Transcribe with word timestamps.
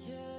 Je 0.00 0.06
crois 0.06 0.31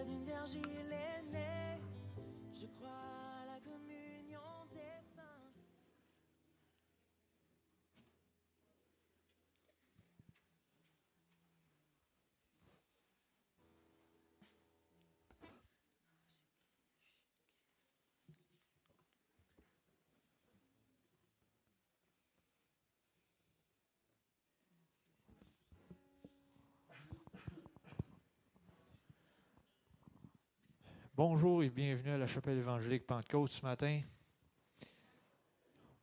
Bonjour 31.15 31.61
et 31.61 31.69
bienvenue 31.69 32.09
à 32.09 32.17
la 32.17 32.25
chapelle 32.25 32.58
évangélique 32.58 33.05
Pentecôte 33.05 33.52
ce 33.52 33.61
matin. 33.61 34.02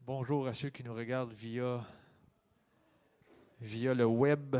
Bonjour 0.02 0.46
à 0.46 0.54
ceux 0.54 0.70
qui 0.70 0.84
nous 0.84 0.94
regardent 0.94 1.32
via, 1.32 1.84
via 3.60 3.92
le 3.92 4.04
web. 4.04 4.56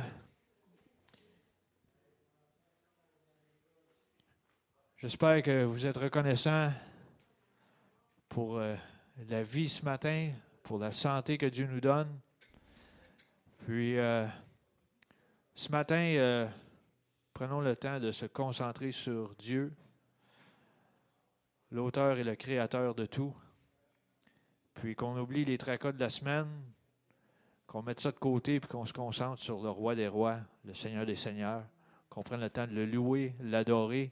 J'espère 4.97 5.41
que 5.41 5.63
vous 5.63 5.87
êtes 5.87 5.97
reconnaissants 5.97 6.73
pour 8.29 8.59
euh, 8.59 8.75
la 9.29 9.45
vie 9.45 9.69
ce 9.69 9.85
matin, 9.85 10.33
pour 10.65 10.81
la 10.81 10.91
santé 10.91 11.39
que 11.39 11.47
Dieu 11.47 11.69
nous 11.69 11.81
donne. 11.81 12.19
Puis, 13.67 13.97
euh, 13.97 14.27
ce 15.55 15.71
matin, 15.71 16.13
euh, 16.17 16.49
prenons 17.33 17.61
le 17.61 17.77
temps 17.77 18.01
de 18.01 18.11
se 18.11 18.27
concentrer 18.27 18.91
sur 18.91 19.33
Dieu 19.37 19.73
l'auteur 21.71 22.19
et 22.19 22.25
le 22.25 22.35
créateur 22.37 22.95
de 22.95 23.07
tout. 23.07 23.35
Puis 24.75 24.95
qu'on 24.95 25.19
oublie 25.19 25.45
les 25.45 25.59
tracas 25.59 25.93
de 25.93 26.01
la 26.01 26.09
semaine, 26.09 26.49
qu'on 27.67 27.83
mette 27.83 28.01
ça 28.01 28.11
de 28.11 28.19
côté, 28.19 28.61
puis 28.61 28.69
qu'on 28.69 28.87
se 28.87 28.93
concentre 28.93 29.41
sur 29.41 29.63
le 29.63 29.71
roi 29.71 29.95
des 29.95 30.09
rois, 30.09 30.39
le 30.65 30.75
Seigneur 30.75 31.07
des 31.07 31.17
seigneurs, 31.17 31.65
qu'on 32.09 32.23
prenne 32.23 32.41
le 32.41 32.51
temps 32.51 32.67
de 32.67 32.73
le 32.73 32.87
louer, 32.87 33.35
l'adorer. 33.41 34.11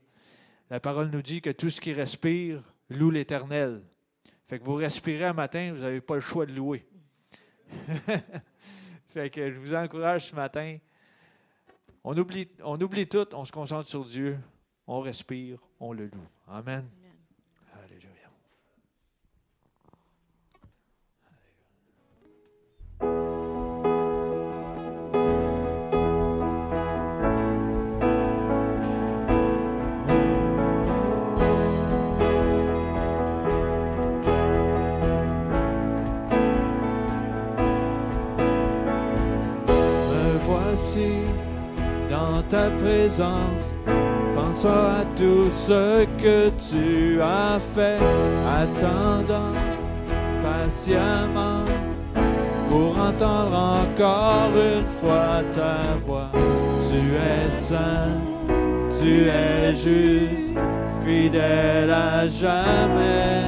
La 0.70 0.81
parole 0.81 1.11
nous 1.11 1.23
dit 1.23 1.41
que 1.41 1.51
tout 1.51 1.70
ce 1.70 1.81
qui 1.81 1.92
respire 1.92 2.62
loue 2.91 3.11
l'Éternel. 3.11 3.83
Fait 4.47 4.59
que 4.59 4.64
vous 4.64 4.75
respirez 4.75 5.25
un 5.25 5.33
matin, 5.33 5.73
vous 5.75 5.83
n'avez 5.83 6.01
pas 6.01 6.14
le 6.14 6.20
choix 6.20 6.47
de 6.47 6.53
louer. 6.53 6.86
fait 9.09 9.31
que 9.31 9.51
je 9.51 9.59
vous 9.59 9.75
encourage 9.75 10.31
ce 10.31 10.34
matin. 10.34 10.79
On 12.05 12.17
oublie, 12.17 12.48
on 12.62 12.81
oublie 12.81 13.06
tout, 13.06 13.27
on 13.34 13.45
se 13.45 13.53
concentre 13.53 13.89
sur 13.89 14.05
Dieu, 14.05 14.39
on 14.86 15.01
respire, 15.01 15.59
on 15.81 15.92
le 15.92 16.06
loue. 16.06 16.29
Amen. 16.47 16.89
Dans 42.11 42.42
ta 42.48 42.70
présence, 42.70 43.75
pensant 44.35 44.69
à 44.70 45.05
tout 45.17 45.51
ce 45.53 46.05
que 46.23 46.51
tu 46.70 47.20
as 47.20 47.59
fait, 47.75 47.98
attendant 48.63 49.53
patiemment 50.42 51.64
pour 52.69 52.98
entendre 52.98 53.55
encore 53.55 54.51
une 54.55 54.89
fois 55.01 55.42
ta 55.55 55.79
voix. 56.07 56.31
Tu 56.91 57.01
es 57.17 57.57
saint, 57.57 58.19
tu 59.01 59.29
es 59.29 59.75
juste, 59.75 60.85
fidèle 61.05 61.91
à 61.91 62.27
jamais. 62.27 63.45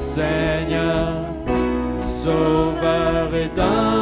Seigneur, 0.00 1.22
Sauveur 2.04 3.30
rédempteur, 3.32 4.01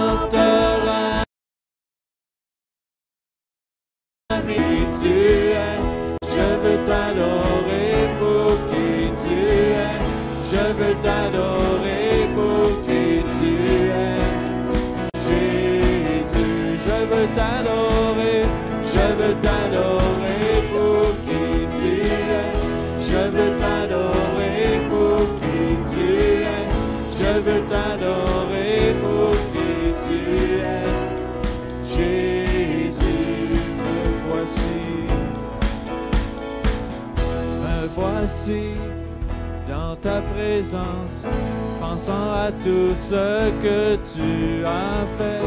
pensant 41.81 42.32
à 42.32 42.50
tout 42.62 42.94
ce 43.00 43.50
que 43.62 43.97
tu 43.97 44.64
as 44.64 45.06
fait, 45.19 45.44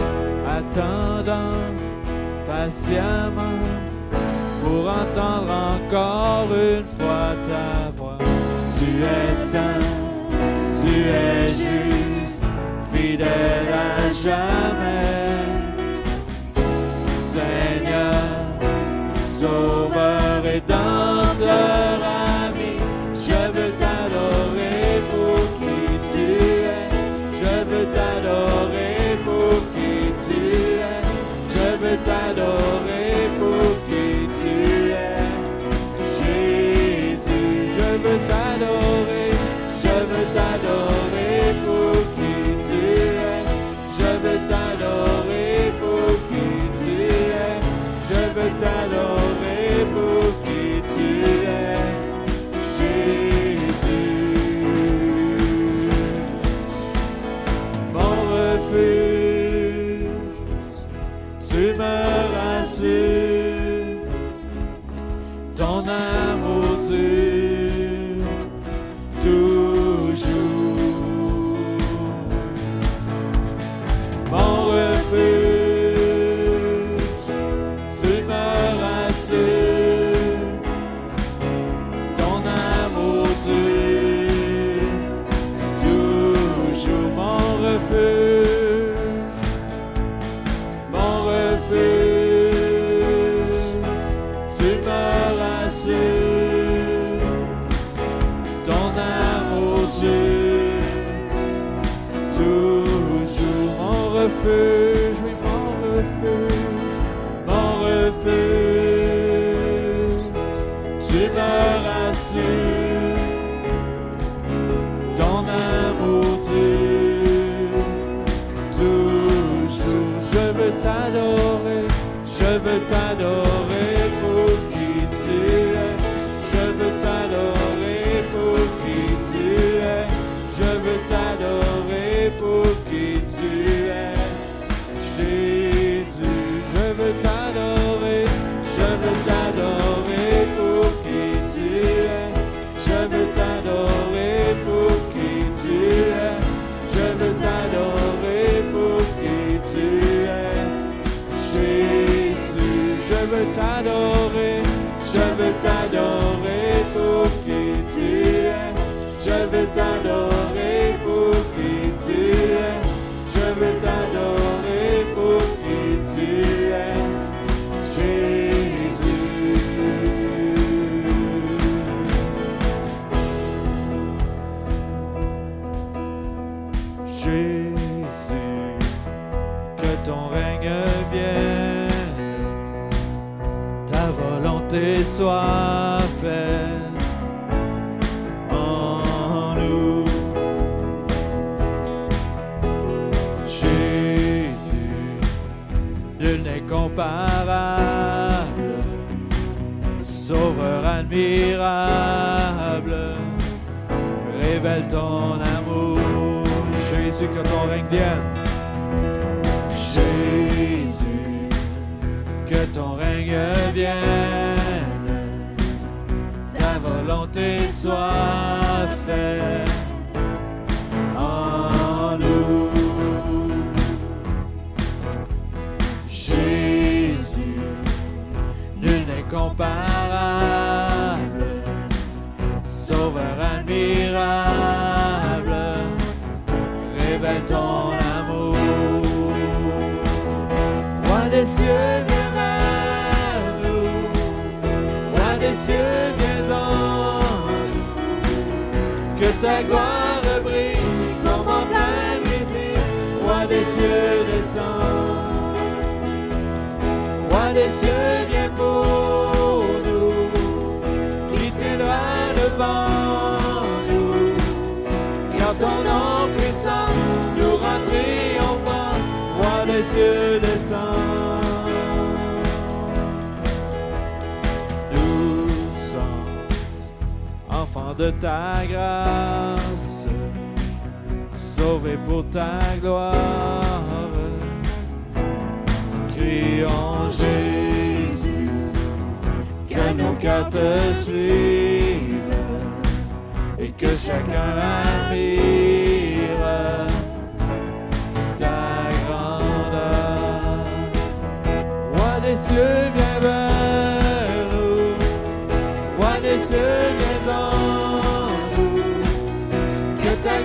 attendant 0.49 1.57
patiemment 2.47 3.59
pour 4.61 4.89
entendre 4.89 5.53
encore 5.75 6.47
une 6.53 6.85
fois 6.85 7.35
ta 7.47 7.91
voix. 7.95 8.17
Tu 8.77 9.03
es 9.03 9.35
saint, 9.35 9.79
tu 10.71 10.93
es 11.09 11.49
juste, 11.49 12.45
fidèle 12.93 13.52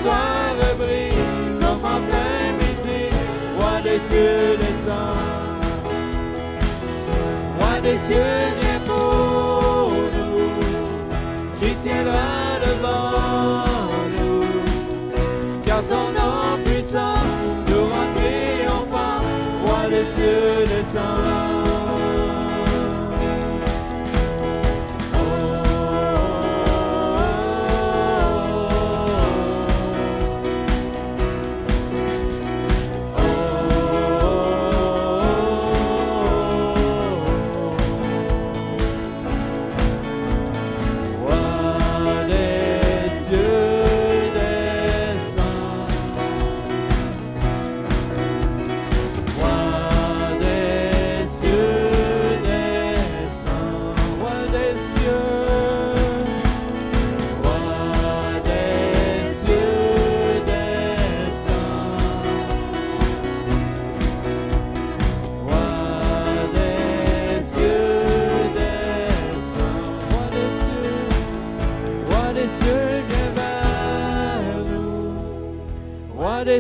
gloire 0.02 0.75
brille 0.78 1.12
comme 1.61 1.85
en 1.85 2.00
plein 2.09 2.52
midi, 2.61 3.02
roi 3.59 3.81
des 3.83 4.00
cieux 4.09 4.57
des 4.62 4.90
hommes, 4.90 5.93
roi 7.59 7.81
des 7.83 7.99
cieux. 8.07 8.48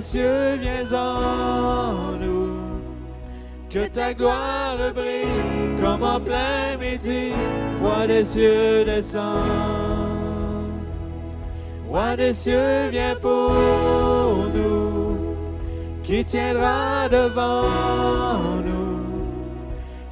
cieux, 0.00 0.56
viens 0.60 0.92
en 0.92 2.12
nous. 2.20 2.56
Que 3.70 3.86
ta 3.86 4.14
gloire 4.14 4.78
brille 4.94 5.80
comme 5.80 6.02
en 6.02 6.20
plein 6.20 6.76
midi. 6.80 7.32
Roi 7.82 8.06
des 8.06 8.24
cieux, 8.24 8.84
descend. 8.84 9.42
Roi 11.88 12.16
des 12.16 12.32
cieux, 12.32 12.88
viens 12.90 13.14
pour 13.20 13.52
nous. 14.54 15.18
Qui 16.02 16.24
tiendra 16.24 17.08
devant 17.10 17.64
nous? 18.64 18.98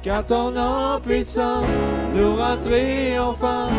Car 0.03 0.25
ton 0.25 0.51
nom 0.51 0.99
puissant 1.03 1.61
nous 2.13 2.35
rend 2.35 2.57
triomphants. 2.57 3.69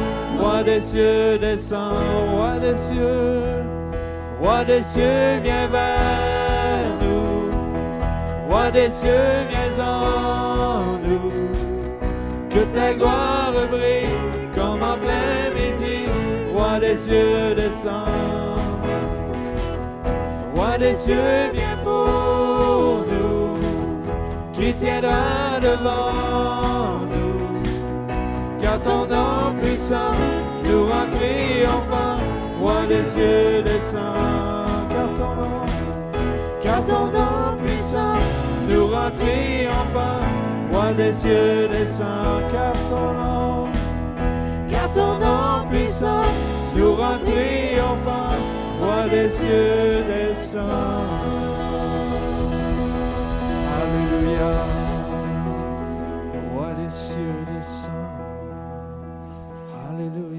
Roi 0.40 0.62
des 0.64 0.80
cieux, 0.80 1.38
descend. 1.38 1.96
Roi 2.34 2.58
des 2.58 2.76
cieux. 2.76 3.77
Roi 4.40 4.64
des 4.64 4.82
cieux, 4.84 5.40
viens 5.42 5.66
vers 5.66 6.92
nous. 7.02 7.50
Roi 8.48 8.70
des 8.70 8.88
cieux, 8.88 9.10
viens 9.50 9.84
en 9.84 10.98
nous. 11.04 11.32
Que 12.48 12.60
ta 12.72 12.94
gloire 12.94 13.52
brille 13.68 14.06
comme 14.54 14.82
en 14.82 14.96
plein 14.96 15.50
midi. 15.54 16.06
Roi 16.54 16.78
des 16.78 16.96
cieux, 16.96 17.54
descends. 17.56 18.58
Roi 20.54 20.78
des 20.78 20.94
cieux, 20.94 21.50
viens 21.52 21.76
pour 21.82 23.04
nous. 23.10 23.58
Qui 24.52 24.72
tiendra 24.72 25.58
devant 25.60 27.00
nous? 27.12 28.62
Car 28.62 28.80
ton 28.82 29.06
nom 29.06 29.60
puissant 29.60 30.14
nous 30.62 30.84
rend 30.84 31.06
triomphants. 31.10 32.27
Roi 32.60 32.86
des 32.88 33.04
cieux, 33.04 33.62
descends. 33.62 34.66
Car 34.90 35.14
ton 35.14 35.34
nom, 35.36 35.66
car 36.60 36.84
ton 36.84 37.06
nom 37.06 37.56
puissant 37.64 38.16
nous 38.68 38.86
rend 38.86 39.10
triomphants. 39.14 40.26
Roi 40.72 40.92
des 40.94 41.12
cieux, 41.12 41.68
descends. 41.68 42.42
Car 42.52 42.72
ton 42.90 43.12
nom, 43.20 43.68
car 44.68 44.92
ton 44.92 45.18
nom 45.18 45.68
puissant 45.70 46.22
nous 46.76 46.94
rend 46.94 47.18
triomphants. 47.24 48.34
Roi 48.80 49.08
des 49.08 49.30
cieux, 49.30 50.04
descends. 50.08 50.62
Alléluia. 53.78 54.54
Roi 56.52 56.74
des 56.74 56.90
cieux, 56.90 57.44
descends. 57.54 57.90
Alléluia. 59.88 60.18
Alléluia. 60.18 60.37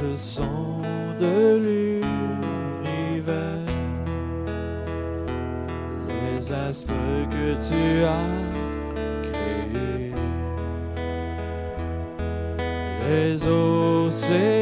Je 0.00 0.16
sens 0.16 0.82
de 1.18 1.58
l'univers. 1.64 2.04
Les 6.08 6.52
astres 6.52 6.94
que 7.30 7.54
tu 7.68 8.04
as 8.04 8.36
créés, 9.28 10.12
les 13.08 13.46
océans, 13.46 14.59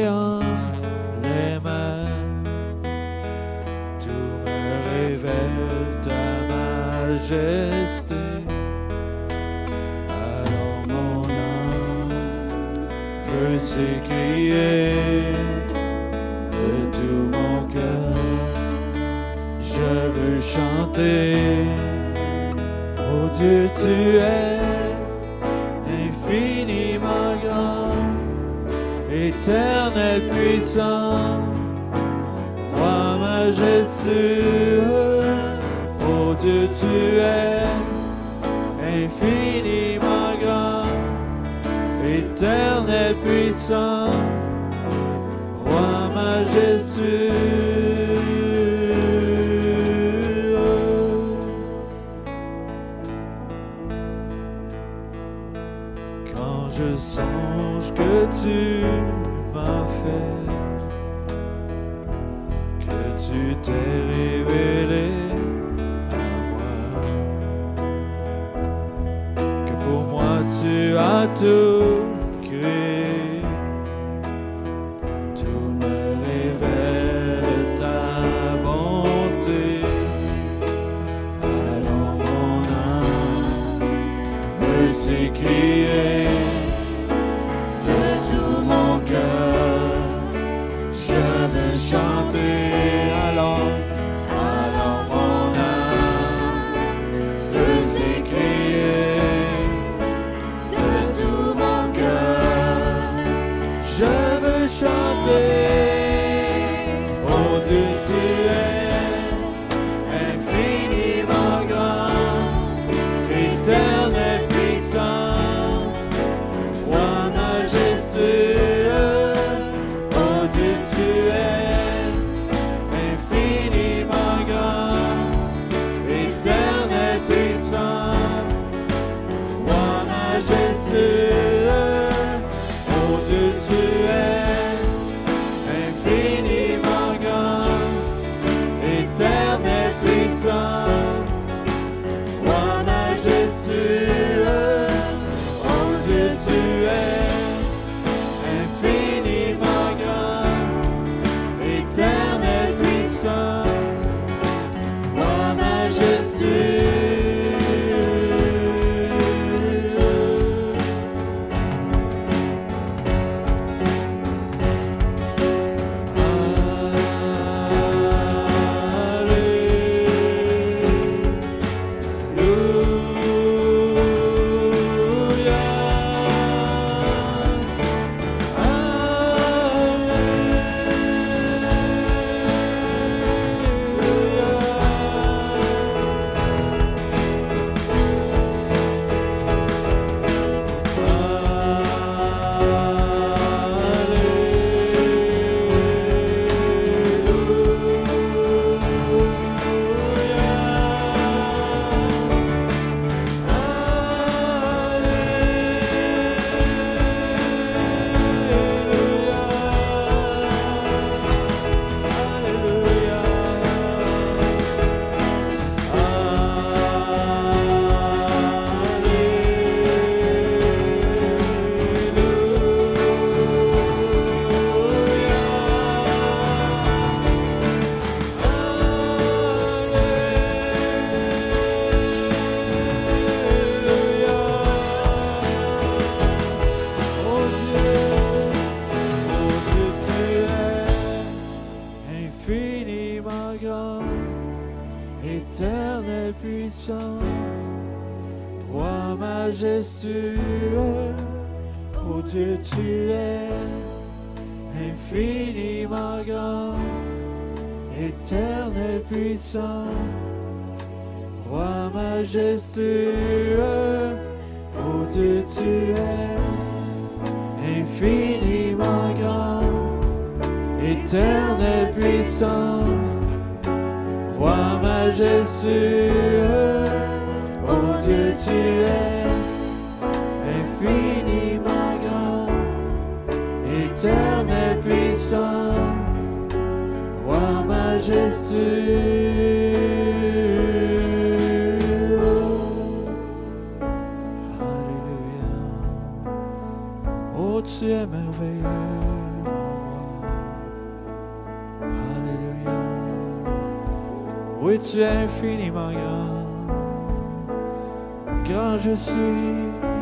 je 308.49 308.95
suis, 308.95 309.13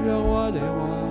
le 0.06 0.18
roi 0.18 0.52
des 0.52 0.60
rois. 0.60 1.07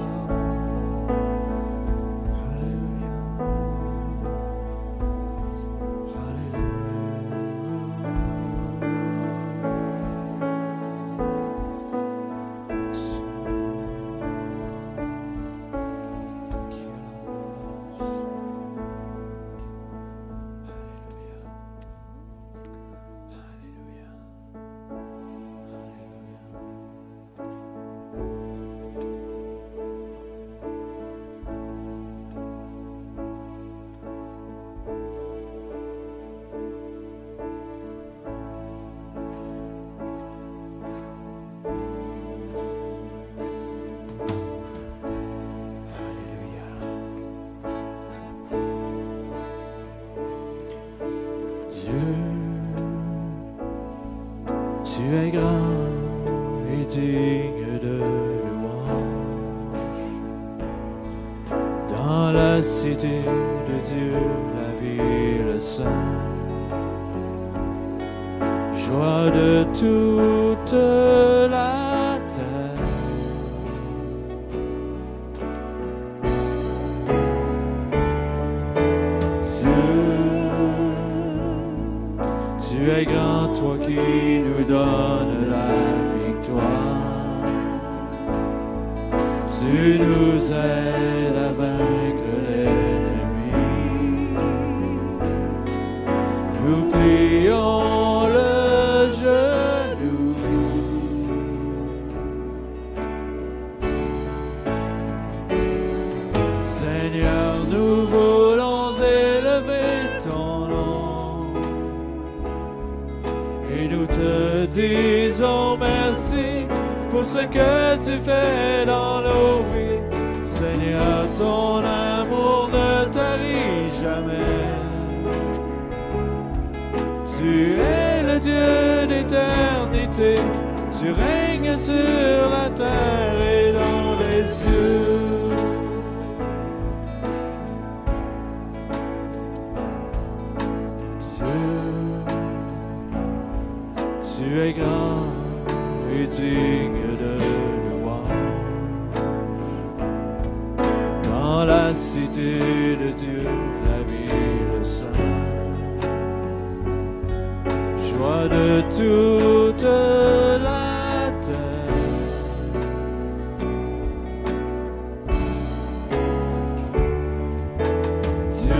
Dieu, 168.66 168.74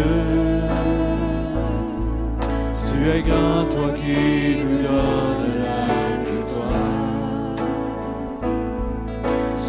tu 2.93 3.11
es 3.11 3.23
grand, 3.23 3.65
toi 3.67 3.89
qui 3.95 4.65
nous 4.65 4.83
donnes 4.83 5.55
la 5.63 5.81
victoire. 6.29 7.57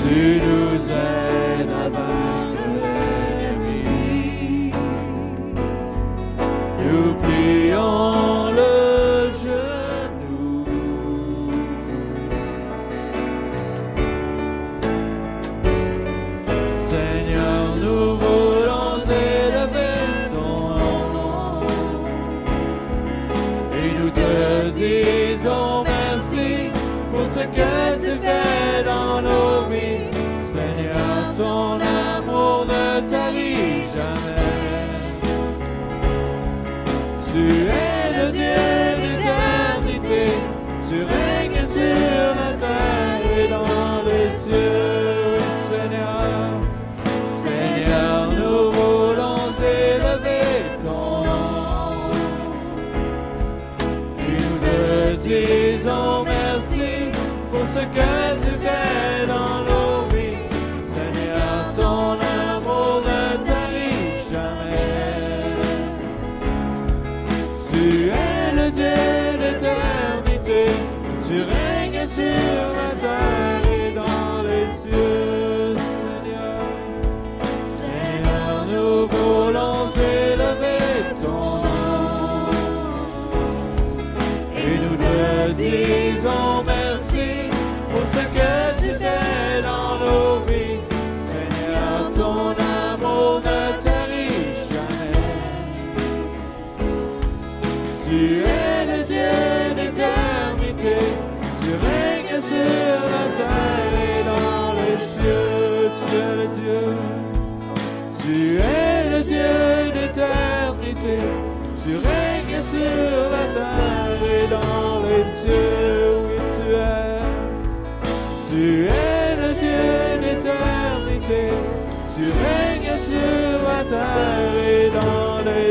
Tu 0.01 0.41
nous 0.41 0.91
aimes. 0.91 1.26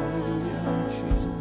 alléluia, 0.00 0.62
Jésus, 0.88 1.36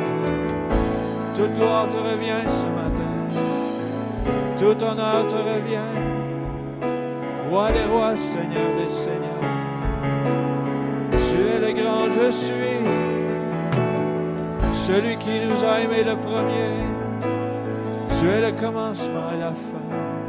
Toute 1.35 1.55
gloire 1.57 1.87
te 1.89 1.97
revient 1.97 2.49
ce 2.49 2.67
matin, 2.67 3.15
toute 4.59 4.83
honneur 4.83 5.27
te 5.29 5.35
revient, 5.35 5.93
roi 7.51 7.73
des 7.73 7.85
rois, 7.85 8.17
Seigneur. 8.17 8.72
je 12.15 12.31
suis 12.31 12.79
celui 14.75 15.17
qui 15.17 15.41
nous 15.47 15.65
a 15.65 15.81
aimés 15.81 16.05
le 16.05 16.17
premier. 16.17 16.73
Tu 18.19 18.29
es 18.29 18.41
le 18.41 18.53
commencement 18.61 19.33
et 19.35 19.39
la 19.39 19.53
fin. 19.53 20.22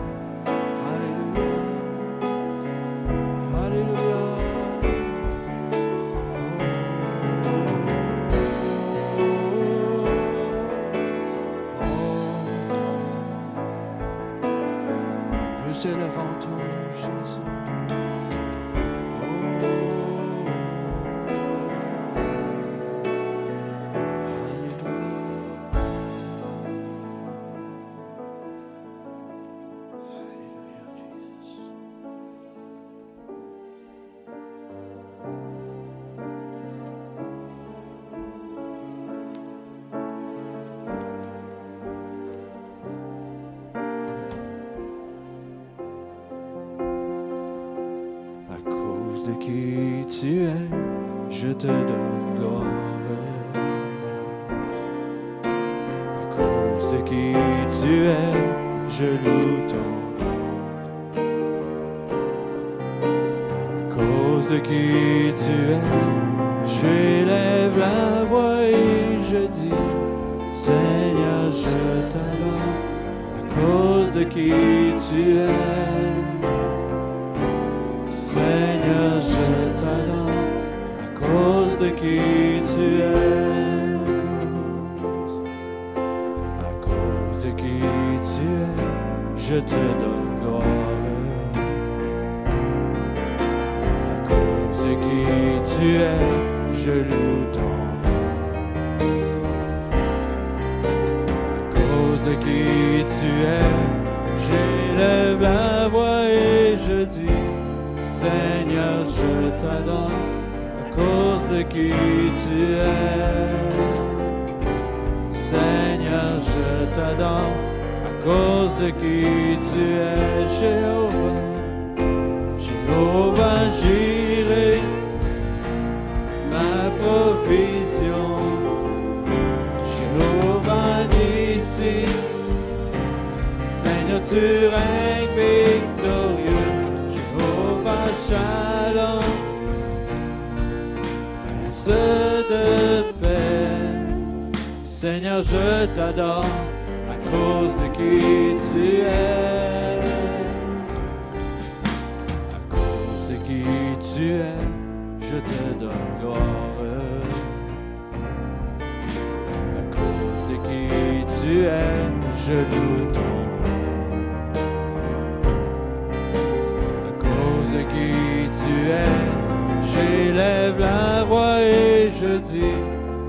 et 171.31 172.11
je 172.19 172.37
dis, 172.39 172.75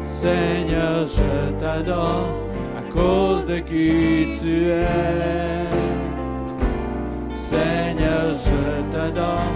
Seigneur, 0.01 1.07
je 1.07 1.53
t'adore 1.61 2.27
à 2.77 2.83
cause 2.93 3.47
de 3.47 3.59
qui 3.59 4.39
tu 4.41 4.71
es. 4.71 4.87
Seigneur, 7.31 8.35
je 8.35 8.93
t'adore 8.93 9.51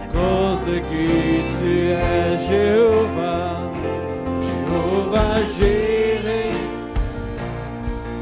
à 0.00 0.06
cause 0.12 0.72
de 0.72 0.78
qui 0.78 1.42
tu 1.62 1.88
es, 1.90 2.38
Jéhovah, 2.48 3.70
Jéhovah 4.46 5.38
Jéré, 5.58 6.50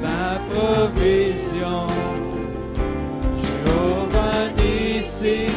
ma 0.03 0.39
provision, 0.51 1.87
Jéhovah 3.43 4.49
Nissi, 4.57 5.51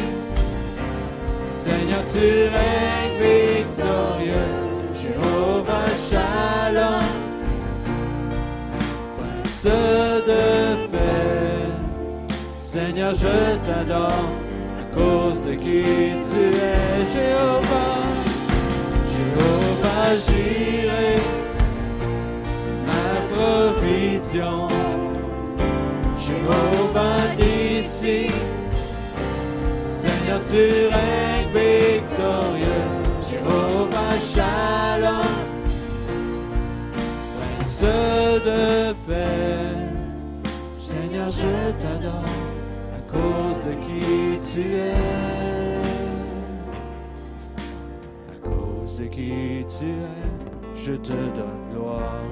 Seigneur, 1.46 2.04
tu 2.12 2.18
es. 2.18 2.73
Seigneur, 12.74 13.14
je 13.14 13.56
t'adore 13.64 14.08
à 14.80 14.96
cause 14.96 15.46
de 15.46 15.54
qui 15.54 15.84
tu 16.32 16.44
es, 16.58 17.04
Jéhovah. 17.14 18.08
Jéhovah, 19.14 20.08
j'irai 20.26 21.14
ma 22.84 23.06
provision. 23.32 24.66
Jéhovah, 26.18 27.22
d'ici, 27.38 28.32
Seigneur, 29.86 30.40
tu 30.50 30.88
règnes 30.96 31.52
victorieux. 31.54 32.90
Jéhovah, 33.30 34.16
Shalom, 34.34 35.32
Prince 37.38 37.82
de 37.82 38.92
paix. 39.06 39.84
Seigneur, 40.74 41.30
je 41.30 41.70
t'adore 41.80 42.33
cause 43.14 43.60
de 43.68 43.74
qui 43.84 44.04
tu 44.52 44.64
es. 44.76 44.98
À 48.32 48.36
cause 48.42 48.96
de 48.98 49.04
qui 49.04 49.64
tu 49.78 49.86
es, 49.86 50.84
je 50.84 50.92
te 50.92 51.12
donne 51.12 51.62
gloire. 51.72 52.22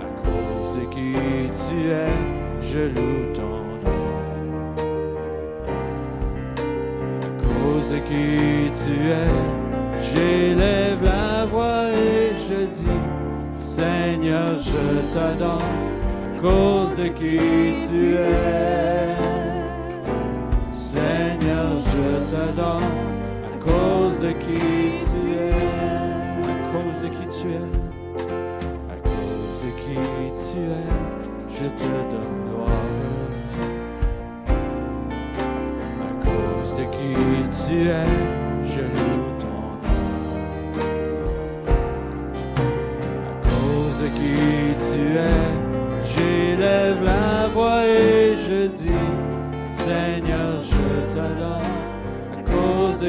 À 0.00 0.10
cause 0.24 0.74
de 0.78 0.84
qui 0.94 1.14
tu 1.62 1.76
es, 1.90 2.16
je 2.60 2.82
loue 2.94 3.32
ton 3.34 3.56
nom. 3.84 4.04
À 7.22 7.30
cause 7.44 7.88
de 7.92 7.98
qui 8.08 8.70
tu 8.82 8.94
es, 9.10 9.34
j'élève 10.00 11.02
la 11.02 11.46
voix 11.46 11.88
et 11.90 12.32
je 12.48 12.60
dis, 12.66 13.00
Seigneur, 13.52 14.58
je 14.58 14.84
t'adore 15.14 16.01
cause 16.42 16.96
de 16.98 17.08
qui 17.08 17.38
tu 17.88 18.16
es. 18.16 19.16
Seigneur, 20.68 21.70
je 21.78 22.06
t'adore 22.30 22.82
à 23.46 23.58
cause 23.58 24.20
de 24.20 24.32
qui 24.32 24.60
tu 25.20 25.30
es. 25.30 25.52
À 26.50 26.56
cause 26.72 26.98
de 27.02 27.08
qui 27.16 27.26
tu 27.38 27.46
es. 27.52 27.68
À 28.90 28.96
cause 29.04 29.56
de 29.64 29.70
qui 29.80 29.96
tu 30.44 30.58
es, 30.58 30.88
je 31.48 31.66
te 31.80 31.90
donne 32.10 32.38
gloire. 32.48 32.90
À 36.08 36.12
cause 36.24 36.70
de 36.76 36.84
qui 36.94 37.12
tu 37.66 37.76
es, 37.88 38.41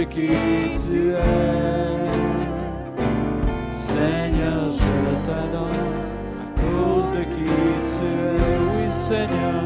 qui 0.06 0.30
tu 0.90 1.12
es. 1.12 2.12
Seigneur, 3.76 4.72
je 4.72 5.26
t'adore 5.26 5.68
à 6.42 6.62
cause 6.62 7.10
de 7.18 7.24
qui 7.24 7.52
tu 7.94 8.06
es. 8.06 8.58
Oui, 8.76 8.92
Seigneur. 8.92 9.64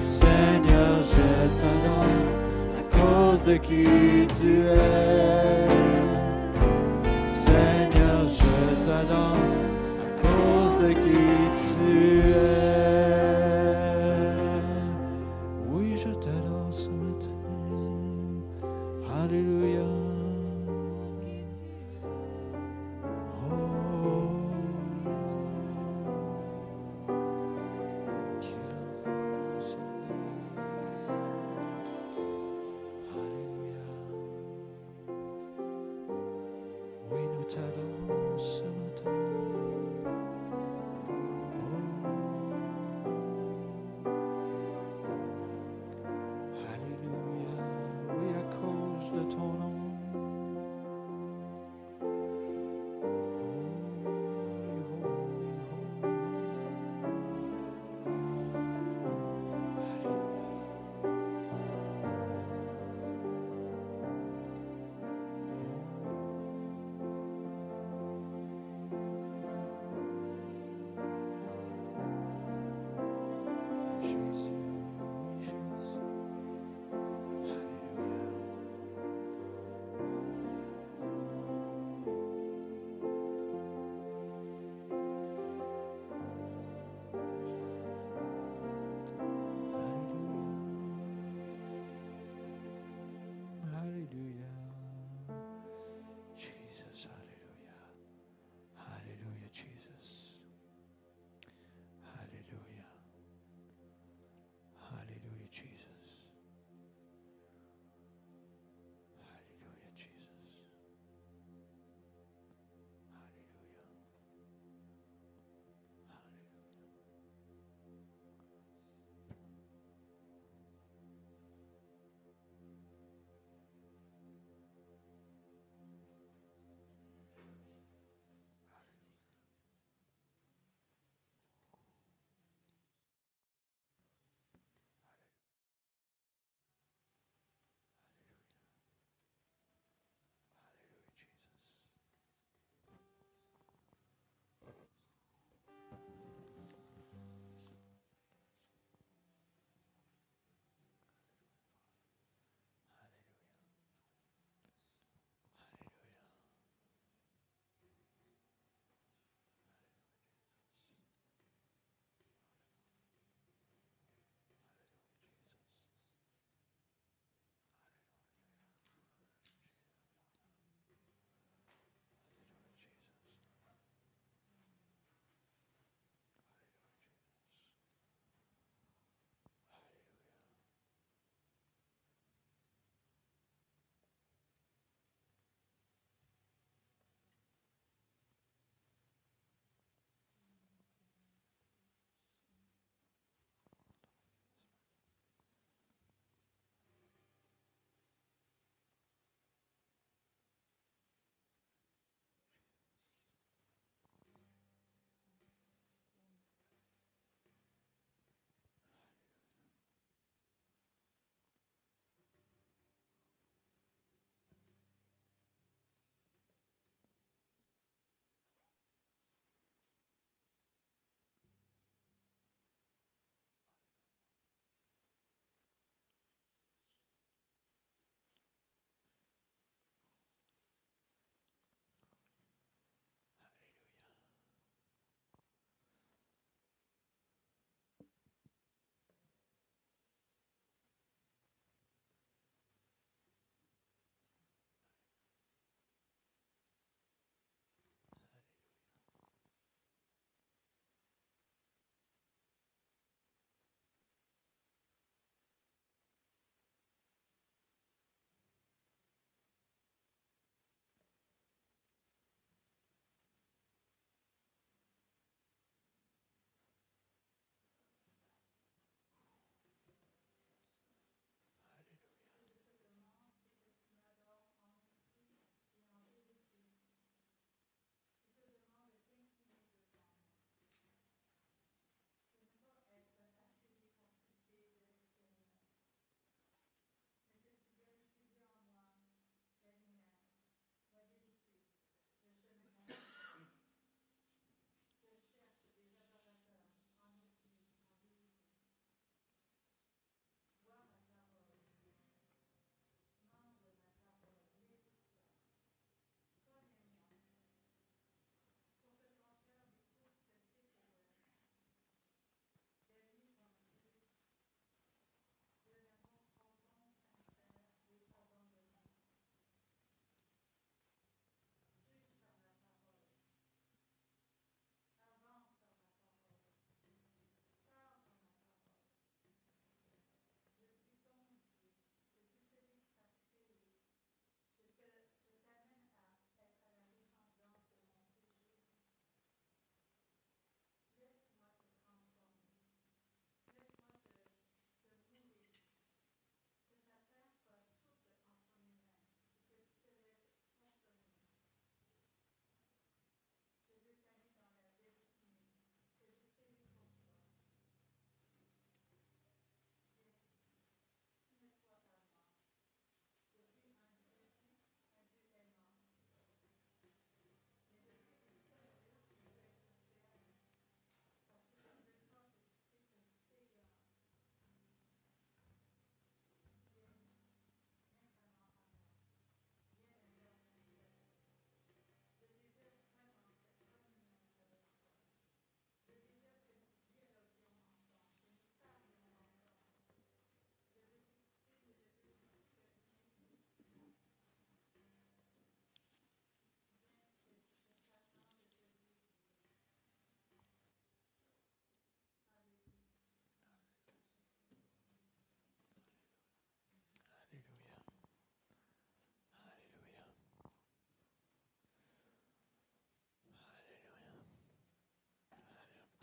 Seigneur, 0.00 1.02
je 1.02 1.28
t'adore 1.60 2.16
à 2.78 2.82
cause 2.96 3.44
de 3.44 3.56
qui 3.56 4.26
tu 4.40 4.52
es. 4.66 5.47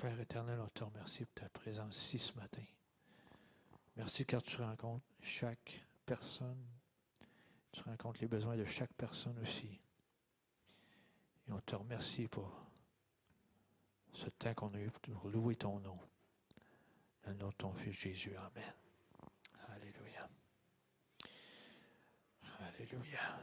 Père 0.06 0.20
éternel, 0.20 0.60
on 0.60 0.68
te 0.68 0.84
remercie 0.84 1.26
pour 1.26 1.34
ta 1.34 1.50
présence 1.50 1.98
ici 1.98 2.20
ce 2.20 2.34
matin. 2.34 2.62
Merci 3.98 4.24
car 4.24 4.44
tu 4.44 4.62
rencontres 4.62 5.04
chaque 5.20 5.84
personne. 6.06 6.64
Tu 7.72 7.82
rencontres 7.82 8.22
les 8.22 8.28
besoins 8.28 8.56
de 8.56 8.66
chaque 8.66 8.94
personne 8.94 9.36
aussi. 9.40 9.82
Et 11.48 11.52
on 11.52 11.60
te 11.60 11.76
remercie 11.76 12.28
pour 12.28 12.54
ce 14.14 14.30
temps 14.30 14.54
qu'on 14.54 14.72
a 14.76 14.80
eu 14.80 14.92
pour 14.92 15.28
louer 15.28 15.56
ton 15.56 15.80
nom. 15.80 15.98
Le 17.26 17.34
nom 17.34 17.50
de 17.50 17.56
ton 17.56 17.74
Fils 17.74 18.00
Jésus. 18.00 18.36
Amen. 18.36 18.74
Alléluia. 19.70 20.30
Alléluia. 22.60 23.40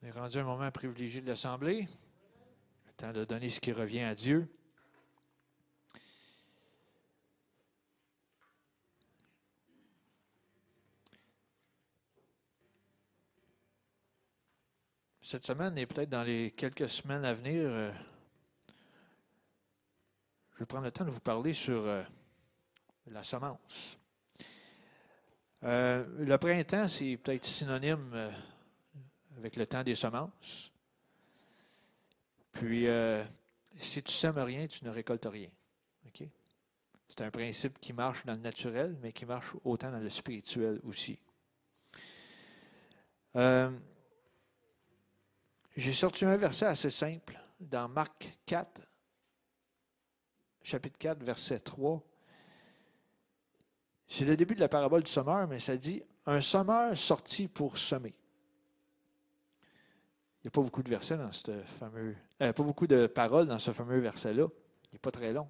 On 0.00 0.06
est 0.06 0.12
rendu 0.12 0.38
un 0.38 0.44
moment 0.44 0.70
privilégié 0.70 1.20
de 1.20 1.26
l'Assemblée. 1.26 1.88
De 3.02 3.24
donner 3.24 3.50
ce 3.50 3.58
qui 3.58 3.72
revient 3.72 4.02
à 4.02 4.14
Dieu. 4.14 4.48
Cette 15.20 15.44
semaine 15.44 15.76
et 15.78 15.86
peut-être 15.86 16.10
dans 16.10 16.22
les 16.22 16.52
quelques 16.52 16.88
semaines 16.88 17.24
à 17.24 17.32
venir, 17.32 17.64
euh, 17.64 17.92
je 20.54 20.58
vais 20.60 20.66
prendre 20.66 20.84
le 20.84 20.92
temps 20.92 21.04
de 21.04 21.10
vous 21.10 21.18
parler 21.18 21.52
sur 21.54 21.84
euh, 21.84 22.04
la 23.08 23.24
semence. 23.24 23.98
Euh, 25.64 26.06
le 26.18 26.38
printemps, 26.38 26.86
c'est 26.86 27.16
peut-être 27.16 27.44
synonyme 27.44 28.32
avec 29.36 29.56
le 29.56 29.66
temps 29.66 29.82
des 29.82 29.96
semences. 29.96 30.71
Puis, 32.52 32.86
euh, 32.86 33.24
si 33.78 34.02
tu 34.02 34.12
sèmes 34.12 34.38
rien, 34.38 34.66
tu 34.66 34.84
ne 34.84 34.90
récoltes 34.90 35.26
rien. 35.26 35.48
C'est 37.08 37.24
un 37.24 37.30
principe 37.30 37.78
qui 37.78 37.92
marche 37.92 38.24
dans 38.24 38.32
le 38.32 38.38
naturel, 38.38 38.96
mais 39.02 39.12
qui 39.12 39.26
marche 39.26 39.54
autant 39.64 39.90
dans 39.90 39.98
le 39.98 40.08
spirituel 40.08 40.80
aussi. 40.84 41.18
Euh, 43.36 43.70
J'ai 45.76 45.92
sorti 45.92 46.24
un 46.24 46.36
verset 46.36 46.66
assez 46.66 46.88
simple 46.88 47.38
dans 47.60 47.86
Marc 47.88 48.38
4, 48.46 48.80
chapitre 50.62 50.98
4, 50.98 51.22
verset 51.22 51.60
3. 51.60 52.02
C'est 54.06 54.24
le 54.24 54.36
début 54.36 54.54
de 54.54 54.60
la 54.60 54.68
parabole 54.68 55.02
du 55.02 55.10
sommeur, 55.10 55.46
mais 55.48 55.58
ça 55.58 55.76
dit 55.76 56.02
un 56.24 56.40
sommeur 56.40 56.96
sorti 56.96 57.46
pour 57.48 57.76
semer. 57.76 58.14
Il 60.42 60.46
n'y 60.46 60.48
a 60.48 60.50
pas 60.50 60.62
beaucoup 60.62 60.82
de 60.82 60.88
versets 60.88 61.16
dans 61.16 61.30
ce 61.30 61.62
fameux. 61.78 62.16
euh, 62.40 62.52
pas 62.52 62.62
beaucoup 62.64 62.88
de 62.88 63.06
paroles 63.06 63.46
dans 63.46 63.60
ce 63.60 63.70
fameux 63.70 64.00
verset-là. 64.00 64.48
Il 64.90 64.94
n'est 64.94 64.98
pas 64.98 65.12
très 65.12 65.32
long. 65.32 65.48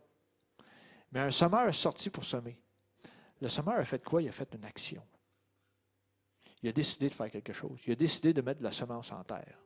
Mais 1.12 1.20
un 1.20 1.30
sommeur 1.30 1.74
sorti 1.74 2.10
pour 2.10 2.24
semer. 2.24 2.60
Le 3.40 3.48
sommeur 3.48 3.78
a 3.78 3.84
fait 3.84 4.04
quoi? 4.04 4.20
Il 4.22 4.28
a 4.28 4.32
fait 4.32 4.54
une 4.54 4.64
action. 4.64 5.02
Il 6.62 6.68
a 6.68 6.72
décidé 6.72 7.08
de 7.08 7.14
faire 7.14 7.30
quelque 7.30 7.54
chose. 7.54 7.80
Il 7.86 7.92
a 7.92 7.96
décidé 7.96 8.34
de 8.34 8.42
mettre 8.42 8.60
de 8.60 8.64
la 8.64 8.72
semence 8.72 9.10
en 9.12 9.24
terre. 9.24 9.58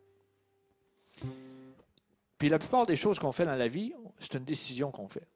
Puis 2.39 2.49
la 2.49 2.59
plupart 2.59 2.87
des 2.87 2.97
choses 2.97 3.18
qu'on 3.18 3.33
fait 3.33 3.45
dans 3.45 3.55
la 3.55 3.68
vie, 3.68 3.93
c'est 4.18 4.35
une 4.35 4.45
décision 4.45 4.91
qu'on 4.93 5.09
fait. 5.09 5.27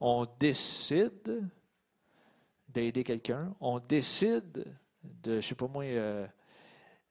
On 0.00 0.26
décide 0.38 1.48
d'aider 2.66 3.04
quelqu'un. 3.04 3.54
On 3.60 3.78
décide 3.78 4.52
de, 5.02 5.32
je 5.32 5.36
ne 5.36 5.40
sais 5.40 5.54
pas 5.54 5.68
moi, 5.68 5.84
euh, 5.84 6.26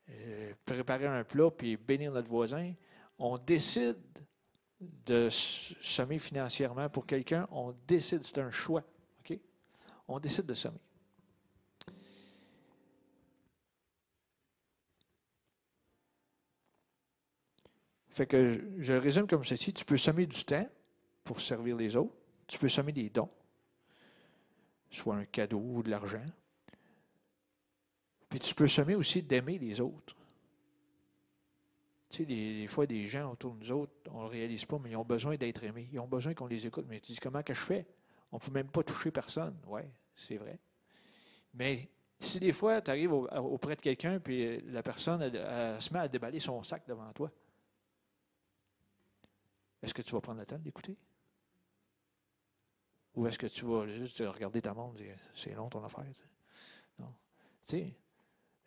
euh, 0.10 0.53
préparer 0.66 1.05
un 1.05 1.24
plat 1.24 1.51
puis 1.51 1.78
bénir 1.78 2.12
notre 2.12 2.30
voisin. 2.30 2.74
On 3.18 3.38
décide 3.38 3.97
de 4.80 5.28
semer 5.30 6.20
financièrement 6.20 6.89
pour 6.89 7.05
quelqu'un. 7.05 7.47
On 7.51 7.74
décide, 7.88 8.24
c'est 8.24 8.39
un 8.39 8.51
choix. 8.51 8.84
OK? 9.20 9.38
On 10.07 10.20
décide 10.20 10.45
de 10.45 10.53
semer. 10.53 10.80
Fait 18.10 18.26
que 18.26 18.51
je, 18.51 18.60
je 18.78 18.93
résume 18.93 19.28
comme 19.28 19.43
ceci. 19.43 19.74
Tu 19.74 19.86
peux 19.86 19.97
semer 19.97 20.26
du 20.26 20.43
temps 20.43 20.68
pour 21.24 21.39
servir 21.39 21.76
les 21.76 21.95
autres. 21.95 22.16
Tu 22.47 22.57
peux 22.57 22.70
semer 22.70 22.91
des 22.91 23.10
dons 23.10 23.30
soit 24.89 25.16
un 25.16 25.26
cadeau 25.26 25.60
ou 25.60 25.84
de 25.84 25.89
l'argent. 25.89 26.26
Puis 28.30 28.39
tu 28.39 28.53
peux 28.53 28.67
semer 28.67 28.95
aussi 28.95 29.23
d'aimer 29.23 29.57
les 29.57 29.82
autres. 29.82 30.15
Tu 32.09 32.17
sais, 32.17 32.25
des, 32.25 32.67
fois, 32.67 32.86
des 32.86 33.07
gens 33.07 33.32
autour 33.32 33.53
de 33.53 33.59
nous 33.59 33.71
autres, 33.71 33.93
on 34.11 34.19
ne 34.19 34.23
le 34.23 34.30
réalise 34.30 34.65
pas, 34.65 34.80
mais 34.80 34.91
ils 34.91 34.95
ont 34.95 35.05
besoin 35.05 35.36
d'être 35.36 35.63
aimés. 35.63 35.89
Ils 35.91 35.99
ont 35.99 36.07
besoin 36.07 36.34
qu'on 36.34 36.47
les 36.47 36.65
écoute. 36.65 36.86
Mais 36.88 36.99
tu 36.99 37.11
dis, 37.11 37.19
comment 37.19 37.43
que 37.43 37.53
je 37.53 37.61
fais? 37.61 37.88
On 38.32 38.38
ne 38.38 38.41
peut 38.41 38.51
même 38.51 38.69
pas 38.69 38.84
toucher 38.84 39.11
personne. 39.11 39.55
Oui, 39.67 39.82
c'est 40.15 40.38
vrai. 40.38 40.59
Mais 41.53 41.89
si 42.19 42.39
des 42.39 42.51
fois, 42.51 42.82
tu 42.82 42.91
arrives 42.91 43.13
au- 43.13 43.27
auprès 43.27 43.75
de 43.75 43.82
quelqu'un, 43.82 44.19
puis 44.19 44.61
la 44.61 44.84
personne 44.84 45.30
se 45.80 45.93
met 45.93 45.99
à 45.99 46.07
déballer 46.07 46.39
son 46.39 46.61
sac 46.63 46.88
devant 46.88 47.11
toi, 47.13 47.32
est-ce 49.82 49.93
que 49.93 50.01
tu 50.01 50.11
vas 50.11 50.21
prendre 50.21 50.39
le 50.39 50.45
temps 50.45 50.59
d'écouter? 50.59 50.97
Ou 53.15 53.27
est-ce 53.27 53.39
que 53.39 53.47
tu 53.47 53.65
vas 53.65 53.88
juste 53.88 54.19
regarder 54.19 54.61
ta 54.61 54.73
montre 54.73 55.01
et 55.01 55.05
dire 55.05 55.17
c'est 55.34 55.53
long 55.53 55.69
ton 55.69 55.84
affaire? 55.84 56.05
Non. 56.97 57.13
Tu 57.65 57.77
sais, 57.77 57.95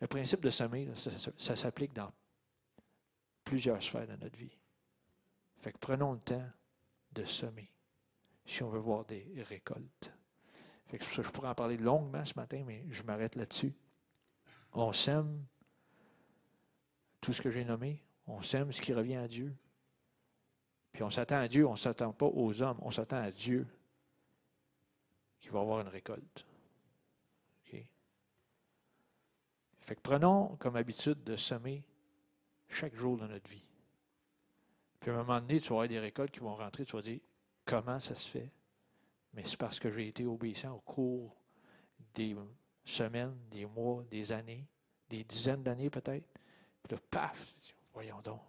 le 0.03 0.09
principe 0.09 0.41
de 0.41 0.51
semer, 0.51 0.89
ça, 0.97 1.55
s'applique 1.55 1.93
dans 1.93 2.13
plusieurs 3.45 3.81
sphères 3.81 4.09
de 4.09 4.17
notre 4.17 4.37
vie. 4.37 4.59
Fait 5.59 5.71
que 5.71 5.79
prenons 5.79 6.15
le 6.15 6.19
temps 6.19 6.45
de 7.13 7.25
semer 7.25 7.71
si 8.45 8.65
on 8.65 8.69
veut 8.69 8.81
voir 8.81 9.05
des 9.05 9.33
récoltes. 9.49 10.13
Fait 10.89 10.99
que 10.99 11.05
je 11.05 11.23
pourrais 11.31 11.51
en 11.51 11.55
parler 11.55 11.77
longuement 11.77 12.25
ce 12.25 12.35
matin, 12.35 12.65
mais 12.67 12.85
je 12.91 13.05
m'arrête 13.05 13.37
là-dessus. 13.37 13.73
On 14.73 14.93
sème 14.93 15.47
tout 17.21 17.33
ce 17.33 17.41
que 17.41 17.51
j'ai 17.51 17.65
nommé, 17.65 18.03
on 18.27 18.43
sème 18.43 18.73
ce 18.73 18.81
qui 18.81 18.93
revient 18.93 19.15
à 19.15 19.29
Dieu. 19.29 19.55
Puis 20.93 21.05
on 21.05 21.11
s'attend 21.11 21.37
à 21.37 21.47
Dieu, 21.47 21.65
on 21.65 21.73
ne 21.73 21.77
s'attend 21.77 22.13
pas 22.13 22.27
aux 22.27 22.61
hommes, 22.61 22.79
on 22.83 22.91
s'attend 22.91 23.19
à 23.19 23.31
Dieu 23.31 23.69
qui 25.39 25.49
va 25.49 25.61
avoir 25.61 25.81
une 25.81 25.89
récolte. 25.89 26.45
OK? 27.65 27.87
Fait 29.83 29.97
que 29.97 30.01
prenons 30.01 30.57
comme 30.61 30.77
habitude 30.77 31.25
de 31.25 31.35
semer 31.35 31.85
chaque 32.69 32.95
jour 32.95 33.17
de 33.17 33.27
notre 33.27 33.51
vie. 33.51 33.67
Puis 35.01 35.11
à 35.11 35.15
un 35.15 35.17
moment 35.19 35.41
donné, 35.41 35.59
tu 35.59 35.69
vas 35.69 35.75
avoir 35.75 35.89
des 35.89 35.99
récoltes 35.99 36.31
qui 36.31 36.39
vont 36.39 36.55
rentrer, 36.55 36.85
tu 36.85 36.95
vas 36.95 37.03
dire 37.03 37.19
comment 37.65 37.99
ça 37.99 38.15
se 38.15 38.29
fait? 38.29 38.51
Mais 39.35 39.43
c'est 39.45 39.57
parce 39.57 39.81
que 39.81 39.91
j'ai 39.91 40.07
été 40.07 40.25
obéissant 40.25 40.77
au 40.77 40.81
cours 40.81 41.35
des 42.15 42.37
semaines, 42.85 43.37
des 43.51 43.67
mois, 43.67 44.05
des 44.09 44.31
années, 44.31 44.65
des 45.09 45.25
dizaines 45.25 45.65
d'années 45.65 45.91
peut-être. 45.91 46.29
Puis 46.85 46.95
là, 46.95 46.99
paf, 47.11 47.53
voyons 47.93 48.21
donc, 48.23 48.41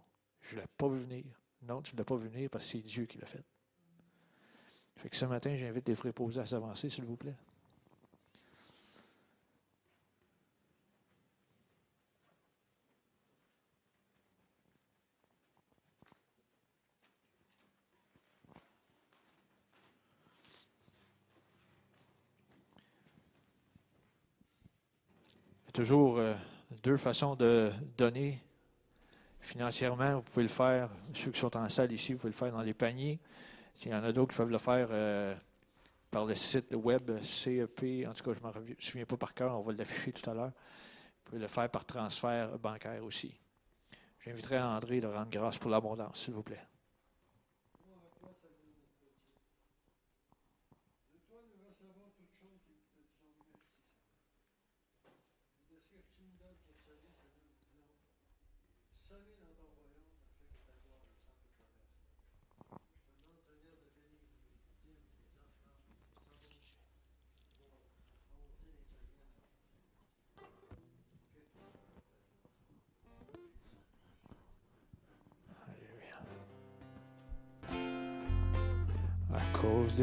je 0.42 0.56
ne 0.56 0.62
l'ai 0.62 0.68
pas 0.78 0.88
vu 0.88 1.00
venir. 1.00 1.26
Non, 1.64 1.82
tu 1.82 1.96
ne 1.96 1.98
l'as 1.98 2.06
pas 2.06 2.16
vu 2.16 2.28
venir 2.28 2.48
parce 2.52 2.66
que 2.66 2.72
c'est 2.74 2.82
Dieu 2.84 3.06
qui 3.06 3.18
l'a 3.18 3.26
fait. 3.26 3.44
Fait 4.98 5.10
que 5.10 5.16
ce 5.16 5.26
matin, 5.26 5.56
j'invite 5.56 5.88
les 5.88 5.96
préposés 5.96 6.42
à 6.42 6.46
s'avancer, 6.46 6.92
s'il 6.92 7.06
vous 7.06 7.18
plaît. 7.18 7.36
Toujours 25.74 26.20
euh, 26.20 26.36
deux 26.84 26.98
façons 26.98 27.36
de 27.36 27.72
donner 27.98 28.40
financièrement. 29.42 30.18
Vous 30.18 30.22
pouvez 30.22 30.44
le 30.44 30.50
faire, 30.50 30.90
ceux 31.14 31.32
qui 31.32 31.40
sont 31.40 31.58
en 31.58 31.68
salle 31.68 31.92
ici, 31.92 32.14
vous 32.14 32.20
pouvez 32.20 32.32
le 32.32 32.38
faire 32.38 32.52
dans 32.52 32.62
les 32.62 32.76
paniers. 32.76 33.20
Il 33.84 33.92
y 33.92 33.96
en 33.96 34.04
a 34.04 34.14
d'autres 34.14 34.32
qui 34.32 34.38
peuvent 34.38 34.52
le 34.52 34.60
faire 34.60 34.88
euh, 34.92 35.36
par 36.12 36.26
le 36.26 36.36
site 36.36 36.74
web 36.76 37.20
CEP. 37.22 38.08
En 38.08 38.14
tout 38.14 38.24
cas, 38.24 38.40
je 38.40 38.60
ne 38.60 38.66
me 38.70 38.76
souviens 38.78 39.06
pas 39.06 39.18
par 39.18 39.34
cœur, 39.34 39.60
on 39.60 39.64
va 39.64 39.74
l'afficher 39.74 40.14
tout 40.14 40.30
à 40.30 40.34
l'heure. 40.36 40.52
Vous 40.52 41.32
pouvez 41.32 41.42
le 41.42 41.48
faire 41.48 41.70
par 41.70 41.84
transfert 41.86 42.58
bancaire 42.60 43.04
aussi. 43.04 43.34
J'inviterai 44.24 44.60
André 44.60 45.02
de 45.02 45.08
rendre 45.08 45.32
grâce 45.32 45.58
pour 45.58 45.72
l'abondance, 45.72 46.24
s'il 46.24 46.34
vous 46.34 46.44
plaît. 46.44 46.62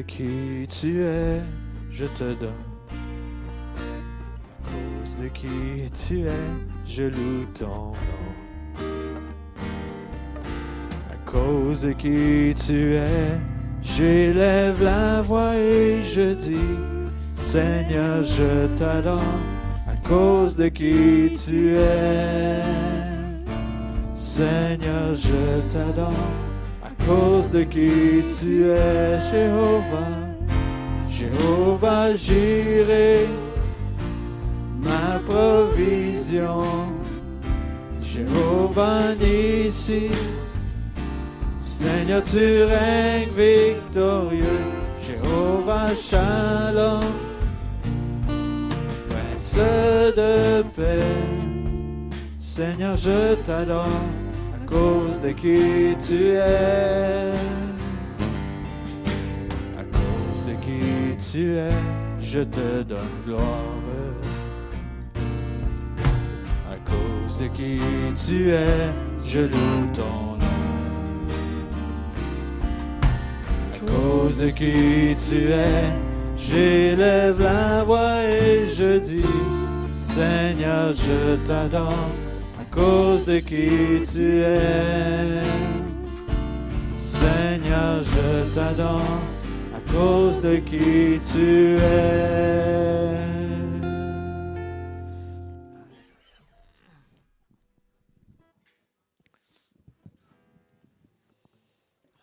De 0.01 0.07
qui 0.07 0.67
tu 0.69 1.03
es, 1.03 1.43
je 1.91 2.07
te 2.07 2.33
donne. 2.41 2.65
À 4.65 4.69
cause 4.71 5.17
de 5.21 5.29
qui 5.29 5.91
tu 6.07 6.27
es, 6.27 6.47
je 6.87 7.03
loue 7.03 7.45
ton 7.53 7.67
nom. 7.67 7.95
À 11.13 11.31
cause 11.31 11.83
de 11.83 11.93
qui 11.93 12.55
tu 12.55 12.95
es, 12.95 13.39
j'élève 13.83 14.83
la 14.83 15.21
voix 15.21 15.55
et 15.55 16.03
je 16.03 16.35
dis, 16.35 16.79
Seigneur, 17.35 18.23
je 18.23 18.69
t'adore. 18.79 19.35
À 19.87 19.97
cause 20.09 20.57
de 20.57 20.69
qui 20.69 21.37
tu 21.47 21.75
es, 21.75 22.63
Seigneur, 24.15 25.15
je 25.15 25.61
t'adore 25.71 26.50
cause 27.11 27.51
de 27.51 27.65
qui 27.65 28.23
tu 28.39 28.71
es, 28.71 29.19
Jéhovah. 29.31 30.17
Jéhovah, 31.11 32.15
j'irai, 32.15 33.27
ma 34.87 35.19
provision. 35.27 36.63
Jéhovah, 38.03 39.15
Nissi, 39.21 40.11
Seigneur, 41.57 42.23
tu 42.25 42.65
règnes 42.75 43.35
victorieux. 43.37 44.63
Jéhovah, 45.07 45.91
Shalom, 46.09 47.01
Prince 49.09 49.57
de 50.17 50.63
paix. 50.77 52.11
Seigneur, 52.39 52.97
je 52.97 53.35
t'adore 53.47 54.20
cause 54.71 55.21
de 55.23 55.33
qui 55.33 55.97
tu 56.07 56.29
es. 56.31 57.33
À 59.79 59.85
cause 59.93 60.43
de 60.47 60.55
qui 60.65 61.17
tu 61.31 61.57
es, 61.57 61.73
je 62.23 62.41
te 62.41 62.83
donne 62.83 63.17
gloire. 63.27 63.45
À 66.71 66.77
cause 66.89 67.39
de 67.39 67.49
qui 67.49 67.81
tu 68.27 68.51
es, 68.51 68.91
je 69.25 69.41
loue 69.41 69.87
ton 69.95 70.37
nom. 70.43 70.57
À 73.75 73.79
cause 73.91 74.39
de 74.39 74.51
qui 74.51 75.17
tu 75.29 75.51
es, 75.51 75.91
j'élève 76.39 77.41
la 77.41 77.83
voix 77.83 78.23
et 78.25 78.69
je 78.69 78.99
dis, 78.99 79.25
Seigneur, 79.93 80.93
je 80.93 81.37
t'adore 81.47 82.09
cause 82.71 83.27
de 83.27 83.41
qui 83.41 84.05
tu 84.13 84.43
es. 84.43 85.43
Seigneur, 86.99 88.03
je 88.03 88.55
t'adore 88.55 89.21
à 89.75 89.81
cause 89.91 90.41
de 90.41 90.57
qui 90.57 91.21
tu 91.33 91.77
es. 91.77 92.31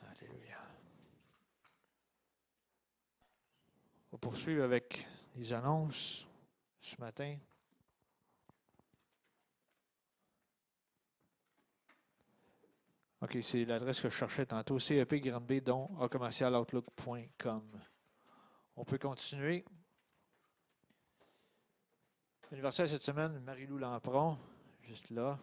Alléluia. 0.02 0.62
On 4.12 4.16
va 4.16 4.18
poursuivre 4.20 4.64
avec 4.64 5.06
les 5.36 5.52
annonces 5.54 6.26
ce 6.82 6.96
matin. 7.00 7.36
OK, 13.20 13.38
c'est 13.42 13.66
l'adresse 13.66 14.00
que 14.00 14.10
je 14.10 14.16
cherchais 14.16 14.46
tantôt, 14.46 14.78
cepgranby, 14.78 15.62
dont 15.62 15.90
a 16.00 16.08
commercialoutlook.com. 16.08 17.64
On 18.76 18.86
peut 18.86 19.00
continuer. 19.00 19.66
Anniversaire 22.52 22.88
cette 22.88 23.02
semaine, 23.02 23.40
Marie-Lou 23.40 23.80
Lampron, 23.80 24.38
juste 24.84 25.10
là. 25.10 25.40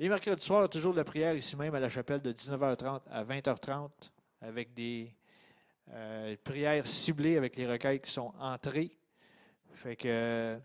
Les 0.00 0.08
mercredis 0.08 0.42
soirs, 0.42 0.68
toujours 0.68 0.92
de 0.92 0.98
la 0.98 1.04
prière 1.04 1.34
ici 1.34 1.56
même 1.56 1.74
à 1.74 1.80
la 1.80 1.88
chapelle 1.88 2.22
de 2.22 2.32
19h30 2.32 3.02
à 3.08 3.22
20h30 3.22 3.90
avec 4.40 4.74
des 4.74 5.14
euh, 5.90 6.36
prières 6.42 6.86
ciblées 6.86 7.36
avec 7.36 7.54
les 7.54 7.70
requêtes 7.70 8.04
qui 8.04 8.10
sont 8.10 8.32
entrées. 8.38 8.98
Fait 9.74 9.96
que 9.96 10.58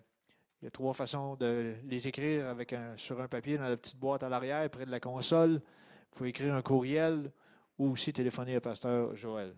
il 0.66 0.70
y 0.70 0.70
a 0.70 0.72
trois 0.72 0.96
façons 0.96 1.36
de 1.36 1.76
les 1.84 2.08
écrire 2.08 2.48
avec 2.48 2.74
un, 2.74 2.98
sur 2.98 3.22
un 3.22 3.28
papier 3.28 3.56
dans 3.56 3.66
la 3.66 3.78
petite 3.78 3.98
boîte 3.98 4.24
à 4.24 4.30
l'arrière, 4.30 4.68
près 4.72 4.88
de 4.88 4.90
la 4.90 5.00
console. 5.00 5.62
Il 6.12 6.18
faut 6.18 6.26
écrire 6.26 6.56
un 6.56 6.64
courriel 6.64 7.32
ou 7.78 7.92
aussi 7.92 8.12
téléphoner 8.12 8.58
au 8.58 8.62
pasteur 8.62 9.16
Joël. 9.16 9.56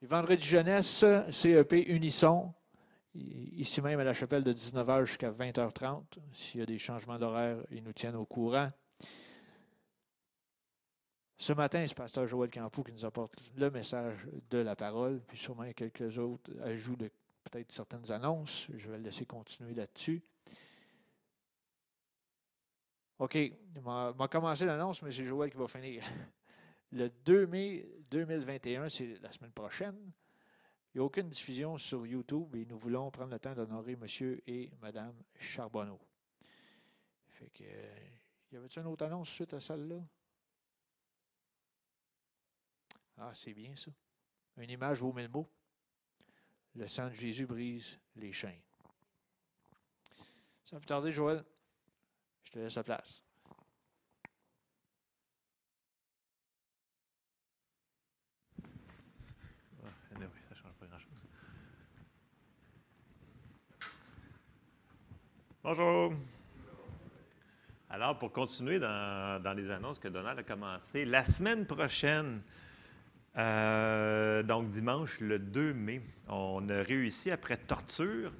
Les 0.00 0.08
vendredis 0.08 0.46
jeunesse, 0.46 1.04
CEP 1.30 1.72
Unisson, 1.86 2.50
ici 3.14 3.82
même 3.82 4.00
à 4.00 4.04
la 4.04 4.14
chapelle 4.14 4.42
de 4.42 4.54
19h 4.54 5.04
jusqu'à 5.04 5.32
20h30. 5.32 6.04
S'il 6.32 6.60
y 6.60 6.62
a 6.62 6.66
des 6.66 6.78
changements 6.78 7.18
d'horaire, 7.18 7.58
ils 7.70 7.82
nous 7.82 7.92
tiennent 7.92 8.16
au 8.16 8.24
courant. 8.24 8.68
Ce 11.36 11.52
matin, 11.52 11.84
c'est 11.86 11.94
pasteur 11.94 12.26
Joël 12.26 12.48
Campou 12.48 12.84
qui 12.84 12.92
nous 12.92 13.04
apporte 13.04 13.34
le 13.58 13.70
message 13.70 14.26
de 14.48 14.58
la 14.58 14.76
parole, 14.76 15.20
puis 15.28 15.36
sûrement 15.36 15.70
quelques 15.76 16.16
autres 16.16 16.50
ajouts 16.62 16.96
de 16.96 17.10
peut-être 17.44 17.72
certaines 17.72 18.10
annonces. 18.10 18.68
Je 18.72 18.90
vais 18.90 18.98
le 18.98 19.04
laisser 19.04 19.26
continuer 19.26 19.74
là-dessus. 19.74 20.22
OK, 23.18 23.36
on 23.76 24.12
va 24.12 24.28
commencer 24.28 24.64
l'annonce, 24.64 25.02
mais 25.02 25.12
c'est 25.12 25.24
Joël 25.24 25.50
qui 25.50 25.56
va 25.56 25.66
finir. 25.68 26.02
Le 26.92 27.08
2 27.08 27.46
mai 27.46 27.86
2021, 28.10 28.88
c'est 28.88 29.20
la 29.20 29.30
semaine 29.30 29.52
prochaine. 29.52 30.12
Il 30.92 30.98
n'y 30.98 31.00
a 31.02 31.04
aucune 31.04 31.28
diffusion 31.28 31.78
sur 31.78 32.04
YouTube 32.04 32.56
et 32.56 32.64
nous 32.64 32.78
voulons 32.78 33.10
prendre 33.12 33.30
le 33.30 33.38
temps 33.38 33.54
d'honorer 33.54 33.92
M. 33.92 34.06
et 34.46 34.72
Mme 34.80 35.14
Charbonneau. 35.38 36.00
Fait 37.28 37.50
que, 37.50 37.62
y 37.62 38.56
avait-il 38.56 38.80
une 38.80 38.86
autre 38.88 39.04
annonce 39.04 39.28
suite 39.28 39.54
à 39.54 39.60
celle-là? 39.60 40.00
Ah, 43.18 43.32
c'est 43.34 43.52
bien 43.52 43.76
ça. 43.76 43.92
Une 44.56 44.70
image 44.70 45.00
vaut 45.00 45.12
mille 45.12 45.28
mots. 45.28 45.48
Le 46.76 46.86
sang 46.86 47.08
de 47.08 47.14
Jésus 47.14 47.46
brise 47.46 47.98
les 48.16 48.32
chaînes. 48.32 48.60
Sans 50.64 50.78
plus 50.78 50.86
tarder, 50.86 51.10
Joël, 51.10 51.44
je 52.44 52.52
te 52.52 52.58
laisse 52.58 52.76
la 52.76 52.84
place. 52.84 53.24
Bonjour. 65.62 66.14
Alors, 67.90 68.18
pour 68.18 68.32
continuer 68.32 68.78
dans, 68.78 69.42
dans 69.42 69.52
les 69.52 69.70
annonces 69.70 69.98
que 69.98 70.08
Donald 70.08 70.38
a 70.38 70.42
commencé, 70.42 71.04
la 71.04 71.24
semaine 71.26 71.66
prochaine, 71.66 72.42
euh, 73.38 74.42
donc 74.42 74.70
dimanche 74.70 75.20
le 75.20 75.38
2 75.38 75.72
mai, 75.72 76.02
on 76.28 76.68
a 76.68 76.82
réussi, 76.82 77.30
après 77.30 77.56
torture 77.56 78.32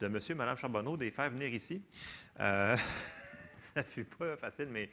de 0.00 0.06
M. 0.06 0.18
et 0.28 0.34
Mme 0.34 0.56
Charbonneau, 0.56 0.96
de 0.96 1.04
les 1.04 1.10
faire 1.10 1.30
venir 1.30 1.48
ici. 1.48 1.82
Euh, 2.40 2.76
ça 3.74 3.80
ne 3.80 3.86
fut 3.86 4.04
pas 4.04 4.36
facile, 4.36 4.68
mais 4.70 4.90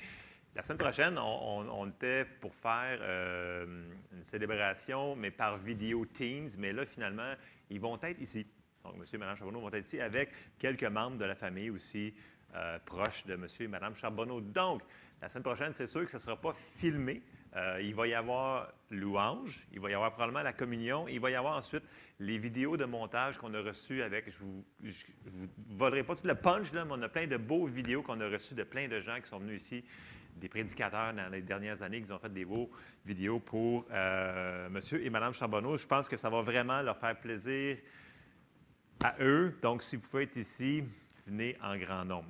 la 0.56 0.64
semaine 0.64 0.78
prochaine, 0.78 1.18
on, 1.18 1.88
était 1.90 2.24
pour 2.40 2.56
faire 2.56 3.00
euh, 3.02 3.84
une 4.14 4.24
célébration, 4.24 5.16
mais 5.18 5.32
par 5.32 5.58
vidéo 5.58 6.06
Teams. 6.06 6.50
Mais 6.58 6.72
là, 6.72 6.86
finalement, 6.86 7.34
ils 7.70 7.82
vont 7.82 8.00
être 8.02 8.22
ici. 8.22 8.48
Donc, 8.86 8.96
M. 8.96 9.04
et 9.12 9.18
Mme 9.18 9.36
Charbonneau 9.36 9.60
vont 9.60 9.70
être 9.70 9.86
ici 9.86 10.00
avec 10.00 10.32
quelques 10.58 10.84
membres 10.86 11.18
de 11.18 11.26
la 11.26 11.36
famille 11.36 11.70
aussi 11.70 12.14
proches 12.86 13.26
de 13.26 13.34
M. 13.34 13.48
et 13.60 13.68
Mme 13.68 13.96
Charbonneau. 13.98 14.40
Donc, 14.40 14.82
la 15.22 15.28
semaine 15.28 15.44
prochaine, 15.44 15.74
c'est 15.74 15.88
sûr 15.88 16.06
que 16.06 16.12
ce 16.12 16.16
ne 16.16 16.22
sera 16.22 16.40
pas 16.40 16.56
filmé. 16.78 17.22
Euh, 17.56 17.80
il 17.82 17.96
va 17.96 18.06
y 18.08 18.14
avoir 18.14 18.74
louange, 18.92 19.66
il 19.72 19.80
va 19.80 19.90
y 19.90 19.94
avoir 19.94 20.12
probablement 20.12 20.44
la 20.44 20.52
communion, 20.52 21.08
il 21.08 21.22
va 21.22 21.32
y 21.32 21.36
avoir 21.36 21.56
ensuite 21.56 21.84
les 22.20 22.38
vidéos 22.38 22.76
de 22.76 22.84
montage 22.84 23.38
qu'on 23.38 23.54
a 23.54 23.62
reçues 23.62 24.02
avec, 24.02 24.30
je 24.30 24.40
vous, 24.40 24.66
je, 24.84 24.92
je 24.92 25.30
vous 25.30 25.48
volerai 25.70 26.04
pas 26.04 26.16
tout 26.16 26.28
le 26.28 26.36
punch, 26.36 26.74
là, 26.74 26.84
mais 26.84 26.92
on 26.94 27.02
a 27.02 27.08
plein 27.08 27.28
de 27.28 27.38
beaux 27.38 27.66
vidéos 27.66 28.02
qu'on 28.02 28.20
a 28.20 28.28
reçues 28.28 28.56
de 28.56 28.64
plein 28.64 28.90
de 28.90 29.00
gens 29.00 29.22
qui 29.22 29.28
sont 29.28 29.40
venus 29.40 29.62
ici, 29.62 29.86
des 30.36 30.50
prédicateurs 30.50 31.14
dans 31.14 31.32
les 31.32 31.42
dernières 31.42 31.82
années 31.82 32.02
qui 32.02 32.12
ont 32.12 32.20
fait 32.20 32.34
des 32.34 32.44
beaux 32.44 32.70
vidéos 33.06 33.40
pour 33.40 33.86
euh, 33.92 34.70
Monsieur 34.70 35.04
et 35.06 35.10
Madame 35.10 35.34
Charbonneau. 35.34 35.78
Je 35.78 35.88
pense 35.88 36.10
que 36.10 36.18
ça 36.18 36.30
va 36.30 36.42
vraiment 36.42 36.82
leur 36.82 36.98
faire 36.98 37.18
plaisir 37.18 37.78
à 39.02 39.16
eux. 39.22 39.58
Donc, 39.62 39.82
si 39.82 39.96
vous 39.96 40.02
pouvez 40.02 40.24
être 40.24 40.36
ici, 40.36 40.84
venez 41.26 41.58
en 41.64 41.78
grand 41.78 42.04
nombre. 42.04 42.30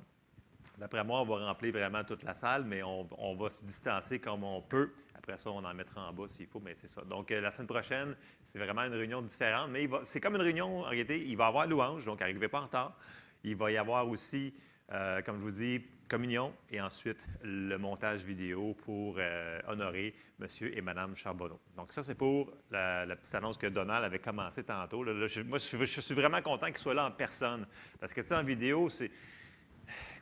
D'après 0.78 1.02
moi, 1.02 1.22
on 1.22 1.24
va 1.24 1.46
remplir 1.46 1.72
vraiment 1.72 2.04
toute 2.04 2.22
la 2.22 2.34
salle, 2.34 2.64
mais 2.64 2.82
on 2.82 3.34
va 3.34 3.50
se 3.50 3.64
distancer 3.64 4.20
comme 4.20 4.44
on 4.44 4.60
peut. 4.60 4.92
Après 5.26 5.38
ça, 5.38 5.50
on 5.50 5.64
en 5.64 5.74
mettra 5.74 6.08
en 6.08 6.12
bas 6.12 6.28
s'il 6.28 6.46
faut, 6.46 6.60
mais 6.60 6.76
c'est 6.76 6.86
ça. 6.86 7.02
Donc, 7.02 7.32
euh, 7.32 7.40
la 7.40 7.50
semaine 7.50 7.66
prochaine, 7.66 8.14
c'est 8.44 8.60
vraiment 8.60 8.82
une 8.82 8.94
réunion 8.94 9.20
différente, 9.22 9.70
mais 9.72 9.88
c'est 10.04 10.20
comme 10.20 10.36
une 10.36 10.40
réunion, 10.40 10.82
en 10.82 10.88
réalité, 10.88 11.20
il 11.20 11.36
va 11.36 11.46
y 11.46 11.48
avoir 11.48 11.66
louange, 11.66 12.04
donc 12.04 12.20
n'arrivez 12.20 12.46
pas 12.46 12.60
en 12.60 12.66
retard. 12.66 12.96
Il 13.42 13.56
va 13.56 13.72
y 13.72 13.76
avoir 13.76 14.08
aussi, 14.08 14.54
euh, 14.92 15.20
comme 15.22 15.38
je 15.38 15.42
vous 15.42 15.50
dis, 15.50 15.82
communion 16.08 16.54
et 16.70 16.80
ensuite 16.80 17.26
le 17.42 17.76
montage 17.76 18.24
vidéo 18.24 18.74
pour 18.84 19.16
euh, 19.18 19.60
honorer 19.66 20.14
M. 20.40 20.46
et 20.60 20.80
Mme 20.80 21.16
Charbonneau. 21.16 21.58
Donc, 21.76 21.92
ça, 21.92 22.04
c'est 22.04 22.14
pour 22.14 22.52
la, 22.70 23.04
petite 23.16 23.34
annonce 23.34 23.58
que 23.58 23.66
Donald 23.66 24.04
avait 24.04 24.20
commencé 24.20 24.62
tantôt. 24.62 25.04
Je- 25.26 25.42
moi, 25.42 25.58
je, 25.58 25.84
je 25.84 26.00
suis 26.00 26.14
vraiment 26.14 26.40
content 26.40 26.66
qu'il 26.66 26.78
soit 26.78 26.94
là 26.94 27.04
en 27.04 27.10
personne. 27.10 27.66
Parce 27.98 28.12
que, 28.12 28.20
tu 28.20 28.28
sais, 28.28 28.36
en 28.36 28.44
vidéo, 28.44 28.88
c'est. 28.88 29.10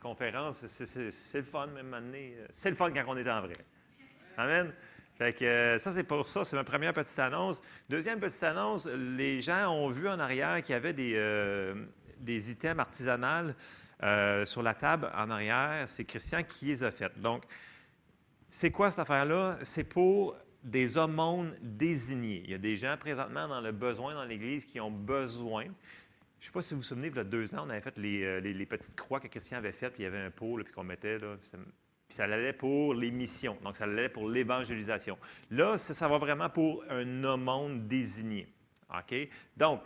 Conférence, 0.01 0.65
c'est 0.65 1.35
le 1.35 1.43
fun, 1.43 1.67
même 1.67 1.93
année. 1.93 2.37
C'est 2.51 2.71
le 2.71 2.75
fun 2.75 2.91
quand 2.91 3.03
on 3.07 3.17
est 3.17 3.29
en 3.29 3.41
vrai. 3.41 3.55
Amen. 4.37 4.73
Fait 5.17 5.33
que 5.33 5.45
euh, 5.45 5.79
ça, 5.79 5.91
c'est 5.91 6.03
pour 6.03 6.27
ça. 6.27 6.43
C'est 6.43 6.55
ma 6.55 6.63
première 6.63 6.93
petite 6.93 7.17
annonce. 7.19 7.61
Deuxième 7.89 8.19
petite 8.19 8.43
annonce, 8.43 8.85
les 8.85 9.41
gens 9.41 9.69
ont 9.71 9.89
vu 9.89 10.09
en 10.09 10.19
arrière 10.19 10.61
qu'il 10.61 10.73
y 10.73 10.75
avait 10.75 10.93
des, 10.93 11.13
euh, 11.15 11.85
des 12.19 12.51
items 12.51 12.79
artisanales 12.79 13.55
euh, 14.03 14.45
sur 14.45 14.61
la 14.61 14.73
table 14.73 15.09
en 15.15 15.29
arrière. 15.29 15.85
C'est 15.87 16.03
Christian 16.03 16.43
qui 16.43 16.65
les 16.65 16.83
a 16.83 16.91
faites. 16.91 17.17
Donc, 17.21 17.43
c'est 18.49 18.71
quoi 18.71 18.89
cette 18.89 18.99
affaire-là? 18.99 19.57
C'est 19.63 19.85
pour 19.85 20.35
des 20.63 20.97
aumônes 20.97 21.55
désignés. 21.61 22.41
Il 22.45 22.51
y 22.51 22.55
a 22.55 22.57
des 22.57 22.75
gens 22.75 22.97
présentement 22.97 23.47
dans 23.47 23.61
le 23.61 23.71
besoin 23.71 24.15
dans 24.15 24.25
l'Église 24.25 24.65
qui 24.65 24.79
ont 24.81 24.91
besoin. 24.91 25.63
Je 25.63 25.69
ne 25.69 26.45
sais 26.45 26.51
pas 26.51 26.61
si 26.61 26.73
vous 26.73 26.81
vous 26.81 26.85
souvenez, 26.85 27.07
il 27.07 27.15
y 27.15 27.19
a 27.19 27.23
deux 27.23 27.55
ans, 27.55 27.63
on 27.65 27.69
avait 27.69 27.81
fait 27.81 27.97
les, 27.97 28.23
euh, 28.23 28.39
les- 28.39 28.65
petites 28.65 28.95
croix 28.95 29.19
que 29.19 29.27
Christian 29.27 29.57
avait 29.59 29.71
faites, 29.71 29.93
puis 29.93 30.03
il 30.03 30.05
y 30.05 30.07
avait 30.07 30.21
un 30.21 30.31
pot, 30.31 30.59
puis 30.63 30.73
qu'on 30.73 30.83
mettait, 30.83 31.17
là, 31.19 31.37
ça, 32.15 32.23
puis 32.23 32.31
ça 32.31 32.35
allait 32.35 32.53
pour 32.53 32.93
les 32.93 33.11
missions, 33.11 33.57
donc 33.63 33.77
ça 33.77 33.83
allait 33.83 34.09
pour 34.09 34.29
l'évangélisation. 34.29 35.17
Là, 35.51 35.77
ça, 35.77 35.93
ça 35.93 36.07
va 36.07 36.17
vraiment 36.17 36.49
pour 36.49 36.83
un 36.89 37.23
aumône 37.23 37.87
désigné. 37.87 38.47
OK? 38.89 39.29
Donc, 39.57 39.81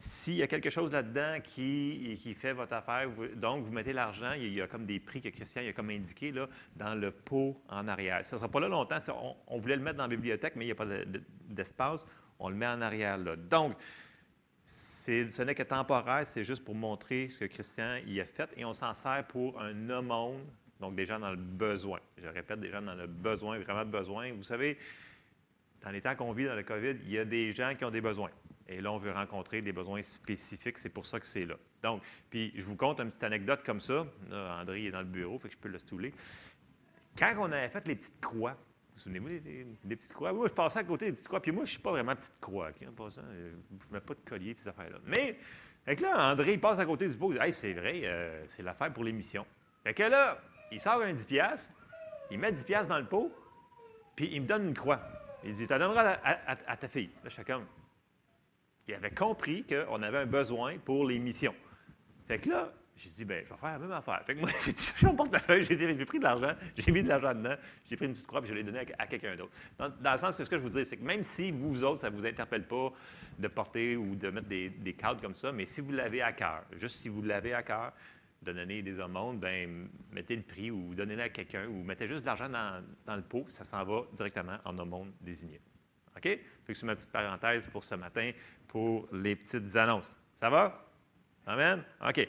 s'il 0.00 0.34
y 0.34 0.42
a 0.42 0.46
quelque 0.46 0.70
chose 0.70 0.92
là-dedans 0.92 1.38
qui, 1.42 2.16
fait 2.36 2.52
votre 2.52 2.72
affaire, 2.72 3.10
donc 3.34 3.64
vous 3.64 3.72
mettez 3.72 3.92
l'argent, 3.92 4.32
il 4.32 4.52
y 4.54 4.60
a- 4.60 4.68
comme 4.68 4.86
des 4.86 5.00
prix 5.00 5.20
que 5.20 5.28
Christian 5.28 5.62
a 5.68 5.72
comme 5.72 5.90
indiqué 5.90 6.30
là, 6.30 6.48
dans 6.76 6.94
le 6.94 7.10
pot 7.10 7.60
en 7.68 7.88
arrière. 7.88 8.24
Ça 8.24 8.36
ne 8.36 8.38
sera 8.38 8.48
pas 8.48 8.60
là 8.60 8.68
longtemps. 8.68 8.98
on, 9.48 9.58
voulait 9.58 9.74
le 9.76 9.82
mettre 9.82 9.96
dans 9.96 10.04
la 10.04 10.08
bibliothèque, 10.08 10.54
mais 10.54 10.64
il 10.64 10.68
n'y 10.68 10.72
a 10.72 10.76
pas 10.76 10.86
de- 10.86 11.04
de- 11.04 11.22
d'espace. 11.48 12.06
On 12.38 12.48
le 12.48 12.54
met 12.54 12.68
en 12.68 12.80
arrière 12.80 13.18
là. 13.18 13.34
Donc, 13.34 13.76
ce 14.64 15.42
n'est 15.42 15.54
que 15.54 15.64
temporaire, 15.64 16.26
c'est 16.26 16.44
juste 16.44 16.64
pour 16.64 16.76
montrer 16.76 17.28
ce 17.28 17.38
que 17.40 17.46
Christian 17.46 17.96
y 18.06 18.20
a 18.20 18.24
fait 18.24 18.50
et 18.56 18.64
on 18.64 18.74
s'en 18.74 18.94
sert 18.94 19.26
pour 19.26 19.60
un 19.60 19.90
aumône, 19.90 20.44
donc 20.80 20.94
des 20.94 21.06
gens 21.06 21.18
dans 21.18 21.30
le 21.30 21.36
besoin. 21.36 22.00
Je 22.22 22.28
répète, 22.28 22.60
des 22.60 22.70
gens 22.70 22.82
dans 22.82 22.94
le 22.94 23.06
besoin, 23.06 23.58
vraiment 23.58 23.84
besoin. 23.84 24.32
Vous 24.32 24.42
savez, 24.42 24.78
dans 25.82 25.90
les 25.90 26.00
temps 26.00 26.14
qu'on 26.16 26.32
vit 26.32 26.44
dans 26.46 26.54
le 26.56 26.62
COVID, 26.62 26.96
il 27.04 27.10
y 27.10 27.18
a 27.18 27.24
des 27.24 27.52
gens 27.52 27.74
qui 27.76 27.84
ont 27.84 27.90
des 27.90 28.00
besoins. 28.00 28.30
Et 28.68 28.80
là, 28.80 28.92
on 28.92 28.98
veut 28.98 29.12
rencontrer 29.12 29.62
des 29.62 29.72
besoins 29.72 30.02
spécifiques. 30.02 30.78
C'est 30.78 30.90
pour 30.90 31.06
ça 31.06 31.18
que 31.18 31.26
c'est 31.26 31.46
là. 31.46 31.54
Donc, 31.82 32.02
puis 32.30 32.52
je 32.54 32.62
vous 32.64 32.76
conte 32.76 33.00
une 33.00 33.08
petite 33.08 33.24
anecdote 33.24 33.60
comme 33.64 33.80
ça. 33.80 34.06
Là, 34.30 34.58
André 34.60 34.84
est 34.86 34.90
dans 34.90 34.98
le 35.00 35.06
bureau, 35.06 35.38
fait 35.38 35.48
que 35.48 35.54
je 35.54 35.58
peux 35.58 35.68
le 35.68 35.78
stouler. 35.78 36.12
Quand 37.18 37.34
on 37.38 37.50
avait 37.50 37.68
fait 37.70 37.86
les 37.88 37.96
petites 37.96 38.20
croix, 38.20 38.56
vous 38.94 39.00
souvenez-vous 39.00 39.28
des, 39.28 39.40
des- 39.84 39.96
petites 39.96 40.12
croix? 40.12 40.32
Moi, 40.32 40.48
je 40.48 40.52
passais 40.54 40.80
à 40.80 40.84
côté 40.84 41.06
des 41.06 41.12
petites 41.12 41.28
croix. 41.28 41.40
Puis 41.40 41.50
moi, 41.52 41.60
je 41.64 41.70
ne 41.70 41.72
suis 41.72 41.78
pas 41.82 41.90
vraiment 41.92 42.14
petite 42.14 42.38
croix. 42.40 42.68
ok, 42.70 42.88
en 42.88 42.92
passant. 42.92 43.22
Euh, 43.24 43.52
Je 43.70 43.86
ne 43.88 43.92
mets 43.94 44.00
pas 44.00 44.14
de 44.14 44.20
collier 44.28 44.50
et 44.50 44.56
ces 44.58 44.68
affaires-là. 44.68 44.98
Mais, 45.06 45.38
fait 45.84 45.96
que 45.96 46.02
là, 46.02 46.32
André, 46.32 46.52
il 46.54 46.60
passe 46.60 46.78
à 46.78 46.84
côté 46.84 47.08
du 47.08 47.16
pot. 47.16 47.32
Il 47.32 47.38
dit 47.38 47.44
Hey, 47.44 47.52
c'est 47.52 47.72
vrai, 47.72 48.02
euh, 48.04 48.44
c'est 48.48 48.62
l'affaire 48.62 48.92
pour 48.92 49.04
l'émission. 49.04 49.46
Fait 49.84 49.94
que 49.94 50.02
là, 50.02 50.40
il 50.72 50.80
sort 50.80 51.00
un 51.02 51.12
10$, 51.12 51.26
piastres, 51.26 51.72
il 52.30 52.38
met 52.38 52.52
10$ 52.52 52.64
piastres 52.64 52.88
dans 52.88 52.98
le 52.98 53.06
pot, 53.06 53.32
puis 54.16 54.28
il 54.32 54.42
me 54.42 54.46
donne 54.46 54.68
une 54.68 54.74
croix. 54.74 55.00
Il 55.44 55.52
dit 55.52 55.66
Tu 55.66 55.72
la 55.72 55.78
donneras 55.78 56.18
à, 56.24 56.56
à- 56.66 56.76
ta 56.76 56.88
fille. 56.88 57.10
Là, 57.24 57.30
comme. 57.44 57.64
Il 58.86 58.94
avait 58.94 59.10
compris 59.10 59.64
qu'on 59.64 60.02
avait 60.02 60.18
un 60.18 60.26
besoin 60.26 60.78
pour 60.78 61.06
les 61.06 61.18
missions. 61.18 61.54
Fait 62.26 62.38
que 62.38 62.48
là, 62.48 62.72
j'ai 62.96 63.10
dit, 63.10 63.24
ben, 63.24 63.44
je 63.44 63.50
vais 63.50 63.60
faire 63.60 63.72
la 63.72 63.78
même 63.78 63.92
affaire. 63.92 64.22
Fait 64.26 64.34
que 64.34 64.40
moi, 64.40 64.50
j'ai 64.66 65.06
mon 65.06 65.14
portefeuille, 65.14 65.62
j'ai 65.62 66.04
pris 66.04 66.18
de 66.18 66.24
l'argent, 66.24 66.52
j'ai 66.76 66.90
mis 66.90 67.02
de 67.02 67.08
l'argent 67.08 67.32
dedans, 67.34 67.54
j'ai 67.88 67.96
pris 67.96 68.06
une 68.06 68.12
petite 68.12 68.26
croix, 68.26 68.40
puis 68.40 68.50
je 68.50 68.54
l'ai 68.54 68.64
donné 68.64 68.80
à, 68.80 69.02
à 69.02 69.06
quelqu'un 69.06 69.36
d'autre. 69.36 69.52
Dans, 69.78 69.88
dans 69.88 70.12
le 70.12 70.18
sens 70.18 70.36
que 70.36 70.44
ce 70.44 70.50
que 70.50 70.58
je 70.58 70.62
vous 70.62 70.70
dis, 70.70 70.84
c'est 70.84 70.96
que 70.96 71.04
même 71.04 71.22
si 71.22 71.52
vous, 71.52 71.70
vous 71.70 71.84
autres, 71.84 72.00
ça 72.00 72.10
ne 72.10 72.16
vous 72.16 72.26
interpelle 72.26 72.66
pas 72.66 72.92
de 73.38 73.46
porter 73.46 73.96
ou 73.96 74.16
de 74.16 74.30
mettre 74.30 74.48
des, 74.48 74.70
des 74.70 74.94
cadres 74.94 75.20
comme 75.20 75.36
ça, 75.36 75.52
mais 75.52 75.64
si 75.66 75.80
vous 75.80 75.92
l'avez 75.92 76.22
à 76.22 76.32
cœur, 76.32 76.64
juste 76.72 76.96
si 76.96 77.08
vous 77.08 77.22
l'avez 77.22 77.54
à 77.54 77.62
cœur, 77.62 77.92
de 78.42 78.52
donner 78.52 78.82
des 78.82 79.00
aumônes, 79.00 79.38
ben, 79.38 79.88
mettez 80.12 80.36
le 80.36 80.42
prix 80.42 80.70
ou 80.70 80.94
donnez-le 80.94 81.22
à 81.22 81.28
quelqu'un 81.28 81.66
ou 81.66 81.82
mettez 81.82 82.06
juste 82.06 82.20
de 82.20 82.26
l'argent 82.26 82.48
dans, 82.48 83.16
le 83.16 83.22
pot, 83.22 83.44
ça 83.48 83.64
s'en 83.64 83.84
va 83.84 84.02
directement 84.12 84.58
en 84.64 84.78
aumône 84.78 85.12
désigné. 85.20 85.60
OK? 86.16 86.22
Fait 86.22 86.40
que 86.66 86.74
c'est 86.74 86.86
ma 86.86 86.94
petite 86.94 87.10
parenthèse 87.10 87.66
pour 87.68 87.84
ce 87.84 87.94
matin 87.94 88.30
pour 88.68 89.08
les 89.12 89.36
petites 89.36 89.74
annonces. 89.76 90.16
Ça 90.34 90.50
va? 90.50 90.84
Amen? 91.46 91.82
OK. 92.06 92.28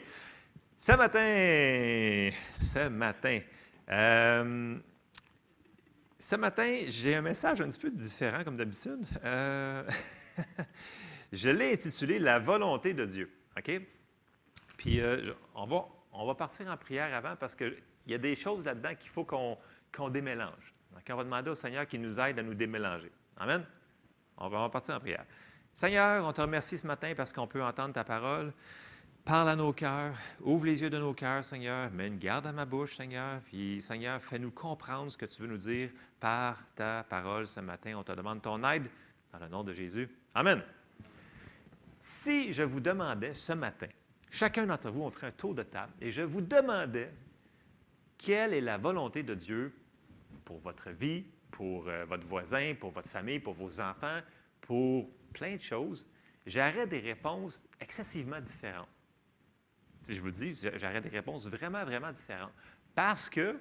Ce 0.78 0.92
matin, 0.92 2.30
ce 2.58 2.88
matin, 2.88 3.40
euh, 3.90 4.78
ce 6.18 6.36
matin, 6.36 6.84
j'ai 6.88 7.14
un 7.14 7.22
message 7.22 7.60
un 7.60 7.68
petit 7.68 7.78
peu 7.78 7.90
différent 7.90 8.44
comme 8.44 8.56
d'habitude. 8.56 9.04
Euh, 9.24 9.82
je 11.32 11.50
l'ai 11.50 11.72
intitulé 11.72 12.18
La 12.18 12.38
volonté 12.38 12.94
de 12.94 13.04
Dieu. 13.04 13.30
OK? 13.58 13.80
Puis 14.76 15.00
euh, 15.00 15.32
on, 15.54 15.66
va, 15.66 15.86
on 16.12 16.26
va 16.26 16.34
partir 16.34 16.68
en 16.68 16.76
prière 16.76 17.14
avant 17.14 17.36
parce 17.36 17.54
qu'il 17.54 17.76
y 18.06 18.14
a 18.14 18.18
des 18.18 18.36
choses 18.36 18.64
là-dedans 18.64 18.94
qu'il 18.98 19.10
faut 19.10 19.24
qu'on 19.24 20.10
démélange. 20.10 20.74
Donc, 20.92 21.02
on 21.08 21.16
va 21.16 21.24
demander 21.24 21.50
au 21.50 21.54
Seigneur 21.54 21.86
qu'il 21.86 22.02
nous 22.02 22.18
aide 22.18 22.38
à 22.38 22.42
nous 22.42 22.54
démélanger. 22.54 23.12
Amen? 23.36 23.64
On 24.36 24.48
va 24.48 24.68
partir 24.68 24.96
en 24.96 25.00
prière. 25.00 25.24
Seigneur, 25.72 26.24
on 26.26 26.32
te 26.32 26.40
remercie 26.40 26.78
ce 26.78 26.86
matin 26.86 27.12
parce 27.16 27.32
qu'on 27.32 27.46
peut 27.46 27.62
entendre 27.62 27.94
ta 27.94 28.04
parole. 28.04 28.52
Parle 29.24 29.50
à 29.50 29.56
nos 29.56 29.72
cœurs, 29.72 30.14
ouvre 30.40 30.64
les 30.64 30.80
yeux 30.80 30.88
de 30.88 30.98
nos 30.98 31.12
cœurs, 31.12 31.44
Seigneur, 31.44 31.90
mets 31.90 32.06
une 32.06 32.18
garde 32.18 32.46
à 32.46 32.52
ma 32.52 32.64
bouche, 32.64 32.96
Seigneur, 32.96 33.40
puis 33.42 33.82
Seigneur, 33.82 34.20
fais-nous 34.22 34.50
comprendre 34.50 35.12
ce 35.12 35.16
que 35.16 35.26
tu 35.26 35.42
veux 35.42 35.48
nous 35.48 35.58
dire 35.58 35.90
par 36.18 36.56
ta 36.74 37.04
parole 37.04 37.46
ce 37.46 37.60
matin. 37.60 37.94
On 37.96 38.02
te 38.02 38.12
demande 38.12 38.40
ton 38.40 38.64
aide 38.64 38.88
dans 39.30 39.38
le 39.38 39.48
nom 39.48 39.62
de 39.62 39.74
Jésus. 39.74 40.08
Amen. 40.34 40.62
Si 42.00 42.52
je 42.52 42.62
vous 42.62 42.80
demandais 42.80 43.34
ce 43.34 43.52
matin, 43.52 43.88
chacun 44.30 44.66
d'entre 44.66 44.90
vous, 44.90 45.02
on 45.02 45.10
ferait 45.10 45.28
un 45.28 45.32
tour 45.32 45.54
de 45.54 45.62
table, 45.62 45.92
et 46.00 46.10
je 46.10 46.22
vous 46.22 46.40
demandais 46.40 47.12
quelle 48.16 48.54
est 48.54 48.60
la 48.60 48.78
volonté 48.78 49.22
de 49.22 49.34
Dieu 49.34 49.74
pour 50.44 50.58
votre 50.60 50.90
vie, 50.90 51.24
pour 51.50 51.88
euh, 51.88 52.04
votre 52.04 52.26
voisin, 52.26 52.74
pour 52.78 52.90
votre 52.90 53.08
famille, 53.08 53.38
pour 53.38 53.54
vos 53.54 53.80
enfants, 53.80 54.20
pour 54.60 55.10
plein 55.32 55.56
de 55.56 55.60
choses, 55.60 56.06
j'aurais 56.46 56.86
des 56.86 57.00
réponses 57.00 57.66
excessivement 57.80 58.40
différentes. 58.40 58.88
Si 60.02 60.14
je 60.14 60.20
vous 60.20 60.26
le 60.26 60.32
dis, 60.32 60.54
j'aurais 60.76 61.00
des 61.00 61.08
réponses 61.08 61.46
vraiment, 61.46 61.84
vraiment 61.84 62.12
différentes. 62.12 62.52
Parce 62.94 63.28
que 63.28 63.58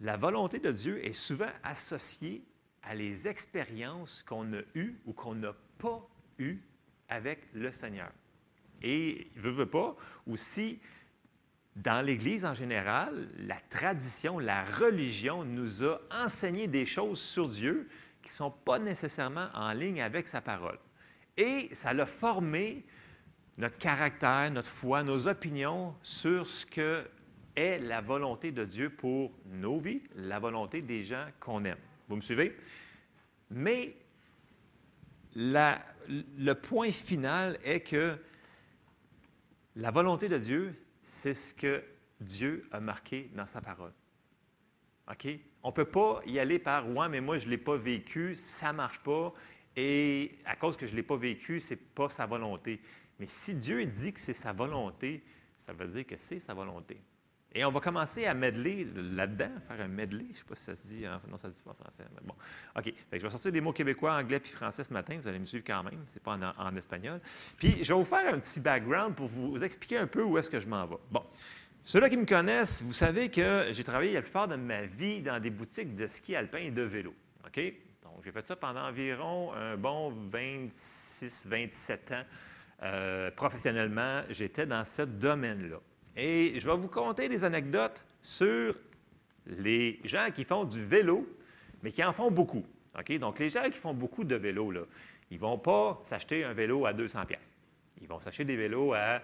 la 0.00 0.16
volonté 0.16 0.58
de 0.58 0.72
Dieu 0.72 1.04
est 1.04 1.12
souvent 1.12 1.50
associée 1.62 2.42
à 2.82 2.94
les 2.94 3.28
expériences 3.28 4.22
qu'on 4.22 4.52
a 4.54 4.62
eues 4.74 4.98
ou 5.04 5.12
qu'on 5.12 5.34
n'a 5.34 5.54
pas 5.78 6.08
eues 6.38 6.58
avec 7.08 7.46
le 7.52 7.70
Seigneur. 7.72 8.10
Et, 8.82 9.28
veut, 9.36 9.50
veut 9.50 9.66
pas, 9.66 9.96
aussi, 10.26 10.78
dans 11.76 12.04
l'Église 12.04 12.44
en 12.44 12.54
général, 12.54 13.28
la 13.38 13.58
tradition, 13.68 14.38
la 14.38 14.64
religion 14.64 15.44
nous 15.44 15.84
a 15.84 16.00
enseigné 16.10 16.66
des 16.66 16.86
choses 16.86 17.20
sur 17.20 17.48
Dieu 17.48 17.88
qui 18.22 18.30
ne 18.30 18.34
sont 18.34 18.50
pas 18.50 18.78
nécessairement 18.78 19.48
en 19.54 19.72
ligne 19.72 20.02
avec 20.02 20.26
sa 20.26 20.40
parole. 20.40 20.78
Et 21.36 21.68
ça 21.72 21.94
l'a 21.94 22.06
formé 22.06 22.84
notre 23.56 23.78
caractère, 23.78 24.50
notre 24.50 24.68
foi, 24.68 25.02
nos 25.02 25.26
opinions 25.26 25.94
sur 26.02 26.48
ce 26.48 26.66
que 26.66 27.04
est 27.56 27.78
la 27.78 28.00
volonté 28.00 28.52
de 28.52 28.64
Dieu 28.64 28.90
pour 28.90 29.32
nos 29.46 29.78
vies, 29.78 30.02
la 30.16 30.38
volonté 30.38 30.82
des 30.82 31.02
gens 31.02 31.26
qu'on 31.40 31.64
aime. 31.64 31.78
Vous 32.08 32.16
me 32.16 32.20
suivez? 32.20 32.56
Mais 33.50 33.96
le 35.34 36.52
point 36.54 36.92
final 36.92 37.58
est 37.64 37.80
que 37.80 38.16
la 39.76 39.90
volonté 39.90 40.28
de 40.28 40.38
Dieu, 40.38 40.74
c'est 41.02 41.34
ce 41.34 41.54
que 41.54 41.82
Dieu 42.20 42.68
a 42.72 42.80
marqué 42.80 43.30
dans 43.34 43.46
sa 43.46 43.60
parole. 43.60 43.92
OK? 45.10 45.28
On 45.62 45.68
ne 45.68 45.74
peut 45.74 45.84
pas 45.84 46.20
y 46.26 46.38
aller 46.38 46.58
par 46.58 46.88
Ouais, 46.88 47.08
mais 47.08 47.20
moi, 47.20 47.38
je 47.38 47.46
ne 47.46 47.50
l'ai 47.50 47.58
pas 47.58 47.76
vécu, 47.76 48.34
ça 48.34 48.72
ne 48.72 48.76
marche 48.78 49.00
pas, 49.00 49.32
et 49.76 50.38
à 50.44 50.56
cause 50.56 50.76
que 50.76 50.86
je 50.86 50.92
ne 50.92 50.96
l'ai 50.96 51.02
pas 51.02 51.16
vécu, 51.16 51.60
ce 51.60 51.74
n'est 51.74 51.80
pas 51.80 52.08
sa 52.08 52.26
volonté. 52.26 52.80
Mais 53.18 53.26
si 53.26 53.54
Dieu 53.54 53.84
dit 53.84 54.12
que 54.12 54.20
c'est 54.20 54.34
sa 54.34 54.52
volonté, 54.52 55.22
ça 55.56 55.72
veut 55.72 55.86
dire 55.86 56.06
que 56.06 56.16
c'est 56.16 56.40
sa 56.40 56.54
volonté. 56.54 57.00
Et 57.52 57.64
on 57.64 57.70
va 57.72 57.80
commencer 57.80 58.26
à 58.26 58.34
medler 58.34 58.86
là-dedans, 58.94 59.50
faire 59.66 59.80
un 59.80 59.88
medley. 59.88 60.26
Je 60.26 60.30
ne 60.30 60.34
sais 60.34 60.44
pas 60.48 60.54
si 60.54 60.64
ça 60.64 60.76
se 60.76 60.86
dit. 60.88 61.04
non, 61.28 61.36
ça 61.36 61.48
ne 61.48 61.52
se 61.52 61.58
dit 61.58 61.62
pas 61.64 61.72
en 61.72 61.74
français. 61.74 62.04
Bon. 62.22 62.34
OK. 62.76 62.92
Je 63.12 63.18
vais 63.18 63.30
sortir 63.30 63.50
des 63.50 63.60
mots 63.60 63.72
québécois, 63.72 64.14
anglais 64.14 64.38
puis 64.38 64.52
français 64.52 64.84
ce 64.84 64.92
matin. 64.92 65.16
Vous 65.20 65.26
allez 65.26 65.40
me 65.40 65.46
suivre 65.46 65.64
quand 65.66 65.82
même. 65.82 66.04
Ce 66.06 66.14
n'est 66.14 66.20
pas 66.20 66.38
en, 66.58 66.76
espagnol. 66.76 67.20
Puis 67.56 67.82
je 67.82 67.92
vais 67.92 67.98
vous 67.98 68.04
faire 68.04 68.32
un 68.32 68.38
petit 68.38 68.60
background 68.60 69.16
pour 69.16 69.26
vous 69.26 69.62
expliquer 69.64 69.98
un 69.98 70.06
peu 70.06 70.22
où 70.22 70.38
est-ce 70.38 70.48
que 70.48 70.60
je 70.60 70.68
m'en 70.68 70.86
vais. 70.86 70.96
Bon. 71.10 71.24
Ceux-là 71.82 72.08
qui 72.08 72.16
me 72.18 72.26
connaissent, 72.26 72.82
vous 72.82 72.92
savez 72.92 73.30
que 73.30 73.68
j'ai 73.70 73.82
travaillé 73.82 74.12
la 74.12 74.22
plupart 74.22 74.46
de 74.46 74.54
ma 74.54 74.82
vie 74.82 75.22
dans 75.22 75.40
des 75.40 75.50
boutiques 75.50 75.96
de 75.96 76.06
ski 76.06 76.36
alpin 76.36 76.58
et 76.58 76.70
de 76.70 76.82
vélo. 76.82 77.14
OK? 77.46 77.60
Donc, 78.04 78.22
j'ai 78.22 78.30
fait 78.30 78.46
ça 78.46 78.54
pendant 78.54 78.86
environ 78.86 79.52
un 79.54 79.76
bon 79.76 80.10
26, 80.30 81.46
27 81.48 82.12
ans. 82.12 82.22
Euh, 82.82 83.30
professionnellement, 83.32 84.22
j'étais 84.28 84.66
dans 84.66 84.84
ce 84.84 85.02
domaine-là. 85.02 85.80
Et 86.16 86.58
je 86.58 86.68
vais 86.68 86.76
vous 86.76 86.88
conter 86.88 87.28
des 87.28 87.44
anecdotes 87.44 88.04
sur 88.22 88.74
les 89.46 90.00
gens 90.04 90.26
qui 90.34 90.44
font 90.44 90.64
du 90.64 90.82
vélo, 90.82 91.26
mais 91.82 91.92
qui 91.92 92.04
en 92.04 92.12
font 92.12 92.30
beaucoup. 92.30 92.64
Donc, 93.20 93.38
les 93.38 93.50
gens 93.50 93.62
qui 93.62 93.78
font 93.78 93.94
beaucoup 93.94 94.24
de 94.24 94.34
vélo, 94.34 94.70
là, 94.70 94.80
ils 95.30 95.36
ne 95.36 95.40
vont 95.40 95.58
pas 95.58 96.00
s'acheter 96.04 96.44
un 96.44 96.52
vélo 96.52 96.86
à 96.86 96.92
200 96.92 97.24
pièces. 97.24 97.54
Ils 98.02 98.08
vont 98.08 98.20
s'acheter 98.20 98.44
des 98.44 98.56
vélos 98.56 98.92
à 98.94 99.22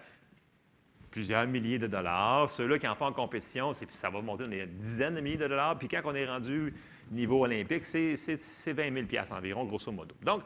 plusieurs 1.10 1.46
milliers 1.46 1.78
de 1.78 1.86
dollars. 1.86 2.48
Ceux-là 2.48 2.78
qui 2.78 2.86
en 2.86 2.94
font 2.94 3.06
en 3.06 3.12
compétition, 3.12 3.72
ça 3.74 4.10
va 4.10 4.20
monter 4.22 4.44
dans 4.44 4.50
des 4.50 4.66
dizaines 4.66 5.16
de 5.16 5.20
milliers 5.20 5.36
de 5.36 5.48
dollars. 5.48 5.78
Puis 5.78 5.88
quand 5.88 6.00
on 6.04 6.14
est 6.14 6.26
rendu 6.26 6.72
niveau 7.10 7.44
olympique, 7.44 7.84
c'est 7.84 8.16
c'est- 8.16 8.36
c'est 8.36 8.72
20 8.72 8.92
000 8.92 9.06
piastres 9.06 9.34
environ, 9.34 9.64
grosso 9.64 9.90
modo. 9.92 10.14
Donc, 10.22 10.42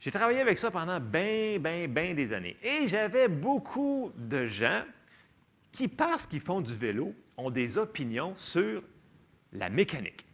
j'ai 0.00 0.10
travaillé 0.10 0.40
avec 0.40 0.58
ça 0.58 0.70
pendant 0.70 0.98
bien, 1.00 1.58
bien, 1.58 1.86
bien 1.88 2.14
des 2.14 2.32
années. 2.32 2.56
Et 2.62 2.88
j'avais 2.88 3.28
beaucoup 3.28 4.12
de 4.16 4.46
gens 4.46 4.82
qui, 5.78 5.86
parce 5.86 6.26
qu'ils 6.26 6.40
font 6.40 6.60
du 6.60 6.74
vélo, 6.74 7.14
ont 7.36 7.50
des 7.50 7.78
opinions 7.78 8.34
sur 8.36 8.82
la 9.52 9.70
mécanique. 9.70 10.26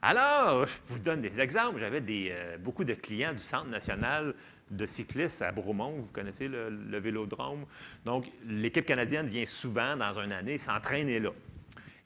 Alors, 0.00 0.66
je 0.66 0.72
vous 0.86 0.98
donne 0.98 1.20
des 1.20 1.38
exemples. 1.38 1.80
J'avais 1.80 2.02
euh, 2.08 2.56
beaucoup 2.56 2.84
de 2.84 2.94
clients 2.94 3.32
du 3.32 3.42
Centre 3.42 3.68
national 3.68 4.32
de 4.70 4.86
cyclistes 4.86 5.42
à 5.42 5.52
Bromont. 5.52 6.00
Vous 6.00 6.10
connaissez 6.10 6.48
le, 6.48 6.70
le 6.70 6.98
vélodrome? 6.98 7.66
Donc, 8.06 8.24
l'équipe 8.46 8.86
canadienne 8.86 9.28
vient 9.28 9.44
souvent 9.44 9.98
dans 9.98 10.18
une 10.18 10.32
année 10.32 10.56
s'entraîner 10.56 11.20
là. 11.20 11.32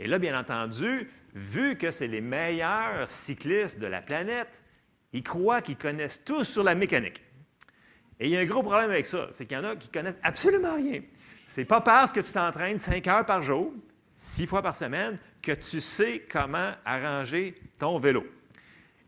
Et 0.01 0.09
là, 0.09 0.18
bien 0.18 0.37
entendu, 0.37 1.09
vu 1.33 1.79
que 1.79 1.93
c'est 1.93 2.09
les 2.09 2.20
meilleurs 2.20 3.09
cyclistes 3.09 3.79
de 3.79 3.87
la 3.87 4.03
planète, 4.03 4.64
ils 5.12 5.22
croient 5.22 5.62
qu'ils 5.62 5.77
connaissent 5.77 6.25
tous 6.25 6.43
sur 6.43 6.64
la 6.64 6.75
mécanique. 6.75 7.22
Et 8.25 8.29
il 8.29 8.31
y 8.31 8.39
a 8.39 8.41
un 8.41 8.47
gros 8.47 8.62
problème 8.62 8.91
avec 8.91 9.05
ça, 9.05 9.29
c'est 9.33 9.45
qu'il 9.45 9.55
y 9.55 9.61
en 9.61 9.64
a 9.64 9.77
qui 9.77 9.91
connaissent 9.91 10.18
absolument 10.22 10.77
rien. 10.77 11.03
C'est 11.45 11.66
pas 11.66 11.83
parce 11.83 12.11
que 12.11 12.20
tu 12.20 12.33
t'entraînes 12.33 12.79
cinq 12.79 13.07
heures 13.07 13.27
par 13.27 13.43
jour, 13.43 13.70
six 14.16 14.47
fois 14.47 14.62
par 14.62 14.75
semaine, 14.75 15.18
que 15.43 15.53
tu 15.53 15.79
sais 15.79 16.25
comment 16.31 16.70
arranger 16.87 17.55
ton 17.79 17.99
vélo. 17.99 18.25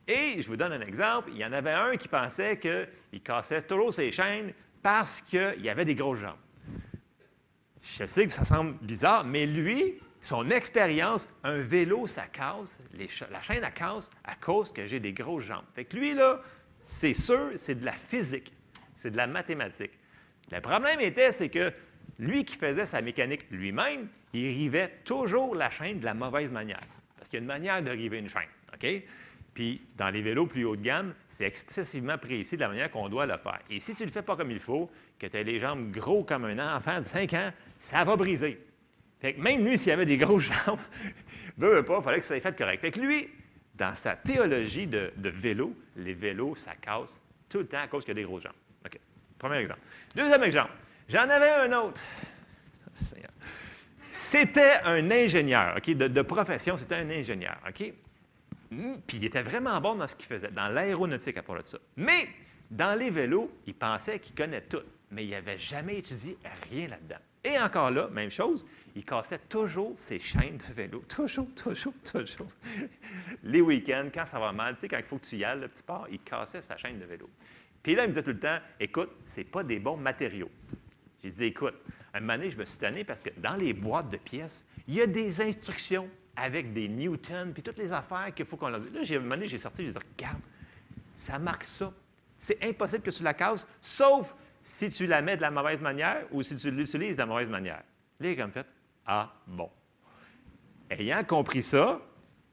Et 0.07 0.43
je 0.43 0.47
vous 0.47 0.57
donne 0.59 0.73
un 0.73 0.83
exemple. 0.83 1.31
Il 1.33 1.39
y 1.39 1.47
en 1.47 1.53
avait 1.55 1.73
un 1.73 1.97
qui 1.97 2.09
pensait 2.09 2.59
qu'il 2.59 3.23
cassait 3.23 3.63
toujours 3.63 3.95
ses 3.95 4.11
chaînes 4.11 4.53
parce 4.83 5.23
qu'il 5.23 5.67
avait 5.67 5.87
des 5.87 5.95
grosses 5.95 6.19
jambes. 6.19 6.37
Je 7.81 8.05
sais 8.05 8.27
que 8.27 8.35
ça 8.35 8.45
semble 8.45 8.75
bizarre, 8.83 9.25
mais 9.25 9.47
lui, 9.47 9.95
son 10.21 10.51
expérience, 10.51 11.27
un 11.43 11.57
vélo, 11.57 12.07
ça 12.07 12.27
casse, 12.27 12.79
la 13.31 13.41
chaîne, 13.41 13.65
elle 13.65 13.73
casse 13.73 14.11
à 14.25 14.35
cause 14.35 14.71
que 14.75 14.85
j'ai 14.85 15.01
des 15.01 15.15
grosses 15.15 15.45
jambes. 15.45 15.65
Fait 15.75 15.87
que 15.87 15.97
lui, 15.97 16.13
là, 16.13 16.43
c'est 16.85 17.15
sûr, 17.15 17.53
c'est 17.57 17.77
de 17.77 17.85
la 17.87 17.93
physique, 17.93 18.53
c'est 18.97 19.11
de 19.11 19.17
la 19.17 19.27
mathématique. 19.27 19.93
Le 20.51 20.61
problème 20.61 21.01
était, 21.01 21.33
c'est 21.33 21.49
que 21.49 21.73
lui 22.19 22.45
qui 22.45 22.57
faisait 22.57 22.87
sa 22.87 23.01
mécanique 23.01 23.47
lui-même, 23.51 24.09
il 24.33 24.49
rivait 24.49 24.93
toujours 25.05 25.55
la 25.55 25.71
chaîne 25.71 26.01
de 26.01 26.05
la 26.05 26.15
mauvaise 26.15 26.51
manière. 26.51 26.81
Parce 27.17 27.29
qu'il 27.29 27.39
y 27.39 27.41
a 27.41 27.43
une 27.43 27.49
manière 27.49 27.83
de 27.83 27.91
river 27.91 28.19
une 28.19 28.29
chaîne, 28.29 28.49
OK? 28.75 29.03
Puis, 29.55 29.81
dans 29.97 30.11
les 30.11 30.21
vélos 30.21 30.47
plus 30.47 30.67
haut 30.67 30.77
de 30.77 30.83
gamme, 30.83 31.15
c'est 31.31 31.45
excessivement 31.45 32.19
précis 32.19 32.57
de 32.57 32.61
la 32.61 32.69
manière 32.69 32.91
qu'on 32.91 33.09
doit 33.09 33.25
le 33.25 33.39
faire. 33.39 33.59
Et 33.71 33.81
si 33.81 33.95
tu 33.95 34.03
ne 34.03 34.09
le 34.09 34.13
fais 34.13 34.23
pas 34.23 34.37
comme 34.37 34.51
il 34.51 34.61
faut, 34.61 34.91
que 35.19 35.27
tu 35.27 35.37
as 35.37 35.43
les 35.43 35.59
jambes 35.59 35.91
gros 35.91 36.25
comme 36.25 36.45
un 36.45 36.77
enfant 36.77 37.01
de 37.01 37.05
5 37.05 37.33
ans, 37.33 37.51
ça 37.79 38.05
va 38.05 38.17
briser. 38.17 38.63
Fait 39.19 39.33
que 39.33 39.41
même 39.41 39.65
lui, 39.65 39.79
s'il 39.79 39.93
avait 39.93 40.05
des 40.05 40.19
grosses 40.19 40.53
jambes, 40.67 40.79
veut, 41.57 41.83
pas, 41.83 41.97
il 41.99 42.05
fallait 42.05 42.19
que 42.19 42.27
ça 42.27 42.35
soit 42.39 42.43
fait 42.43 42.59
correct. 42.59 42.83
Fait 42.83 42.91
que 42.91 43.01
lui, 43.01 43.31
dans 43.77 43.95
sa 43.95 44.15
théologie 44.15 44.87
de, 44.87 45.11
de 45.17 45.31
vélo, 45.31 45.75
les 45.97 46.13
vélos, 46.13 46.55
ça 46.57 46.75
casse 46.75 47.19
tout 47.49 47.59
le 47.59 47.67
temps 47.67 47.81
à 47.81 47.89
cause 47.89 48.05
qu'il 48.05 48.15
y 48.15 48.19
a 48.19 48.23
des 48.23 48.27
grosses 48.27 48.43
jambes. 48.43 48.53
OK. 48.87 48.99
Premier 49.39 49.59
exemple. 49.59 49.81
Deuxième 50.15 50.43
exemple. 50.43 50.73
J'en 51.09 51.29
avais 51.29 51.51
un 51.51 51.73
autre. 51.73 52.01
Seigneur. 52.95 53.31
C'était 54.11 54.81
un 54.85 55.11
ingénieur, 55.11 55.77
OK, 55.77 55.91
de, 55.91 56.23
profession, 56.23 56.77
c'était 56.77 56.97
un 56.97 57.11
ingénieur, 57.11 57.59
OK? 57.69 57.93
Mm, 58.71 58.95
Puis 59.07 59.19
il 59.19 59.25
était 59.25 59.43
vraiment 59.43 59.81
bon 59.81 59.95
dans 59.95 60.07
ce 60.07 60.17
qu'il 60.17 60.27
faisait, 60.27 60.51
dans 60.51 60.69
l'aéronautique 60.69 61.37
à 61.37 61.43
part 61.43 61.59
de 61.59 61.63
ça. 61.63 61.79
Mais 61.97 62.29
dans 62.71 62.99
les 62.99 63.11
vélos, 63.11 63.51
il 63.67 63.75
pensait 63.75 64.19
qu'il 64.19 64.35
connaît 64.35 64.63
tout, 64.63 64.83
mais 65.11 65.25
il 65.25 65.31
n'avait 65.31 65.59
jamais 65.59 65.99
étudié 65.99 66.37
rien 66.71 66.89
là-dedans. 66.89 67.19
Et 67.45 67.59
encore 67.61 67.93
là, 67.93 68.09
même 68.09 68.31
chose, 68.31 68.67
il 68.97 69.05
cassait 69.05 69.39
toujours 69.49 69.93
ses 69.97 70.19
chaînes 70.19 70.57
de 70.57 70.75
vélo. 70.75 71.05
Toujours, 71.09 71.47
toujours, 71.55 71.95
toujours. 72.03 72.49
Les 73.45 73.61
week-ends, 73.61 74.09
quand 74.13 74.27
ça 74.27 74.41
va 74.41 74.53
mal, 74.53 74.75
tu 74.75 74.81
sais, 74.81 74.89
quand 74.89 74.97
il 74.97 75.05
faut 75.05 75.19
que 75.19 75.27
tu 75.27 75.37
y 75.37 75.45
ailles, 75.45 75.61
le 75.61 75.69
petit 75.69 75.85
port, 75.85 76.09
il 76.11 76.19
cassait 76.21 76.63
sa 76.63 76.77
chaîne 76.77 76.99
de 76.99 77.05
vélo. 77.05 77.31
Puis 77.87 77.95
là, 77.95 78.03
il 78.03 78.07
me 78.07 78.13
disait 78.15 78.25
tout 78.25 78.31
le 78.31 78.41
temps, 78.41 78.59
écoute, 78.81 79.11
c'est 79.27 79.45
pas 79.45 79.63
des 79.63 79.79
bons 79.79 79.97
matériaux. 79.97 80.51
J'ai 81.23 81.31
dit, 81.31 81.45
écoute, 81.45 81.77
un 82.13 82.19
moment 82.19 82.33
donné, 82.33 82.51
je 82.51 82.59
me 82.59 82.65
suis 82.65 82.79
tanné 82.79 83.05
parce 83.05 83.21
que 83.21 83.31
dans 83.37 83.55
les 83.55 83.73
boîtes 83.75 84.09
de 84.09 84.17
pièces, 84.17 84.65
il 84.89 84.95
y 84.95 85.03
a 85.03 85.07
des 85.07 85.41
instructions 85.41 86.11
avec 86.35 86.73
des 86.73 86.89
newtons, 86.89 87.53
puis 87.55 87.63
toutes 87.63 87.79
les 87.79 87.93
affaires 87.93 88.35
qu'il 88.35 88.45
faut 88.45 88.57
qu'on 88.57 88.71
leur 88.71 88.81
dise. 88.81 88.93
Là, 88.93 89.05
j'ai- 89.05 89.15
un 89.15 89.21
moment 89.21 89.37
donné, 89.37 89.47
j'ai 89.47 89.59
sorti, 89.59 89.87
j'ai 89.87 89.93
dit, 89.93 89.99
regarde, 90.19 90.41
ça 91.15 91.39
marque 91.39 91.63
ça. 91.63 91.93
C'est 92.41 92.61
impossible 92.65 93.05
que 93.05 93.11
tu 93.11 93.23
la 93.23 93.35
casses, 93.35 93.69
sauf 93.81 94.35
si 94.65 94.91
tu 94.91 95.07
la 95.07 95.23
mets 95.23 95.37
de 95.37 95.43
la 95.43 95.53
mauvaise 95.53 95.81
manière 95.81 96.25
ou 96.33 96.43
si 96.43 96.57
tu 96.57 96.73
l'utilises 96.73 97.15
de 97.15 97.21
la 97.21 97.27
mauvaise 97.27 97.49
manière. 97.49 97.85
Là, 98.19 98.27
il 98.27 98.27
est 98.31 98.37
comme 98.37 98.51
fait, 98.51 98.67
ah 99.07 99.33
bon. 99.47 99.71
Ayant 100.91 101.23
compris 101.23 101.63
ça, 101.63 102.01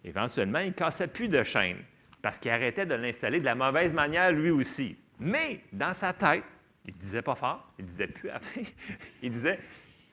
éventuellement, 0.03 0.59
il 0.59 0.67
ne 0.67 0.73
cassait 0.73 1.07
plus 1.07 1.27
de 1.27 1.41
chaîne 1.41 1.77
parce 2.21 2.37
qu'il 2.37 2.51
arrêtait 2.51 2.85
de 2.85 2.93
l'installer 2.93 3.39
de 3.39 3.45
la 3.45 3.55
mauvaise 3.55 3.93
manière 3.93 4.31
lui 4.31 4.51
aussi. 4.51 4.95
Mais 5.19 5.61
dans 5.71 5.93
sa 5.93 6.13
tête, 6.13 6.43
il 6.85 6.93
ne 6.93 6.99
disait 6.99 7.21
pas 7.21 7.35
fort, 7.35 7.71
il 7.79 7.85
ne 7.85 7.89
disait 7.89 8.07
plus 8.07 8.29
à 8.29 8.39
fin, 8.39 8.61
il 9.21 9.31
disait 9.31 9.59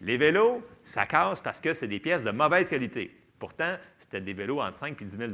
les 0.01 0.17
vélos, 0.17 0.63
ça 0.85 1.07
casse 1.07 1.41
parce 1.41 1.61
que 1.61 1.75
c'est 1.75 1.89
des 1.89 2.01
pièces 2.01 2.25
de 2.25 2.31
mauvaise 2.31 2.69
qualité. 2.69 3.15
Pourtant, 3.39 3.77
c'était 3.99 4.21
des 4.21 4.35
vélos 4.35 4.61
entre 4.61 4.77
5 4.77 5.01
et 5.01 5.05
10 5.05 5.17
000 5.17 5.33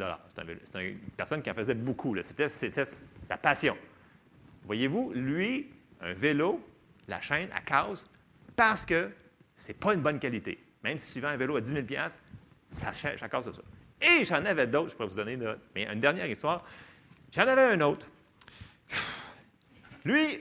C'est 0.64 0.90
une 0.90 0.98
personne 1.16 1.42
qui 1.42 1.50
en 1.50 1.54
faisait 1.54 1.74
beaucoup. 1.74 2.16
C'était 2.22 2.84
sa 2.84 3.36
passion. 3.36 3.76
Voyez-vous, 4.64 5.12
lui, 5.12 5.70
un 6.00 6.12
vélo, 6.12 6.60
la 7.08 7.20
chaîne, 7.20 7.48
elle 7.54 7.64
casse 7.64 8.06
parce 8.54 8.86
que 8.86 9.10
c'est 9.56 9.78
pas 9.78 9.94
une 9.94 10.02
bonne 10.02 10.18
qualité. 10.18 10.58
Même 10.82 10.98
si 10.98 11.12
tu 11.12 11.20
vends 11.20 11.28
un 11.28 11.36
vélo 11.36 11.56
à 11.56 11.60
10 11.60 11.72
000 11.72 11.86
ça, 12.70 12.92
ça 12.92 13.28
casse 13.28 13.44
ça. 13.44 13.62
Et 14.00 14.24
j'en 14.24 14.44
avais 14.44 14.66
d'autres, 14.66 14.90
je 14.90 14.96
pourrais 14.96 15.08
vous 15.08 15.16
donner 15.16 15.38
mais 15.74 15.84
une 15.92 16.00
dernière 16.00 16.26
histoire. 16.28 16.64
J'en 17.32 17.46
avais 17.46 17.62
un 17.62 17.80
autre. 17.80 18.06
Lui, 20.06 20.40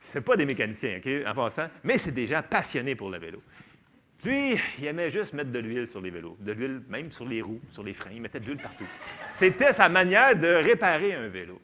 c'est 0.00 0.20
pas 0.20 0.36
des 0.36 0.44
mécaniciens, 0.44 0.96
OK, 0.96 1.08
en 1.24 1.34
passant, 1.34 1.68
mais 1.84 1.98
c'est 1.98 2.10
des 2.10 2.26
gens 2.26 2.42
passionnés 2.42 2.96
pour 2.96 3.08
le 3.08 3.18
vélo. 3.18 3.40
Lui, 4.24 4.58
il 4.80 4.86
aimait 4.86 5.08
juste 5.08 5.34
mettre 5.34 5.52
de 5.52 5.60
l'huile 5.60 5.86
sur 5.86 6.00
les 6.00 6.10
vélos, 6.10 6.36
de 6.40 6.50
l'huile 6.50 6.82
même 6.88 7.12
sur 7.12 7.26
les 7.26 7.42
roues, 7.42 7.60
sur 7.70 7.84
les 7.84 7.94
freins, 7.94 8.10
il 8.12 8.20
mettait 8.20 8.40
de 8.40 8.46
l'huile 8.46 8.60
partout. 8.60 8.86
C'était 9.28 9.72
sa 9.72 9.88
manière 9.88 10.34
de 10.34 10.48
réparer 10.48 11.14
un 11.14 11.28
vélo. 11.28 11.60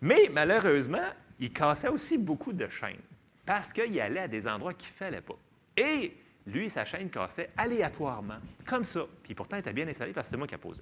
Mais 0.00 0.30
malheureusement, 0.32 1.06
il 1.38 1.52
cassait 1.52 1.88
aussi 1.88 2.16
beaucoup 2.16 2.54
de 2.54 2.66
chaînes 2.68 2.96
parce 3.44 3.70
qu'il 3.70 4.00
allait 4.00 4.20
à 4.20 4.28
des 4.28 4.48
endroits 4.48 4.72
qu'il 4.72 4.92
ne 4.92 5.04
fallait 5.04 5.20
pas. 5.20 5.36
Et 5.76 6.16
lui, 6.46 6.70
sa 6.70 6.86
chaîne 6.86 7.10
cassait 7.10 7.50
aléatoirement, 7.58 8.38
comme 8.64 8.84
ça. 8.84 9.04
Puis 9.24 9.34
pourtant, 9.34 9.56
il 9.56 9.60
était 9.60 9.74
bien 9.74 9.86
installé 9.86 10.14
parce 10.14 10.28
que 10.28 10.30
c'était 10.30 10.38
moi 10.38 10.46
qui 10.46 10.54
a 10.54 10.58
posé. 10.58 10.80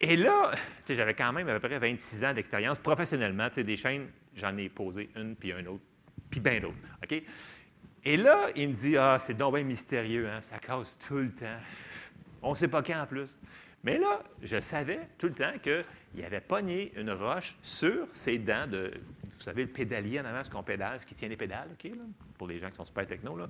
Et 0.00 0.16
là, 0.16 0.52
j'avais 0.86 1.14
quand 1.14 1.32
même 1.32 1.48
à 1.48 1.58
peu 1.58 1.68
près 1.68 1.78
26 1.78 2.24
ans 2.24 2.32
d'expérience 2.32 2.78
professionnellement. 2.78 3.48
Des 3.54 3.76
chaînes, 3.76 4.08
j'en 4.34 4.56
ai 4.56 4.68
posé 4.68 5.10
une, 5.16 5.34
puis 5.34 5.52
un 5.52 5.66
autre, 5.66 5.82
puis 6.30 6.40
bien 6.40 6.60
d'autres. 6.60 6.76
Et 8.04 8.16
là, 8.16 8.48
il 8.54 8.68
me 8.68 8.74
dit 8.74 8.96
Ah, 8.96 9.18
c'est 9.20 9.36
donc 9.36 9.54
bien 9.54 9.64
mystérieux, 9.64 10.28
hein? 10.28 10.40
ça 10.40 10.58
casse 10.58 10.96
tout 10.98 11.18
le 11.18 11.32
temps. 11.32 11.58
On 12.42 12.50
ne 12.50 12.54
sait 12.54 12.68
pas 12.68 12.82
quand 12.82 13.00
en 13.00 13.06
plus. 13.06 13.38
Mais 13.82 13.98
là, 13.98 14.22
je 14.42 14.60
savais 14.60 15.08
tout 15.18 15.26
le 15.26 15.34
temps 15.34 15.52
qu'il 15.62 16.24
avait 16.24 16.40
pogné 16.40 16.92
une 16.96 17.10
roche 17.10 17.56
sur 17.62 18.06
ses 18.12 18.38
dents 18.38 18.66
de, 18.66 18.92
vous 19.24 19.40
savez, 19.40 19.62
le 19.62 19.70
pédalier 19.70 20.20
en 20.20 20.24
avant, 20.24 20.42
ce 20.42 20.50
qu'on 20.50 20.62
pédale, 20.62 21.00
ce 21.00 21.06
qui 21.06 21.14
tient 21.14 21.28
les 21.28 21.36
pédales, 21.36 21.68
OK, 21.72 21.90
là, 21.90 22.02
pour 22.36 22.48
les 22.48 22.58
gens 22.58 22.70
qui 22.70 22.76
sont 22.76 22.86
super 22.86 23.06
techno, 23.06 23.36
là. 23.36 23.48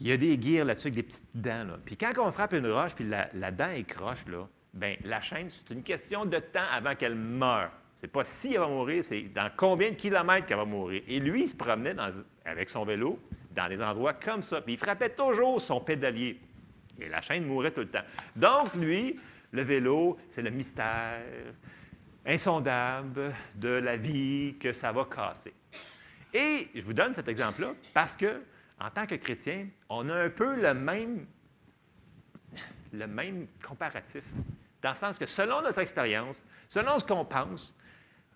Il 0.00 0.06
y 0.06 0.12
a 0.12 0.16
des 0.16 0.40
gears 0.40 0.64
là-dessus 0.64 0.88
avec 0.88 0.94
des 0.94 1.02
petites 1.02 1.24
dents, 1.34 1.64
là. 1.64 1.78
Puis 1.84 1.96
quand 1.96 2.12
on 2.18 2.32
frappe 2.32 2.52
une 2.52 2.66
roche, 2.66 2.94
puis 2.94 3.04
la, 3.04 3.28
la 3.34 3.50
dent 3.50 3.68
est 3.68 3.98
là, 4.28 4.48
bien, 4.78 4.96
la 5.04 5.20
chaîne, 5.20 5.50
c'est 5.50 5.70
une 5.70 5.82
question 5.82 6.24
de 6.24 6.38
temps 6.38 6.66
avant 6.72 6.94
qu'elle 6.94 7.14
meure. 7.14 7.70
C'est 7.94 8.08
pas 8.08 8.24
si 8.24 8.54
elle 8.54 8.60
va 8.60 8.68
mourir, 8.68 9.04
c'est 9.04 9.22
dans 9.22 9.50
combien 9.56 9.90
de 9.90 9.96
kilomètres 9.96 10.46
qu'elle 10.46 10.58
va 10.58 10.64
mourir. 10.64 11.02
Et 11.08 11.18
lui, 11.18 11.42
il 11.42 11.48
se 11.48 11.54
promenait 11.54 11.96
avec 12.44 12.70
son 12.70 12.84
vélo 12.84 13.18
dans 13.54 13.68
des 13.68 13.82
endroits 13.82 14.14
comme 14.14 14.42
ça. 14.42 14.60
Puis 14.60 14.74
il 14.74 14.78
frappait 14.78 15.10
toujours 15.10 15.60
son 15.60 15.80
pédalier. 15.80 16.40
Et 17.00 17.08
la 17.08 17.20
chaîne 17.20 17.44
mourait 17.44 17.72
tout 17.72 17.80
le 17.80 17.88
temps. 17.88 18.04
Donc, 18.36 18.74
lui, 18.74 19.18
le 19.50 19.62
vélo, 19.62 20.16
c'est 20.30 20.42
le 20.42 20.50
mystère 20.50 21.20
insondable 22.24 23.34
de 23.56 23.68
la 23.68 23.96
vie 23.96 24.56
que 24.60 24.72
ça 24.72 24.92
va 24.92 25.04
casser. 25.04 25.54
Et 26.32 26.68
je 26.74 26.82
vous 26.82 26.92
donne 26.92 27.14
cet 27.14 27.26
exemple-là 27.26 27.74
parce 27.94 28.16
que, 28.16 28.42
en 28.78 28.90
tant 28.90 29.06
que 29.06 29.14
chrétien, 29.14 29.66
on 29.88 30.08
a 30.08 30.14
un 30.14 30.30
peu 30.30 30.60
le 30.60 30.74
même, 30.74 31.26
le 32.92 33.06
même 33.06 33.46
comparatif. 33.66 34.22
Dans 34.82 34.90
le 34.90 34.96
sens 34.96 35.18
que 35.18 35.26
selon 35.26 35.62
notre 35.62 35.78
expérience, 35.78 36.44
selon 36.68 36.98
ce 36.98 37.04
qu'on 37.04 37.24
pense, 37.24 37.76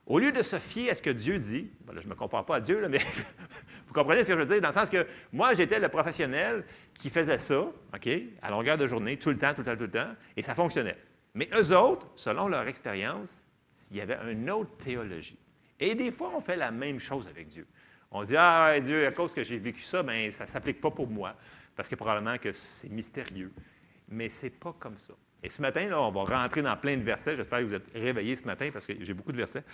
au 0.06 0.18
lieu 0.18 0.32
de 0.32 0.42
se 0.42 0.58
fier 0.58 0.90
à 0.90 0.94
ce 0.94 1.02
que 1.02 1.10
Dieu 1.10 1.38
dit, 1.38 1.70
ben 1.82 1.94
là, 1.94 2.00
je 2.00 2.06
ne 2.06 2.10
me 2.10 2.16
compare 2.16 2.44
pas 2.44 2.56
à 2.56 2.60
Dieu, 2.60 2.86
mais 2.88 3.00
Vous 3.92 4.00
comprenez 4.00 4.22
ce 4.22 4.28
que 4.28 4.32
je 4.32 4.38
veux 4.38 4.46
dire? 4.46 4.60
Dans 4.62 4.68
le 4.68 4.72
sens 4.72 4.88
que 4.88 5.06
moi, 5.34 5.52
j'étais 5.52 5.78
le 5.78 5.90
professionnel 5.90 6.64
qui 6.94 7.10
faisait 7.10 7.36
ça, 7.36 7.60
OK, 7.60 8.08
à 8.40 8.50
longueur 8.50 8.78
de 8.78 8.86
journée, 8.86 9.18
tout 9.18 9.28
le 9.28 9.36
temps, 9.36 9.52
tout 9.52 9.60
le 9.60 9.66
temps, 9.66 9.76
tout 9.76 9.82
le 9.82 9.90
temps, 9.90 10.14
et 10.34 10.40
ça 10.40 10.54
fonctionnait. 10.54 10.96
Mais 11.34 11.46
eux 11.54 11.76
autres, 11.76 12.08
selon 12.16 12.48
leur 12.48 12.66
expérience, 12.66 13.44
il 13.90 13.98
y 13.98 14.00
avait 14.00 14.16
une 14.32 14.50
autre 14.50 14.74
théologie. 14.78 15.38
Et 15.78 15.94
des 15.94 16.10
fois, 16.10 16.32
on 16.34 16.40
fait 16.40 16.56
la 16.56 16.70
même 16.70 16.98
chose 16.98 17.28
avec 17.28 17.48
Dieu. 17.48 17.66
On 18.10 18.22
dit, 18.22 18.34
ah, 18.34 18.80
Dieu, 18.80 19.06
à 19.06 19.12
cause 19.12 19.34
que 19.34 19.42
j'ai 19.42 19.58
vécu 19.58 19.82
ça, 19.82 20.02
ben, 20.02 20.30
ça 20.30 20.44
ne 20.44 20.48
s'applique 20.48 20.80
pas 20.80 20.90
pour 20.90 21.06
moi, 21.06 21.36
parce 21.76 21.86
que 21.86 21.94
probablement 21.94 22.38
que 22.38 22.52
c'est 22.52 22.88
mystérieux. 22.88 23.52
Mais 24.08 24.30
ce 24.30 24.46
n'est 24.46 24.50
pas 24.50 24.74
comme 24.78 24.96
ça. 24.96 25.12
Et 25.42 25.48
ce 25.48 25.60
matin, 25.60 25.88
là, 25.88 26.00
on 26.00 26.10
va 26.12 26.24
rentrer 26.24 26.62
dans 26.62 26.76
plein 26.76 26.96
de 26.96 27.02
versets. 27.02 27.34
J'espère 27.34 27.60
que 27.60 27.64
vous 27.64 27.74
êtes 27.74 27.90
réveillés 27.94 28.36
ce 28.36 28.44
matin 28.44 28.70
parce 28.72 28.86
que 28.86 28.92
j'ai 29.00 29.12
beaucoup 29.12 29.32
de 29.32 29.36
versets. 29.36 29.64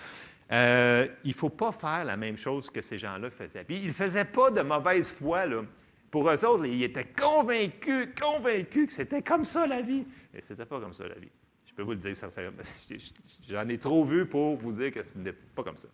Euh, 0.50 1.06
il 1.24 1.30
ne 1.30 1.34
faut 1.34 1.50
pas 1.50 1.72
faire 1.72 2.04
la 2.04 2.16
même 2.16 2.38
chose 2.38 2.70
que 2.70 2.80
ces 2.80 2.96
gens-là 2.96 3.28
faisaient. 3.30 3.64
Puis 3.64 3.76
ils 3.78 3.88
ne 3.88 3.92
faisaient 3.92 4.24
pas 4.24 4.50
de 4.50 4.62
mauvaise 4.62 5.12
foi. 5.12 5.44
Là. 5.44 5.62
Pour 6.10 6.30
eux 6.30 6.44
autres, 6.44 6.64
ils 6.64 6.82
étaient 6.84 7.04
convaincus, 7.04 8.08
convaincus 8.18 8.86
que 8.86 8.92
c'était 8.92 9.20
comme 9.20 9.44
ça 9.44 9.66
la 9.66 9.82
vie. 9.82 10.06
Et 10.32 10.40
ce 10.40 10.54
n'était 10.54 10.64
pas 10.64 10.80
comme 10.80 10.94
ça 10.94 11.06
la 11.06 11.16
vie. 11.16 11.28
Je 11.66 11.74
peux 11.74 11.82
vous 11.82 11.92
le 11.92 11.98
dire, 11.98 12.14
j'en 13.48 13.68
ai 13.68 13.78
trop 13.78 14.04
vu 14.04 14.26
pour 14.26 14.56
vous 14.56 14.72
dire 14.72 14.90
que 14.90 15.02
ce 15.02 15.18
n'était 15.18 15.36
pas 15.54 15.62
comme 15.62 15.76
ça. 15.76 15.88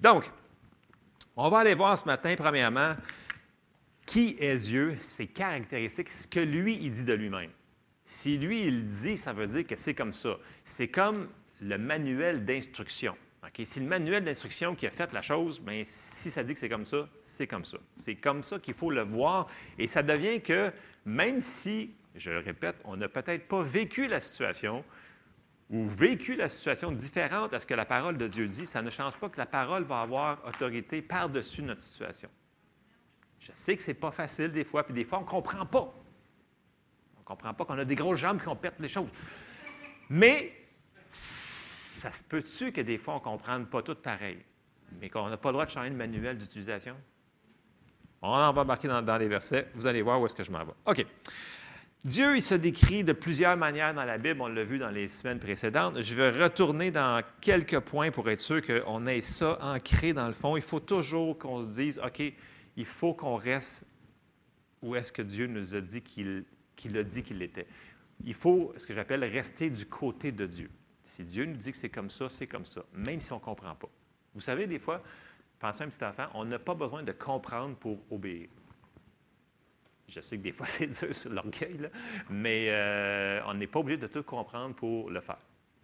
Donc, 0.00 0.28
on 1.36 1.48
va 1.48 1.60
aller 1.60 1.74
voir 1.74 1.96
ce 1.96 2.04
matin, 2.04 2.34
premièrement, 2.36 2.94
qui 4.04 4.36
est 4.40 4.56
Dieu, 4.56 4.98
ses 5.00 5.28
caractéristiques, 5.28 6.10
ce 6.10 6.26
que 6.26 6.40
lui, 6.40 6.76
il 6.82 6.92
dit 6.92 7.04
de 7.04 7.14
lui-même. 7.14 7.50
Si 8.12 8.36
lui, 8.36 8.66
il 8.66 8.88
dit, 8.88 9.16
ça 9.16 9.32
veut 9.32 9.46
dire 9.46 9.66
que 9.66 9.74
c'est 9.74 9.94
comme 9.94 10.12
ça. 10.12 10.36
C'est 10.66 10.88
comme 10.88 11.28
le 11.62 11.78
manuel 11.78 12.44
d'instruction. 12.44 13.16
Si 13.64 13.80
le 13.80 13.86
manuel 13.86 14.22
d'instruction 14.22 14.74
qui 14.74 14.86
a 14.86 14.90
fait 14.90 15.10
la 15.14 15.22
chose, 15.22 15.58
bien, 15.58 15.82
si 15.86 16.30
ça 16.30 16.44
dit 16.44 16.52
que 16.52 16.60
c'est 16.60 16.68
comme 16.68 16.84
ça, 16.84 17.08
c'est 17.22 17.46
comme 17.46 17.64
ça. 17.64 17.78
C'est 17.96 18.14
comme 18.16 18.42
ça 18.42 18.58
qu'il 18.58 18.74
faut 18.74 18.90
le 18.90 19.00
voir. 19.00 19.48
Et 19.78 19.86
ça 19.86 20.02
devient 20.02 20.42
que, 20.42 20.70
même 21.06 21.40
si, 21.40 21.94
je 22.14 22.30
le 22.30 22.40
répète, 22.40 22.76
on 22.84 22.98
n'a 22.98 23.08
peut-être 23.08 23.48
pas 23.48 23.62
vécu 23.62 24.06
la 24.06 24.20
situation 24.20 24.84
ou 25.70 25.88
vécu 25.88 26.36
la 26.36 26.50
situation 26.50 26.92
différente 26.92 27.54
à 27.54 27.60
ce 27.60 27.66
que 27.66 27.74
la 27.74 27.86
parole 27.86 28.18
de 28.18 28.28
Dieu 28.28 28.46
dit, 28.46 28.66
ça 28.66 28.82
ne 28.82 28.90
change 28.90 29.16
pas 29.16 29.30
que 29.30 29.38
la 29.38 29.46
parole 29.46 29.84
va 29.84 30.02
avoir 30.02 30.46
autorité 30.46 31.00
par-dessus 31.00 31.62
notre 31.62 31.80
situation. 31.80 32.28
Je 33.40 33.52
sais 33.54 33.74
que 33.74 33.82
ce 33.82 33.90
n'est 33.90 33.94
pas 33.94 34.10
facile 34.10 34.52
des 34.52 34.64
fois, 34.64 34.84
puis 34.84 34.92
des 34.92 35.06
fois, 35.06 35.18
on 35.18 35.22
ne 35.22 35.26
comprend 35.26 35.64
pas. 35.64 35.92
On 37.22 37.32
ne 37.32 37.36
comprend 37.36 37.54
pas 37.54 37.64
qu'on 37.64 37.78
a 37.78 37.84
des 37.84 37.94
grosses 37.94 38.18
jambes 38.18 38.40
et 38.40 38.44
qu'on 38.44 38.56
perd 38.56 38.74
les 38.80 38.88
choses. 38.88 39.08
Mais 40.10 40.52
ça 41.08 42.10
se 42.10 42.22
peut-tu 42.24 42.72
que 42.72 42.80
des 42.80 42.98
fois, 42.98 43.14
on 43.14 43.18
ne 43.18 43.22
comprenne 43.22 43.66
pas 43.66 43.80
tout 43.80 43.94
pareil, 43.94 44.38
mais 45.00 45.08
qu'on 45.08 45.28
n'a 45.28 45.36
pas 45.36 45.50
le 45.50 45.52
droit 45.52 45.66
de 45.66 45.70
changer 45.70 45.90
le 45.90 45.96
manuel 45.96 46.36
d'utilisation? 46.36 46.96
On 48.22 48.28
en 48.28 48.52
va 48.52 48.62
embarquer 48.62 48.88
dans, 48.88 49.18
les 49.18 49.28
versets. 49.28 49.68
Vous 49.74 49.86
allez 49.86 50.02
voir 50.02 50.20
où 50.20 50.26
est-ce 50.26 50.34
que 50.34 50.42
je 50.42 50.50
m'en 50.50 50.64
vais. 50.64 50.72
OK. 50.86 51.06
Dieu, 52.04 52.36
il 52.36 52.42
se 52.42 52.54
décrit 52.54 53.04
de 53.04 53.12
plusieurs 53.12 53.56
manières 53.56 53.94
dans 53.94 54.04
la 54.04 54.18
Bible. 54.18 54.40
On 54.40 54.48
l'a 54.48 54.64
vu 54.64 54.78
dans 54.78 54.90
les 54.90 55.06
semaines 55.06 55.38
précédentes. 55.38 56.00
Je 56.00 56.14
vais 56.16 56.30
retourner 56.30 56.90
dans 56.90 57.22
quelques 57.40 57.78
points 57.78 58.10
pour 58.10 58.28
être 58.28 58.40
sûr 58.40 58.60
qu'on 58.60 59.06
ait 59.06 59.20
ça 59.20 59.58
ancré 59.60 60.12
dans 60.12 60.26
le 60.26 60.32
fond. 60.32 60.56
Il 60.56 60.62
faut 60.62 60.80
toujours 60.80 61.38
qu'on 61.38 61.62
se 61.62 61.80
dise, 61.80 62.00
OK, 62.04 62.20
il 62.76 62.84
faut 62.84 63.14
qu'on 63.14 63.36
reste 63.36 63.84
où 64.82 64.96
est-ce 64.96 65.12
que 65.12 65.22
Dieu 65.22 65.46
nous 65.46 65.76
a 65.76 65.80
dit 65.80 66.02
qu'il 66.02 66.44
qu'il 66.76 66.96
a 66.96 67.02
dit 67.02 67.22
qu'il 67.22 67.38
l'était. 67.38 67.66
Il 68.24 68.34
faut, 68.34 68.72
ce 68.76 68.86
que 68.86 68.94
j'appelle, 68.94 69.24
rester 69.24 69.70
du 69.70 69.86
côté 69.86 70.32
de 70.32 70.46
Dieu. 70.46 70.70
Si 71.04 71.24
Dieu 71.24 71.44
nous 71.44 71.56
dit 71.56 71.72
que 71.72 71.76
c'est 71.76 71.88
comme 71.88 72.10
ça, 72.10 72.28
c'est 72.28 72.46
comme 72.46 72.64
ça, 72.64 72.84
même 72.94 73.20
si 73.20 73.32
on 73.32 73.36
ne 73.36 73.40
comprend 73.40 73.74
pas. 73.74 73.88
Vous 74.34 74.40
savez, 74.40 74.66
des 74.66 74.78
fois, 74.78 75.02
pensez 75.58 75.82
à 75.82 75.86
un 75.86 75.88
petit 75.88 76.04
enfant, 76.04 76.26
on 76.34 76.44
n'a 76.44 76.58
pas 76.58 76.74
besoin 76.74 77.02
de 77.02 77.12
comprendre 77.12 77.76
pour 77.76 77.98
obéir. 78.10 78.48
Je 80.08 80.20
sais 80.20 80.36
que 80.36 80.42
des 80.42 80.52
fois, 80.52 80.66
c'est 80.68 80.86
dur 80.86 81.14
sur 81.14 81.32
l'orgueil, 81.32 81.90
mais 82.30 82.66
euh, 82.68 83.40
on 83.46 83.54
n'est 83.54 83.66
pas 83.66 83.80
obligé 83.80 83.98
de 83.98 84.06
tout 84.06 84.22
comprendre 84.22 84.74
pour 84.74 85.10
le 85.10 85.20
faire. 85.20 85.38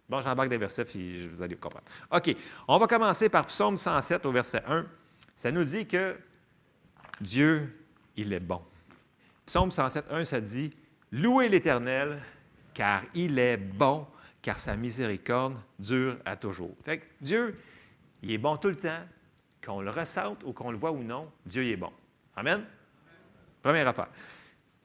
Bon, 0.07 0.21
j'embarque 0.21 0.49
des 0.49 0.57
versets, 0.57 0.85
puis 0.85 1.27
vous 1.27 1.41
allez 1.41 1.55
comprendre. 1.55 1.85
OK, 2.11 2.35
on 2.67 2.79
va 2.79 2.87
commencer 2.87 3.29
par 3.29 3.45
Psaume 3.45 3.77
107 3.77 4.25
au 4.25 4.31
verset 4.31 4.63
1. 4.67 4.85
Ça 5.35 5.51
nous 5.51 5.63
dit 5.63 5.85
que 5.85 6.17
Dieu, 7.21 7.85
il 8.15 8.33
est 8.33 8.39
bon. 8.39 8.61
Psaume 9.49 9.71
107, 9.71 10.11
1, 10.11 10.25
ça 10.25 10.41
dit 10.41 10.71
Louez 11.11 11.49
l'Éternel, 11.49 12.21
car 12.75 13.01
il 13.15 13.39
est 13.39 13.57
bon, 13.57 14.05
car 14.43 14.59
sa 14.59 14.75
miséricorde 14.75 15.55
dure 15.79 16.17
à 16.23 16.35
toujours. 16.35 16.77
Fait 16.85 17.01
Dieu, 17.19 17.59
il 18.21 18.29
est 18.29 18.37
bon 18.37 18.57
tout 18.57 18.67
le 18.67 18.75
temps, 18.75 19.01
qu'on 19.65 19.81
le 19.81 19.89
ressente 19.89 20.43
ou 20.43 20.53
qu'on 20.53 20.69
le 20.69 20.77
voit 20.77 20.91
ou 20.91 21.01
non, 21.01 21.31
Dieu 21.47 21.65
est 21.65 21.77
bon. 21.77 21.91
Amen? 22.35 22.63
Première 23.63 23.87
affaire. 23.87 24.09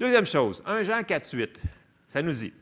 Deuxième 0.00 0.24
chose, 0.24 0.62
1 0.64 0.82
Jean 0.84 1.02
4, 1.02 1.36
8, 1.36 1.60
ça 2.08 2.22
nous 2.22 2.32
dit 2.32 2.54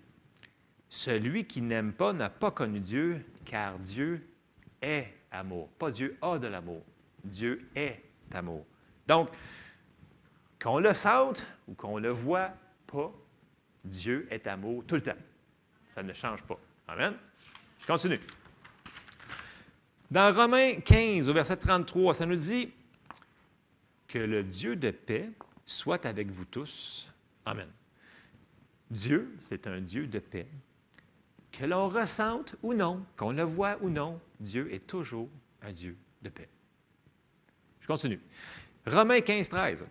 Celui 0.89 1.45
qui 1.45 1.61
n'aime 1.61 1.93
pas 1.93 2.13
n'a 2.13 2.31
pas 2.31 2.51
connu 2.51 2.81
Dieu, 2.81 3.25
car 3.45 3.79
Dieu 3.79 4.29
est 4.83 5.07
amour. 5.31 5.69
Pas 5.79 5.93
Dieu 5.93 6.19
a 6.21 6.37
de 6.37 6.49
l'amour, 6.49 6.83
Dieu 7.23 7.65
est 7.77 8.03
amour. 8.33 8.67
Donc, 9.07 9.29
qu'on 10.63 10.79
le 10.79 10.95
sente 10.95 11.45
ou 11.67 11.75
qu'on 11.75 11.99
le 11.99 12.11
voit 12.11 12.53
pas, 12.87 13.13
Dieu 13.85 14.29
est 14.31 14.47
amour 14.47 14.85
tout 14.87 14.95
le 14.95 15.03
temps. 15.03 15.17
Ça 15.89 16.03
ne 16.03 16.13
change 16.13 16.43
pas. 16.45 16.59
Amen. 16.87 17.15
Je 17.81 17.87
continue. 17.87 18.21
Dans 20.11 20.33
Romains 20.35 20.77
15, 20.77 21.29
au 21.29 21.33
verset 21.33 21.57
33, 21.57 22.15
ça 22.15 22.27
nous 22.27 22.37
dit 22.37 22.73
que 24.07 24.19
le 24.19 24.45
Dieu 24.45 24.77
de 24.77 24.91
paix 24.91 25.31
soit 25.65 26.07
avec 26.07 26.31
vous 26.31 26.45
tous. 26.45 27.11
Amen. 27.45 27.69
Dieu, 28.91 29.35
c'est 29.41 29.67
un 29.67 29.81
Dieu 29.81 30.07
de 30.07 30.19
paix. 30.21 30.47
Que 31.51 31.65
l'on 31.65 31.89
ressente 31.89 32.55
ou 32.63 32.73
non, 32.73 33.05
qu'on 33.17 33.33
le 33.33 33.43
voit 33.43 33.79
ou 33.81 33.91
non, 33.91 34.21
Dieu 34.39 34.73
est 34.73 34.87
toujours 34.87 35.29
un 35.63 35.73
Dieu 35.73 35.97
de 36.23 36.29
paix. 36.29 36.49
Je 37.81 37.87
continue. 37.87 38.21
Romains 38.87 39.21
15, 39.21 39.49
13. 39.49 39.87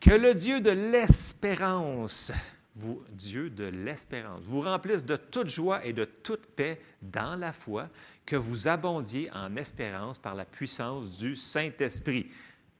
Que 0.00 0.10
le 0.10 0.34
Dieu 0.34 0.60
de 0.60 0.70
l'espérance 0.70 2.32
vous, 2.76 3.02
Dieu 3.08 3.48
de 3.48 3.64
l'espérance, 3.64 4.42
vous 4.42 4.60
remplisse 4.60 5.04
de 5.04 5.16
toute 5.16 5.48
joie 5.48 5.84
et 5.84 5.94
de 5.94 6.04
toute 6.04 6.44
paix 6.44 6.78
dans 7.00 7.34
la 7.34 7.52
foi, 7.54 7.88
que 8.26 8.36
vous 8.36 8.68
abondiez 8.68 9.30
en 9.32 9.56
espérance 9.56 10.18
par 10.18 10.34
la 10.34 10.44
puissance 10.44 11.18
du 11.18 11.36
Saint-Esprit. 11.36 12.30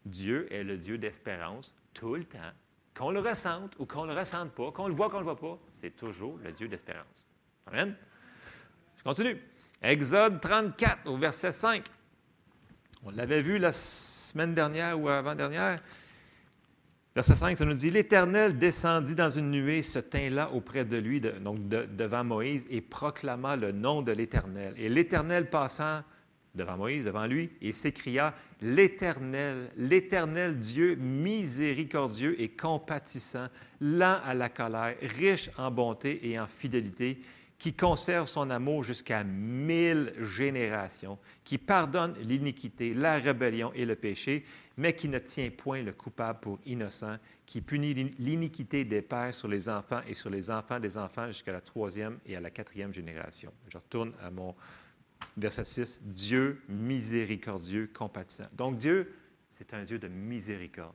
Dieu 0.05 0.53
est 0.53 0.65
le 0.65 0.77
Dieu 0.77 0.99
d'espérance 0.99 1.75
tout 1.95 2.15
le 2.15 2.25
temps. 2.25 2.53
Qu'on 2.95 3.11
le 3.11 3.21
ressente 3.21 3.75
ou 3.79 3.87
qu'on 3.87 4.05
ne 4.05 4.13
le 4.13 4.19
ressente 4.19 4.53
pas, 4.53 4.71
qu'on 4.71 4.87
le 4.87 4.95
voit 4.95 5.07
ou 5.07 5.11
qu'on 5.11 5.17
ne 5.17 5.25
le 5.25 5.33
voit 5.33 5.39
pas, 5.39 5.59
c'est 5.73 5.97
toujours 5.97 6.39
le 6.45 6.53
Dieu 6.53 6.69
d'espérance. 6.69 7.27
Amen. 7.67 7.97
Je 8.99 9.03
continue. 9.03 9.41
Exode 9.83 10.41
34 10.43 11.09
au 11.09 11.17
verset 11.17 11.53
5. 11.53 11.87
On 13.03 13.11
l'avait 13.11 13.43
vu 13.43 13.57
la 13.57 13.73
semaine 13.73 14.53
dernière 14.53 15.01
ou 15.01 15.09
avant-dernière. 15.09 15.81
Verset 17.17 17.37
5, 17.37 17.57
ça 17.57 17.65
nous 17.65 17.73
dit 17.73 17.89
L'Éternel 17.89 18.59
descendit 18.59 19.15
dans 19.15 19.31
une 19.31 19.51
nuée, 19.51 19.83
se 19.83 19.99
tint 19.99 20.29
là 20.29 20.51
auprès 20.53 20.85
de 20.85 20.99
lui, 20.99 21.19
donc 21.19 21.67
devant 21.67 22.23
Moïse, 22.23 22.67
et 22.69 22.83
proclama 22.83 23.57
le 23.57 23.73
nom 23.73 24.03
de 24.03 24.13
l'Éternel. 24.13 24.75
Et 24.77 24.91
l'Éternel 24.91 25.49
passant 25.49 26.03
devant 26.55 26.77
Moïse, 26.77 27.07
devant 27.07 27.25
lui, 27.27 27.49
et 27.63 27.73
s'écria 27.73 28.35
L'Éternel, 28.61 29.71
l'Éternel 29.79 30.59
Dieu 30.59 30.97
miséricordieux 30.97 32.39
et 32.39 32.51
compatissant, 32.51 33.47
lent 33.81 34.19
à 34.23 34.35
la 34.35 34.51
colère, 34.51 34.97
riche 35.01 35.49
en 35.57 35.71
bonté 35.71 36.21
et 36.23 36.39
en 36.39 36.47
fidélité, 36.47 37.19
qui 37.59 37.73
conserve 37.73 38.27
son 38.27 38.51
amour 38.51 38.85
jusqu'à 38.85 39.25
mille 39.25 40.13
générations, 40.21 41.19
qui 41.45 41.57
pardonne 41.57 42.15
l'iniquité, 42.21 42.93
la 42.93 43.19
rébellion 43.19 43.73
et 43.75 43.87
le 43.87 43.95
péché, 43.95 44.45
mais 44.77 44.95
qui 44.95 45.09
ne 45.09 45.19
tient 45.19 45.51
point 45.51 45.83
le 45.83 45.93
coupable 45.93 46.41
pour 46.41 46.59
innocent, 46.67 47.17
qui 47.47 47.61
punit 47.61 47.95
l'iniquité 48.19 48.85
des 48.85 49.03
pères 49.03 49.35
sur 49.35 49.49
les 49.49 49.69
enfants 49.69 50.01
et 50.07 50.15
sur 50.15 50.31
les 50.31 50.51
enfants 50.51 50.81
des 50.81 50.99
enfants 50.99 51.27
jusqu'à 51.29 51.53
la 51.53 51.61
troisième 51.61 52.19
et 52.27 52.37
à 52.37 52.41
la 52.41 52.51
quatrième 52.51 52.93
génération. 52.93 53.53
Je 53.69 53.79
retourne 53.79 54.13
à 54.21 54.31
mon 54.31 54.55
verset 55.37 55.65
6. 55.65 56.01
Dieu 56.03 56.63
miséricordieux, 56.69 57.91
compatissant. 57.95 58.49
Donc 58.53 58.77
Dieu, 58.77 59.15
c'est 59.51 59.73
un 59.73 59.85
Dieu 59.85 59.99
de 59.99 60.09
miséricorde. 60.09 60.95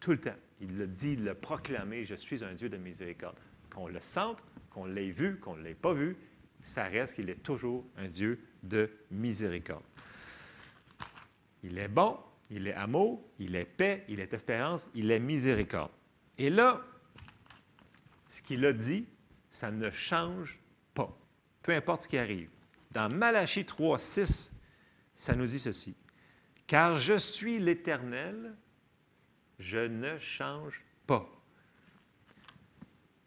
Tout 0.00 0.12
le 0.12 0.20
temps. 0.20 0.36
Il 0.60 0.78
le 0.78 0.86
dit, 0.86 1.12
il 1.12 1.24
l'a 1.24 1.34
proclamé, 1.34 2.04
je 2.04 2.14
suis 2.14 2.42
un 2.42 2.54
Dieu 2.54 2.68
de 2.68 2.76
miséricorde. 2.76 3.36
Qu'on 3.70 3.88
le 3.88 4.00
sente, 4.00 4.42
qu'on 4.70 4.86
l'ait 4.86 5.10
vu, 5.10 5.38
qu'on 5.38 5.56
ne 5.56 5.62
l'ait 5.62 5.74
pas 5.74 5.92
vu, 5.92 6.16
ça 6.62 6.84
reste 6.84 7.14
qu'il 7.14 7.28
est 7.28 7.42
toujours 7.42 7.84
un 7.96 8.08
Dieu 8.08 8.40
de 8.62 8.90
miséricorde. 9.10 9.82
Il 11.64 11.78
est 11.78 11.88
bon, 11.88 12.16
il 12.52 12.68
est 12.68 12.74
amour, 12.74 13.24
il 13.38 13.56
est 13.56 13.64
paix, 13.64 14.04
il 14.08 14.20
est 14.20 14.32
espérance, 14.34 14.86
il 14.94 15.10
est 15.10 15.18
miséricorde. 15.18 15.90
Et 16.36 16.50
là, 16.50 16.82
ce 18.28 18.42
qu'il 18.42 18.64
a 18.66 18.72
dit, 18.74 19.06
ça 19.48 19.70
ne 19.70 19.90
change 19.90 20.58
pas, 20.94 21.16
peu 21.62 21.72
importe 21.72 22.02
ce 22.02 22.08
qui 22.08 22.18
arrive. 22.18 22.50
Dans 22.90 23.08
Malachie 23.08 23.64
3, 23.64 23.98
6, 23.98 24.52
ça 25.14 25.34
nous 25.34 25.46
dit 25.46 25.58
ceci. 25.58 25.94
Car 26.66 26.98
je 26.98 27.14
suis 27.14 27.58
l'Éternel, 27.58 28.54
Je 29.58 29.78
ne 29.78 30.18
change 30.18 30.82
pas. 31.06 31.28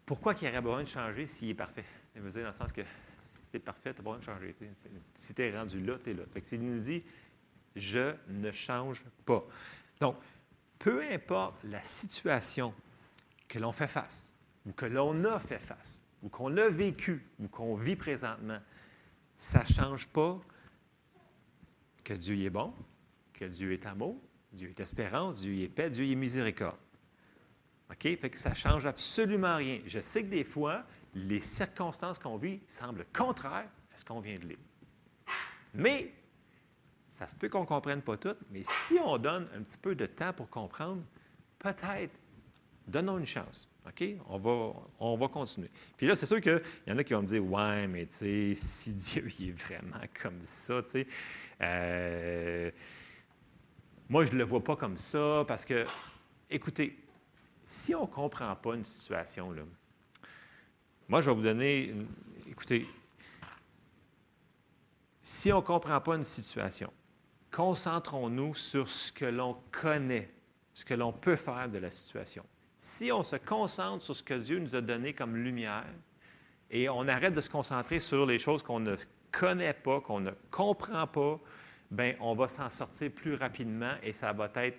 Pourquoi 0.04 0.34
qu'il 0.34 0.48
aurait 0.48 0.60
besoin 0.60 0.82
de 0.82 0.88
changer 0.88 1.24
s'il 1.24 1.50
est 1.50 1.54
parfait? 1.54 1.84
Je 2.14 2.20
veux 2.20 2.30
dire, 2.30 2.42
dans 2.42 2.48
le 2.48 2.54
sens 2.54 2.72
que 2.72 2.82
si 2.82 3.50
tu 3.50 3.56
es 3.56 3.60
parfait, 3.60 3.94
tu 3.94 4.00
n'as 4.00 4.04
pas 4.04 4.16
besoin 4.16 4.18
de 4.18 4.24
changer. 4.24 4.54
Si 5.14 5.32
tu 5.32 5.42
es 5.42 5.56
rendu 5.56 5.80
là, 5.80 5.96
tu 6.02 6.10
es 6.10 6.14
là. 6.14 6.24
Fait 6.32 6.58
nous 6.58 6.78
dit, 6.80 7.02
je 7.76 8.14
ne 8.28 8.50
change 8.50 9.04
pas. 9.24 9.44
Donc, 10.00 10.16
peu 10.78 11.02
importe 11.10 11.56
la 11.64 11.82
situation 11.82 12.74
que 13.48 13.58
l'on 13.58 13.72
fait 13.72 13.86
face, 13.86 14.32
ou 14.66 14.72
que 14.72 14.86
l'on 14.86 15.24
a 15.24 15.38
fait 15.38 15.58
face, 15.58 16.00
ou 16.22 16.28
qu'on 16.28 16.56
a 16.56 16.68
vécu, 16.68 17.24
ou 17.38 17.48
qu'on 17.48 17.76
vit 17.76 17.96
présentement, 17.96 18.58
ça 19.38 19.62
ne 19.62 19.66
change 19.66 20.06
pas 20.08 20.38
que 22.02 22.14
Dieu 22.14 22.36
est 22.38 22.50
bon, 22.50 22.72
que 23.32 23.44
Dieu 23.44 23.72
est 23.72 23.86
amour, 23.86 24.16
Dieu 24.52 24.70
est 24.70 24.80
espérance, 24.80 25.40
Dieu 25.40 25.54
est 25.62 25.68
paix, 25.68 25.90
Dieu 25.90 26.06
est 26.06 26.14
miséricorde. 26.14 26.78
OK? 27.90 28.02
Fait 28.02 28.30
que 28.30 28.38
ça 28.38 28.50
ne 28.50 28.54
change 28.54 28.86
absolument 28.86 29.56
rien. 29.56 29.80
Je 29.86 30.00
sais 30.00 30.22
que 30.22 30.28
des 30.28 30.44
fois, 30.44 30.84
les 31.14 31.40
circonstances 31.40 32.18
qu'on 32.18 32.36
vit 32.36 32.60
semblent 32.66 33.06
contraires 33.12 33.68
à 33.94 33.96
ce 33.96 34.04
qu'on 34.04 34.20
vient 34.20 34.36
de 34.36 34.46
lire. 34.46 34.58
Mais, 35.74 36.12
ça 37.16 37.26
se 37.26 37.34
peut 37.34 37.48
qu'on 37.48 37.62
ne 37.62 37.66
comprenne 37.66 38.02
pas 38.02 38.18
tout, 38.18 38.36
mais 38.50 38.62
si 38.62 38.98
on 39.02 39.16
donne 39.16 39.48
un 39.56 39.62
petit 39.62 39.78
peu 39.78 39.94
de 39.94 40.04
temps 40.04 40.34
pour 40.34 40.50
comprendre, 40.50 41.02
peut-être, 41.58 42.12
donnons 42.86 43.16
une 43.18 43.24
chance. 43.24 43.66
OK? 43.86 44.04
On 44.28 44.36
va, 44.36 44.74
on 45.00 45.16
va 45.16 45.28
continuer. 45.28 45.70
Puis 45.96 46.06
là, 46.06 46.14
c'est 46.14 46.26
sûr 46.26 46.42
qu'il 46.42 46.60
y 46.86 46.92
en 46.92 46.98
a 46.98 47.04
qui 47.04 47.14
vont 47.14 47.22
me 47.22 47.26
dire 47.26 47.42
Ouais, 47.42 47.86
mais 47.86 48.04
tu 48.04 48.16
sais, 48.16 48.54
si 48.56 48.92
Dieu 48.92 49.26
est 49.40 49.52
vraiment 49.52 50.02
comme 50.20 50.42
ça, 50.42 50.82
tu 50.82 50.90
sais. 50.90 51.06
euh, 51.62 52.70
moi, 54.10 54.26
je 54.26 54.32
ne 54.32 54.36
le 54.38 54.44
vois 54.44 54.62
pas 54.62 54.76
comme 54.76 54.98
ça 54.98 55.42
parce 55.48 55.64
que, 55.64 55.86
écoutez, 56.50 56.98
si 57.64 57.94
on 57.94 58.02
ne 58.02 58.06
comprend 58.06 58.54
pas 58.56 58.74
une 58.74 58.84
situation, 58.84 59.52
là, 59.52 59.62
moi, 61.08 61.22
je 61.22 61.30
vais 61.30 61.36
vous 61.36 61.42
donner, 61.42 61.86
une- 61.86 62.08
écoutez, 62.46 62.86
si 65.22 65.50
on 65.50 65.56
ne 65.56 65.62
comprend 65.62 66.00
pas 66.00 66.16
une 66.16 66.24
situation, 66.24 66.92
concentrons-nous 67.56 68.54
sur 68.54 68.86
ce 68.86 69.10
que 69.10 69.24
l'on 69.24 69.56
connaît, 69.72 70.28
ce 70.74 70.84
que 70.84 70.92
l'on 70.92 71.10
peut 71.10 71.36
faire 71.36 71.70
de 71.70 71.78
la 71.78 71.90
situation. 71.90 72.44
Si 72.80 73.10
on 73.10 73.22
se 73.22 73.36
concentre 73.36 74.04
sur 74.04 74.14
ce 74.14 74.22
que 74.22 74.34
Dieu 74.34 74.58
nous 74.58 74.74
a 74.74 74.82
donné 74.82 75.14
comme 75.14 75.34
lumière 75.36 75.86
et 76.70 76.90
on 76.90 77.08
arrête 77.08 77.32
de 77.32 77.40
se 77.40 77.48
concentrer 77.48 77.98
sur 77.98 78.26
les 78.26 78.38
choses 78.38 78.62
qu'on 78.62 78.80
ne 78.80 78.94
connaît 79.32 79.72
pas, 79.72 80.02
qu'on 80.02 80.20
ne 80.20 80.32
comprend 80.50 81.06
pas, 81.06 81.40
bien, 81.90 82.14
on 82.20 82.34
va 82.34 82.46
s'en 82.48 82.68
sortir 82.68 83.10
plus 83.10 83.36
rapidement 83.36 83.94
et 84.02 84.12
ça 84.12 84.34
va 84.34 84.50
être 84.56 84.78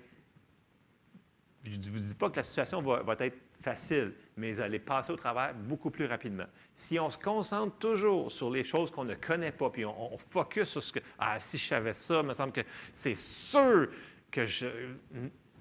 je 1.63 1.75
ne 1.75 1.83
vous 1.95 1.99
dis 1.99 2.13
pas 2.13 2.29
que 2.29 2.37
la 2.37 2.43
situation 2.43 2.81
va, 2.83 3.01
va 3.01 3.15
être 3.19 3.37
facile, 3.61 4.13
mais 4.35 4.53
vous 4.53 4.59
allez 4.59 4.79
passer 4.79 5.11
au 5.11 5.15
travers 5.15 5.53
beaucoup 5.53 5.89
plus 5.89 6.05
rapidement. 6.05 6.45
Si 6.75 6.99
on 6.99 7.09
se 7.09 7.17
concentre 7.17 7.77
toujours 7.77 8.31
sur 8.31 8.49
les 8.49 8.63
choses 8.63 8.91
qu'on 8.91 9.05
ne 9.05 9.15
connaît 9.15 9.51
pas, 9.51 9.69
puis 9.69 9.85
on, 9.85 10.13
on 10.13 10.17
focus 10.17 10.69
sur 10.69 10.83
ce 10.83 10.93
que, 10.93 10.99
ah, 11.19 11.39
si 11.39 11.57
je 11.57 11.65
savais 11.65 11.93
ça, 11.93 12.19
il 12.21 12.27
me 12.27 12.33
semble 12.33 12.53
que 12.53 12.61
c'est 12.95 13.15
sûr 13.15 13.89
que 14.31 14.45
je... 14.45 14.67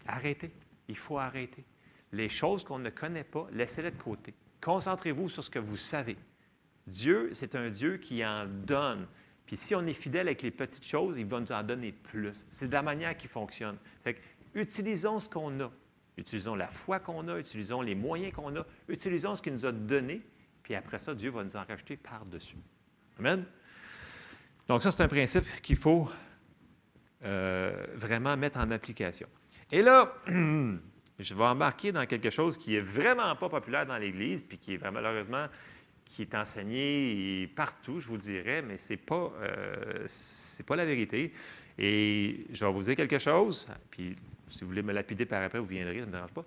Arrêtez. 0.06 0.50
Il 0.88 0.96
faut 0.96 1.18
arrêter. 1.18 1.64
Les 2.12 2.28
choses 2.28 2.64
qu'on 2.64 2.78
ne 2.78 2.90
connaît 2.90 3.24
pas, 3.24 3.46
laissez-les 3.52 3.90
de 3.90 3.96
côté. 3.96 4.34
Concentrez-vous 4.60 5.28
sur 5.28 5.42
ce 5.42 5.50
que 5.50 5.58
vous 5.58 5.76
savez. 5.76 6.16
Dieu, 6.86 7.30
c'est 7.32 7.54
un 7.54 7.68
Dieu 7.68 7.96
qui 7.96 8.24
en 8.24 8.46
donne. 8.46 9.06
Puis 9.46 9.56
si 9.56 9.74
on 9.74 9.86
est 9.86 9.92
fidèle 9.92 10.28
avec 10.28 10.42
les 10.42 10.50
petites 10.50 10.86
choses, 10.86 11.16
il 11.18 11.26
va 11.26 11.40
nous 11.40 11.52
en 11.52 11.62
donner 11.62 11.92
plus. 11.92 12.44
C'est 12.50 12.68
de 12.68 12.72
la 12.72 12.82
manière 12.82 13.16
qui 13.16 13.28
fonctionne. 13.28 13.76
Fait 14.02 14.14
que, 14.14 14.20
utilisons 14.54 15.20
ce 15.20 15.28
qu'on 15.28 15.60
a. 15.60 15.70
Utilisons 16.16 16.54
la 16.54 16.68
foi 16.68 16.98
qu'on 16.98 17.28
a, 17.28 17.38
utilisons 17.38 17.82
les 17.82 17.94
moyens 17.94 18.32
qu'on 18.32 18.56
a, 18.56 18.64
utilisons 18.88 19.36
ce 19.36 19.42
qu'il 19.42 19.52
nous 19.52 19.66
a 19.66 19.72
donné, 19.72 20.22
puis 20.62 20.74
après 20.74 20.98
ça, 20.98 21.14
Dieu 21.14 21.30
va 21.30 21.44
nous 21.44 21.56
en 21.56 21.64
racheter 21.64 21.96
par-dessus. 21.96 22.56
Amen? 23.18 23.44
Donc 24.68 24.82
ça, 24.82 24.90
c'est 24.90 25.02
un 25.02 25.08
principe 25.08 25.44
qu'il 25.62 25.76
faut 25.76 26.10
euh, 27.24 27.86
vraiment 27.94 28.36
mettre 28.36 28.58
en 28.58 28.70
application. 28.70 29.28
Et 29.70 29.82
là, 29.82 30.14
je 30.26 31.34
vais 31.34 31.44
embarquer 31.44 31.92
dans 31.92 32.06
quelque 32.06 32.30
chose 32.30 32.56
qui 32.56 32.76
est 32.76 32.80
vraiment 32.80 33.34
pas 33.36 33.48
populaire 33.48 33.86
dans 33.86 33.98
l'Église, 33.98 34.42
puis 34.42 34.58
qui 34.58 34.74
est 34.74 34.90
malheureusement 34.90 35.46
qui 36.06 36.22
est 36.22 36.34
enseigné 36.34 37.48
partout, 37.56 38.00
je 38.00 38.06
vous 38.06 38.16
dirais, 38.16 38.62
mais 38.62 38.78
ce 38.78 38.92
n'est 38.92 38.96
pas, 38.96 39.32
euh, 39.40 40.04
c'est 40.06 40.64
pas 40.64 40.76
la 40.76 40.84
vérité. 40.84 41.32
Et 41.78 42.46
je 42.52 42.64
vais 42.64 42.72
vous 42.72 42.82
dire 42.82 42.96
quelque 42.96 43.18
chose, 43.18 43.66
puis 43.90 44.16
si 44.48 44.60
vous 44.60 44.68
voulez 44.68 44.82
me 44.82 44.92
lapider 44.92 45.26
par 45.26 45.42
après, 45.42 45.58
vous 45.58 45.66
viendrez, 45.66 46.00
ça 46.00 46.00
ne 46.00 46.06
me 46.06 46.12
dérange 46.12 46.32
pas. 46.32 46.44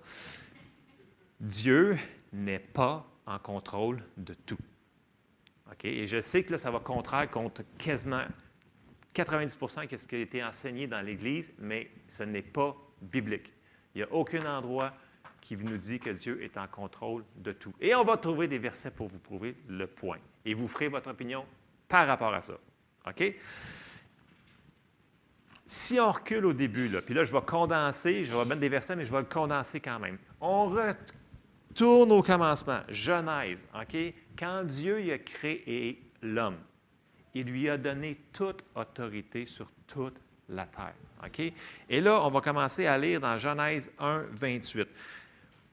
Dieu 1.40 1.98
n'est 2.32 2.58
pas 2.58 3.06
en 3.26 3.38
contrôle 3.38 4.02
de 4.16 4.34
tout. 4.34 4.58
OK? 5.70 5.84
Et 5.84 6.06
je 6.06 6.20
sais 6.20 6.42
que 6.42 6.52
là, 6.52 6.58
ça 6.58 6.70
va 6.70 6.80
contraire 6.80 7.30
contre 7.30 7.62
quasiment 7.78 8.24
90% 9.14 9.90
de 9.90 9.96
ce 9.96 10.06
qui 10.06 10.14
a 10.16 10.18
été 10.18 10.44
enseigné 10.44 10.86
dans 10.86 11.00
l'Église, 11.00 11.52
mais 11.58 11.90
ce 12.08 12.22
n'est 12.22 12.42
pas 12.42 12.76
biblique. 13.02 13.52
Il 13.94 13.98
n'y 13.98 14.04
a 14.04 14.12
aucun 14.12 14.44
endroit 14.46 14.92
qui 15.40 15.56
nous 15.56 15.78
dit 15.78 15.98
que 15.98 16.10
Dieu 16.10 16.42
est 16.42 16.56
en 16.58 16.66
contrôle 16.68 17.24
de 17.36 17.52
tout. 17.52 17.72
Et 17.80 17.94
on 17.94 18.04
va 18.04 18.16
trouver 18.16 18.46
des 18.46 18.58
versets 18.58 18.90
pour 18.90 19.08
vous 19.08 19.18
prouver 19.18 19.56
le 19.68 19.86
point. 19.86 20.18
Et 20.44 20.54
vous 20.54 20.68
ferez 20.68 20.88
votre 20.88 21.10
opinion 21.10 21.44
par 21.88 22.06
rapport 22.06 22.34
à 22.34 22.42
ça. 22.42 22.58
OK? 23.06 23.34
Si 25.72 26.00
on 26.00 26.10
recule 26.10 26.46
au 26.46 26.52
début, 26.52 26.88
là, 26.88 27.00
puis 27.00 27.14
là, 27.14 27.22
je 27.22 27.32
vais 27.32 27.42
condenser, 27.42 28.24
je 28.24 28.36
vais 28.36 28.44
mettre 28.44 28.60
des 28.60 28.68
versets, 28.68 28.96
mais 28.96 29.04
je 29.04 29.12
vais 29.12 29.20
le 29.20 29.24
condenser 29.24 29.78
quand 29.78 30.00
même. 30.00 30.18
On 30.40 30.68
retourne 30.68 32.10
au 32.10 32.24
commencement, 32.24 32.80
Genèse, 32.88 33.64
OK? 33.80 33.96
Quand 34.36 34.64
Dieu 34.64 35.12
a 35.12 35.18
créé 35.18 36.02
l'homme, 36.22 36.56
il 37.34 37.46
lui 37.46 37.68
a 37.68 37.78
donné 37.78 38.18
toute 38.32 38.64
autorité 38.74 39.46
sur 39.46 39.70
toute 39.86 40.16
la 40.48 40.64
terre. 40.64 40.94
OK? 41.24 41.40
Et 41.88 42.00
là, 42.00 42.20
on 42.24 42.30
va 42.30 42.40
commencer 42.40 42.86
à 42.86 42.98
lire 42.98 43.20
dans 43.20 43.38
Genèse 43.38 43.92
1, 44.00 44.24
28. 44.32 44.80
Il 44.80 44.86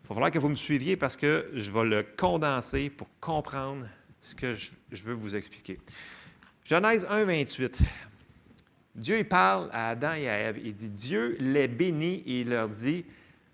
va 0.10 0.14
falloir 0.14 0.30
que 0.30 0.38
vous 0.38 0.50
me 0.50 0.56
suiviez 0.56 0.96
parce 0.96 1.18
que 1.18 1.50
je 1.56 1.72
vais 1.72 1.86
le 1.86 2.06
condenser 2.16 2.92
pour 2.92 3.08
comprendre 3.20 3.88
ce 4.22 4.36
que 4.36 4.54
je, 4.54 4.74
je 4.92 5.04
veux 5.04 5.16
vous 5.16 5.36
expliquer. 5.36 5.80
Genèse 6.66 7.08
1, 7.10 7.26
28. 7.26 7.82
Dieu 8.98 9.24
parle 9.24 9.70
à 9.72 9.90
Adam 9.90 10.14
et 10.14 10.28
à 10.28 10.38
Ève. 10.40 10.60
Il 10.64 10.76
dit 10.76 10.90
Dieu 10.90 11.38
les 11.40 11.68
bénit 11.68 12.24
et 12.26 12.42
il 12.42 12.50
leur 12.50 12.68
dit 12.68 13.06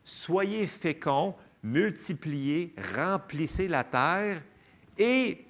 Soyez 0.06 0.68
féconds, 0.68 1.36
multipliez, 1.64 2.74
remplissez 2.96 3.68
la 3.68 3.84
terre 3.84 4.42
et 4.98 5.46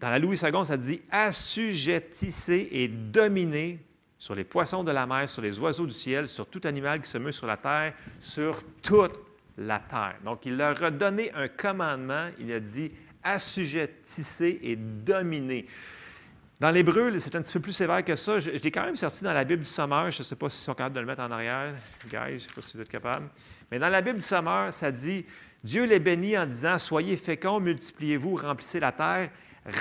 dans 0.00 0.10
la 0.10 0.18
Louis 0.18 0.36
II, 0.36 0.66
ça 0.66 0.76
dit 0.76 1.00
assujettissez 1.10 2.68
et 2.72 2.88
dominez 2.88 3.78
sur 4.18 4.34
les 4.34 4.44
poissons 4.44 4.84
de 4.84 4.90
la 4.90 5.06
mer, 5.06 5.28
sur 5.28 5.42
les 5.42 5.58
oiseaux 5.58 5.86
du 5.86 5.94
ciel, 5.94 6.28
sur 6.28 6.46
tout 6.46 6.60
animal 6.64 7.00
qui 7.00 7.10
se 7.10 7.18
meut 7.18 7.32
sur 7.32 7.46
la 7.46 7.56
terre, 7.56 7.94
sur 8.20 8.62
toute 8.82 9.12
la 9.56 9.78
terre. 9.78 10.16
Donc, 10.24 10.46
il 10.46 10.56
leur 10.56 10.82
a 10.82 10.90
donné 10.90 11.32
un 11.34 11.48
commandement. 11.48 12.28
Il 12.38 12.52
a 12.52 12.60
dit 12.60 12.90
assujettissez 13.22 14.60
et 14.62 14.76
dominez. 14.76 15.66
Dans 16.64 16.70
l'hébreu, 16.70 17.18
c'est 17.18 17.36
un 17.36 17.42
petit 17.42 17.52
peu 17.52 17.60
plus 17.60 17.72
sévère 17.72 18.02
que 18.02 18.16
ça. 18.16 18.38
Je, 18.38 18.50
l'ai 18.50 18.70
quand 18.70 18.86
même 18.86 18.96
sorti 18.96 19.22
dans 19.22 19.34
la 19.34 19.44
Bible 19.44 19.64
du 19.64 19.68
Sommeur. 19.68 20.10
Je 20.10 20.20
ne 20.20 20.24
sais 20.24 20.34
pas 20.34 20.48
s'ils 20.48 20.64
sont 20.64 20.72
capables 20.72 20.94
de 20.94 21.00
le 21.00 21.04
mettre 21.04 21.20
en 21.20 21.30
arrière, 21.30 21.74
guys. 22.08 22.20
Je 22.28 22.32
ne 22.32 22.38
sais 22.38 22.52
pas 22.54 22.62
si 22.62 22.76
vous 22.78 22.82
êtes 22.82 22.88
capables. 22.88 23.28
Mais 23.70 23.78
dans 23.78 23.90
la 23.90 24.00
Bible 24.00 24.16
du 24.16 24.24
Sommeur, 24.24 24.72
ça 24.72 24.90
dit 24.90 25.26
Dieu 25.62 25.84
les 25.84 25.98
bénit 25.98 26.38
en 26.38 26.46
disant 26.46 26.78
Soyez 26.78 27.18
féconds, 27.18 27.60
multipliez-vous, 27.60 28.36
remplissez 28.36 28.80
la 28.80 28.92
terre, 28.92 29.28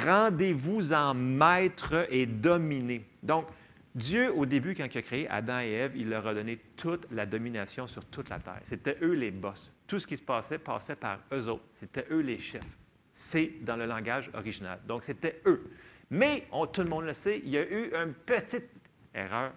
rendez-vous 0.05 0.91
en 0.91 1.13
maître 1.13 2.05
et 2.09 2.25
dominez. 2.25 3.07
Donc, 3.23 3.47
Dieu, 3.95 4.34
au 4.36 4.45
début, 4.45 4.75
quand 4.75 4.93
il 4.93 4.97
a 4.97 5.01
créé 5.03 5.29
Adam 5.29 5.61
et 5.61 5.71
Ève, 5.71 5.93
il 5.95 6.09
leur 6.09 6.27
a 6.27 6.34
donné 6.34 6.59
toute 6.75 7.07
la 7.11 7.25
domination 7.25 7.88
sur 7.88 8.03
toute 8.03 8.27
la 8.27 8.39
terre. 8.39 8.59
C'était 8.63 8.97
eux 9.01 9.13
les 9.13 9.31
boss. 9.31 9.71
Tout 9.88 9.99
ce 9.99 10.07
qui 10.07 10.17
se 10.17 10.23
passait 10.23 10.57
passait 10.57 10.97
par 10.97 11.19
eux 11.31 11.47
autres. 11.47 11.63
C'était 11.71 12.05
eux 12.11 12.19
les 12.19 12.39
chefs. 12.39 12.77
C'est 13.13 13.53
dans 13.61 13.77
le 13.77 13.86
langage 13.86 14.29
original. 14.34 14.81
Donc, 14.86 15.03
c'était 15.03 15.39
eux. 15.45 15.63
Mais, 16.14 16.47
tout 16.72 16.84
le 16.84 16.89
monde 16.89 17.05
le 17.05 17.14
sait, 17.16 17.41
il 17.43 17.49
y 17.49 17.57
a 17.57 17.68
eu 17.68 17.91
une 17.91 18.14
petite 18.14 18.70
erreur 19.16 19.51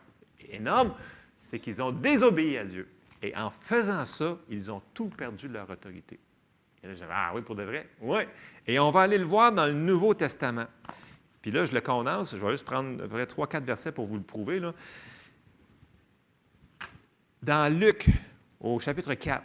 énorme, 0.51 0.95
c'est 1.39 1.59
qu'ils 1.59 1.83
ont 1.83 1.93
désobéi 1.93 2.57
à 2.57 2.65
Dieu. 2.65 2.89
Et 3.21 3.37
en 3.37 3.51
faisant 3.51 4.07
ça, 4.07 4.39
ils 4.49 4.71
ont 4.71 4.81
tout 4.95 5.11
perdu 5.11 5.49
de 5.49 5.53
leur 5.53 5.69
autorité. 5.69 6.19
Et 6.83 6.87
là, 6.87 6.95
j'avais, 6.95 7.13
ah 7.15 7.33
oui, 7.35 7.43
pour 7.43 7.57
de 7.57 7.63
vrai? 7.63 7.87
Oui. 8.01 8.21
Et 8.67 8.79
on 8.79 8.91
va 8.91 9.03
aller 9.03 9.19
le 9.19 9.27
voir 9.27 9.53
dans 9.53 9.67
le 9.67 9.75
Nouveau 9.75 10.15
Testament. 10.15 10.65
Puis 11.43 11.51
là, 11.51 11.67
je 11.67 11.75
le 11.75 11.83
condense, 11.83 12.35
je 12.35 12.43
vais 12.43 12.53
juste 12.53 12.65
prendre 12.65 13.05
à 13.05 13.07
peu 13.07 13.09
près 13.17 13.27
trois, 13.27 13.47
quatre 13.47 13.65
versets 13.65 13.93
pour 13.93 14.07
vous 14.07 14.17
le 14.17 14.23
prouver. 14.23 14.59
Là. 14.59 14.73
Dans 17.43 17.71
Luc, 17.79 18.09
au 18.61 18.79
chapitre 18.79 19.13
4, 19.13 19.45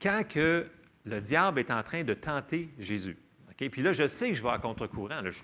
quand 0.00 0.26
que 0.26 0.66
le 1.04 1.20
diable 1.20 1.60
est 1.60 1.70
en 1.70 1.82
train 1.82 2.04
de 2.04 2.14
tenter 2.14 2.70
Jésus, 2.78 3.18
OK? 3.60 3.68
Puis 3.70 3.82
là, 3.82 3.92
je 3.92 4.06
sais 4.06 4.30
que 4.30 4.34
je 4.34 4.42
vais 4.42 4.50
à 4.50 4.58
contre-courant. 4.58 5.20
Je 5.24 5.30
suis 5.30 5.42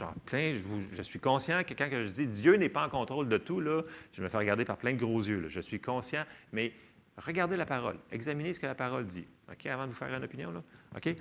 je, 0.93 1.03
suis 1.03 1.19
conscient 1.19 1.63
que 1.65 1.75
quand 1.75 1.89
je 1.91 2.09
dis 2.09 2.27
Dieu 2.27 2.57
n'est 2.57 2.69
pas 2.69 2.87
en 2.87 2.89
contrôle 2.89 3.29
de 3.29 3.39
tout, 3.39 3.61
là, 3.61 3.83
je 4.13 4.23
me 4.23 4.29
fais 4.29 4.39
regarder 4.39 4.65
par 4.65 4.77
plein 4.77 4.93
de 4.93 4.99
gros 4.99 5.21
yeux. 5.21 5.47
Je 5.49 5.61
suis 5.61 5.81
conscient, 5.81 6.25
mais 6.53 6.73
Regardez 7.19 7.57
la 7.57 7.65
parole. 7.65 7.97
Examinez 8.13 8.53
ce 8.53 8.61
que 8.61 8.67
la 8.67 8.75
parole 8.75 9.07
dit. 9.07 9.27
OK, 9.51 9.65
avant 9.67 9.85
de 9.87 9.93
vous 9.93 9.97
faire 9.97 10.15
une 10.15 10.25
opinion, 10.25 10.51
là? 10.51 10.63
OK? 10.97 11.17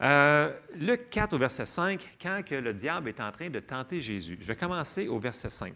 Euh, 0.00 0.52
Luc 0.76 1.10
4 1.10 1.32
au 1.32 1.38
verset 1.38 1.66
5, 1.66 2.16
quand 2.22 2.42
que 2.46 2.54
le 2.54 2.72
diable 2.72 3.08
est 3.08 3.20
en 3.20 3.32
train 3.32 3.50
de 3.50 3.58
tenter 3.58 4.00
Jésus. 4.00 4.38
Je 4.40 4.46
vais 4.46 4.56
commencer 4.56 5.08
au 5.08 5.18
verset 5.18 5.50
5. 5.50 5.74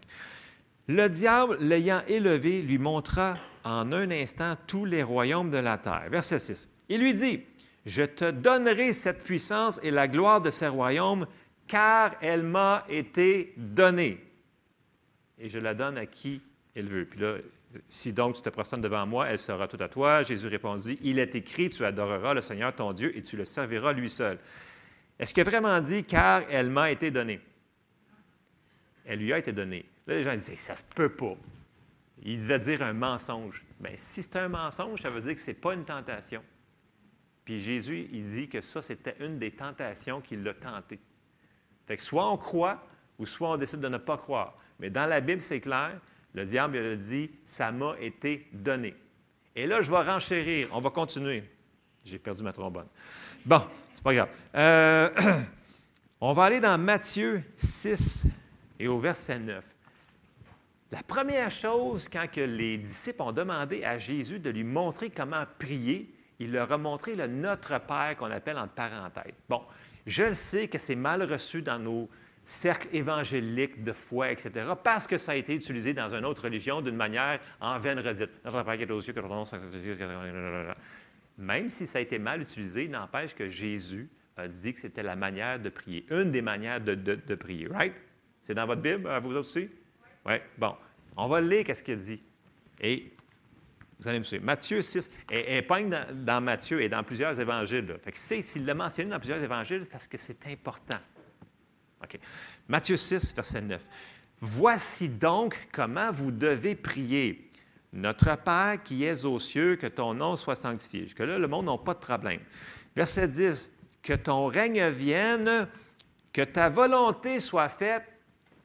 Le 0.87 1.09
diable, 1.09 1.57
l'ayant 1.59 2.03
élevé, 2.07 2.61
lui 2.61 2.77
montra 2.77 3.37
en 3.65 3.91
un 3.91 4.11
instant 4.11 4.55
tous 4.65 4.85
les 4.85 5.03
royaumes 5.03 5.51
de 5.51 5.57
la 5.57 5.77
terre. 5.77 6.05
Verset 6.09 6.39
6. 6.39 6.69
Il 6.87 7.01
lui 7.01 7.13
dit, 7.13 7.41
Je 7.85 8.03
te 8.03 8.31
donnerai 8.31 8.93
cette 8.93 9.23
puissance 9.23 9.79
et 9.83 9.91
la 9.91 10.07
gloire 10.07 10.41
de 10.41 10.49
ces 10.49 10.67
royaumes, 10.67 11.27
car 11.67 12.15
elle 12.21 12.43
m'a 12.43 12.85
été 12.89 13.53
donnée. 13.57 14.23
Et 15.37 15.49
je 15.49 15.59
la 15.59 15.73
donne 15.73 15.97
à 15.97 16.05
qui 16.05 16.41
elle 16.75 16.87
veut. 16.87 17.05
Puis 17.05 17.19
là, 17.19 17.35
si 17.89 18.13
donc 18.13 18.35
tu 18.35 18.41
te 18.41 18.49
prosternes 18.49 18.81
devant 18.81 19.05
moi, 19.05 19.27
elle 19.27 19.39
sera 19.39 19.67
toute 19.67 19.81
à 19.81 19.89
toi. 19.89 20.23
Jésus 20.23 20.47
répondit, 20.47 20.97
Il 21.01 21.19
est 21.19 21.35
écrit, 21.35 21.69
tu 21.69 21.85
adoreras 21.85 22.33
le 22.33 22.41
Seigneur 22.41 22.73
ton 22.73 22.93
Dieu 22.93 23.15
et 23.15 23.21
tu 23.21 23.37
le 23.37 23.45
serviras 23.45 23.93
lui 23.93 24.09
seul. 24.09 24.39
Est-ce 25.19 25.33
qu'il 25.33 25.41
a 25.41 25.49
vraiment 25.49 25.79
dit, 25.81 26.03
car 26.03 26.43
elle 26.49 26.69
m'a 26.69 26.91
été 26.91 27.11
donnée? 27.11 27.39
Elle 29.05 29.19
lui 29.19 29.31
a 29.31 29.37
été 29.37 29.53
donnée. 29.53 29.85
Là, 30.07 30.15
les 30.15 30.23
gens 30.23 30.33
disent, 30.33 30.53
ça 30.55 30.75
se 30.75 30.83
peut 30.95 31.09
pas. 31.09 31.35
Il 32.23 32.39
devait 32.39 32.59
dire 32.59 32.81
un 32.81 32.93
mensonge. 32.93 33.63
Bien, 33.79 33.93
si 33.95 34.23
c'est 34.23 34.35
un 34.37 34.49
mensonge, 34.49 35.01
ça 35.01 35.09
veut 35.09 35.21
dire 35.21 35.35
que 35.35 35.41
ce 35.41 35.51
n'est 35.51 35.55
pas 35.55 35.73
une 35.73 35.85
tentation. 35.85 36.43
Puis 37.45 37.61
Jésus, 37.61 38.09
il 38.11 38.25
dit 38.25 38.49
que 38.49 38.59
ça, 38.59 38.81
c'était 38.81 39.15
une 39.19 39.37
des 39.37 39.51
tentations 39.51 40.19
qu'il 40.19 40.43
l'a 40.43 40.55
tenté. 40.55 40.99
Fait 41.85 41.95
que 41.95 42.03
soit 42.03 42.29
on 42.29 42.37
croit 42.37 42.83
ou 43.19 43.25
soit 43.25 43.51
on 43.51 43.57
décide 43.57 43.79
de 43.79 43.87
ne 43.87 43.99
pas 43.99 44.17
croire. 44.17 44.57
Mais 44.79 44.89
dans 44.89 45.05
la 45.05 45.21
Bible, 45.21 45.41
c'est 45.41 45.59
clair, 45.59 45.99
le 46.33 46.45
diable 46.45 46.77
il 46.77 46.85
a 46.85 46.95
dit, 46.95 47.29
ça 47.45 47.71
m'a 47.71 47.95
été 48.01 48.47
donné. 48.51 48.95
Et 49.55 49.67
là, 49.67 49.81
je 49.81 49.89
vais 49.89 50.01
renchérir. 50.01 50.67
On 50.73 50.81
va 50.81 50.89
continuer. 50.89 51.43
J'ai 52.03 52.19
perdu 52.19 52.43
ma 52.43 52.51
trombone. 52.51 52.87
Bon, 53.45 53.61
c'est 53.93 54.03
pas 54.03 54.13
grave. 54.13 54.29
Euh, 54.55 55.09
on 56.21 56.33
va 56.33 56.43
aller 56.43 56.59
dans 56.59 56.77
Matthieu 56.77 57.43
6 57.57 58.23
et 58.79 58.87
au 58.87 58.99
verset 58.99 59.39
9. 59.39 59.63
La 60.91 61.03
première 61.03 61.51
chose, 61.51 62.07
quand 62.11 62.29
que 62.31 62.41
les 62.41 62.77
disciples 62.77 63.21
ont 63.21 63.31
demandé 63.31 63.83
à 63.83 63.97
Jésus 63.97 64.39
de 64.39 64.49
lui 64.49 64.63
montrer 64.63 65.09
comment 65.09 65.45
prier, 65.57 66.14
il 66.39 66.51
leur 66.51 66.71
a 66.71 66.77
montré 66.77 67.15
le 67.15 67.27
Notre 67.27 67.79
Père 67.79 68.15
qu'on 68.17 68.31
appelle 68.31 68.57
en 68.57 68.67
parenthèse. 68.67 69.41
Bon, 69.49 69.61
je 70.05 70.23
le 70.23 70.33
sais 70.33 70.67
que 70.67 70.77
c'est 70.77 70.95
mal 70.95 71.23
reçu 71.23 71.61
dans 71.61 71.79
nos 71.79 72.09
cercles 72.43 72.89
évangéliques 72.93 73.83
de 73.83 73.91
foi, 73.91 74.31
etc., 74.31 74.51
parce 74.83 75.07
que 75.07 75.17
ça 75.17 75.31
a 75.31 75.35
été 75.35 75.55
utilisé 75.55 75.93
dans 75.93 76.13
une 76.13 76.25
autre 76.25 76.43
religion 76.43 76.81
d'une 76.81 76.95
manière 76.95 77.39
en 77.59 77.79
vaine 77.79 77.99
redite. 77.99 78.29
Notre 78.43 78.63
Père 78.63 78.77
qui 78.77 78.83
est 78.83 78.91
aux 78.91 79.01
cieux, 79.01 79.13
que 79.13 80.73
Même 81.37 81.69
si 81.69 81.87
ça 81.87 81.97
a 81.97 82.01
été 82.01 82.19
mal 82.19 82.41
utilisé, 82.41 82.87
n'empêche 82.87 83.33
que 83.33 83.49
Jésus 83.49 84.09
a 84.37 84.47
dit 84.47 84.73
que 84.73 84.79
c'était 84.79 85.03
la 85.03 85.15
manière 85.15 85.59
de 85.59 85.69
prier, 85.69 86.05
une 86.11 86.31
des 86.31 86.41
manières 86.41 86.81
de, 86.81 86.93
de, 86.93 87.15
de 87.15 87.35
prier, 87.35 87.67
right? 87.67 87.93
C'est 88.41 88.53
dans 88.53 88.67
votre 88.67 88.81
Bible, 88.81 89.09
vous 89.23 89.31
autres 89.31 89.39
aussi? 89.39 89.69
Oui. 90.25 90.35
Bon. 90.57 90.75
On 91.17 91.27
va 91.27 91.41
lire 91.41 91.63
qu'est-ce 91.63 91.81
qu'il 91.81 91.97
dit. 91.97 92.21
Et 92.81 93.11
vous 93.99 94.07
allez 94.07 94.19
me 94.19 94.23
suivre. 94.23 94.43
Matthieu 94.43 94.81
6, 94.81 95.09
et, 95.31 95.61
peigne 95.61 95.89
dans, 95.89 96.05
dans, 96.25 96.41
Matthieu 96.41 96.81
et 96.81 96.89
dans 96.89 97.03
plusieurs 97.03 97.39
évangiles. 97.39 97.87
Là. 97.87 97.95
Fait 98.03 98.11
que 98.11 98.17
s'il 98.17 98.65
l'a 98.65 98.73
mentionné 98.73 99.09
dans 99.09 99.19
plusieurs 99.19 99.41
évangiles, 99.41 99.81
c'est 99.83 99.91
parce 99.91 100.07
que 100.07 100.17
c'est 100.17 100.45
important. 100.47 100.99
Matthieu 102.67 102.97
6, 102.97 103.33
verset 103.33 103.61
9. 103.61 103.83
Voici 104.41 105.09
donc 105.09 105.67
comment 105.71 106.11
vous 106.11 106.31
devez 106.31 106.75
prier. 106.75 107.49
Notre 107.93 108.35
Père 108.35 108.83
qui 108.83 109.05
es 109.05 109.23
aux 109.23 109.39
cieux, 109.39 109.77
que 109.77 109.87
ton 109.87 110.13
nom 110.13 110.35
soit 110.35 110.57
sanctifié. 110.57 111.03
Jusque-là, 111.03 111.37
le 111.37 111.47
monde 111.47 111.65
n'a 111.65 111.77
pas 111.77 111.93
de 111.93 111.99
problème. 111.99 112.41
Verset 112.95 113.29
10. 113.29 113.71
Que 114.03 114.13
ton 114.13 114.47
règne 114.47 114.89
vienne, 114.89 115.67
que 116.33 116.41
ta 116.41 116.69
volonté 116.69 117.39
soit 117.39 117.69
faite 117.69 118.03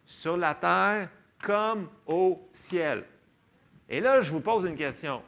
sur 0.04 0.36
la 0.36 0.54
terre 0.54 1.08
comme 1.40 1.88
au 2.06 2.46
ciel. 2.52 3.04
Et 3.90 4.00
là, 4.00 4.20
je 4.20 4.30
vous 4.30 4.40
pose 4.40 4.64
une 4.64 4.76
question. 4.76 5.20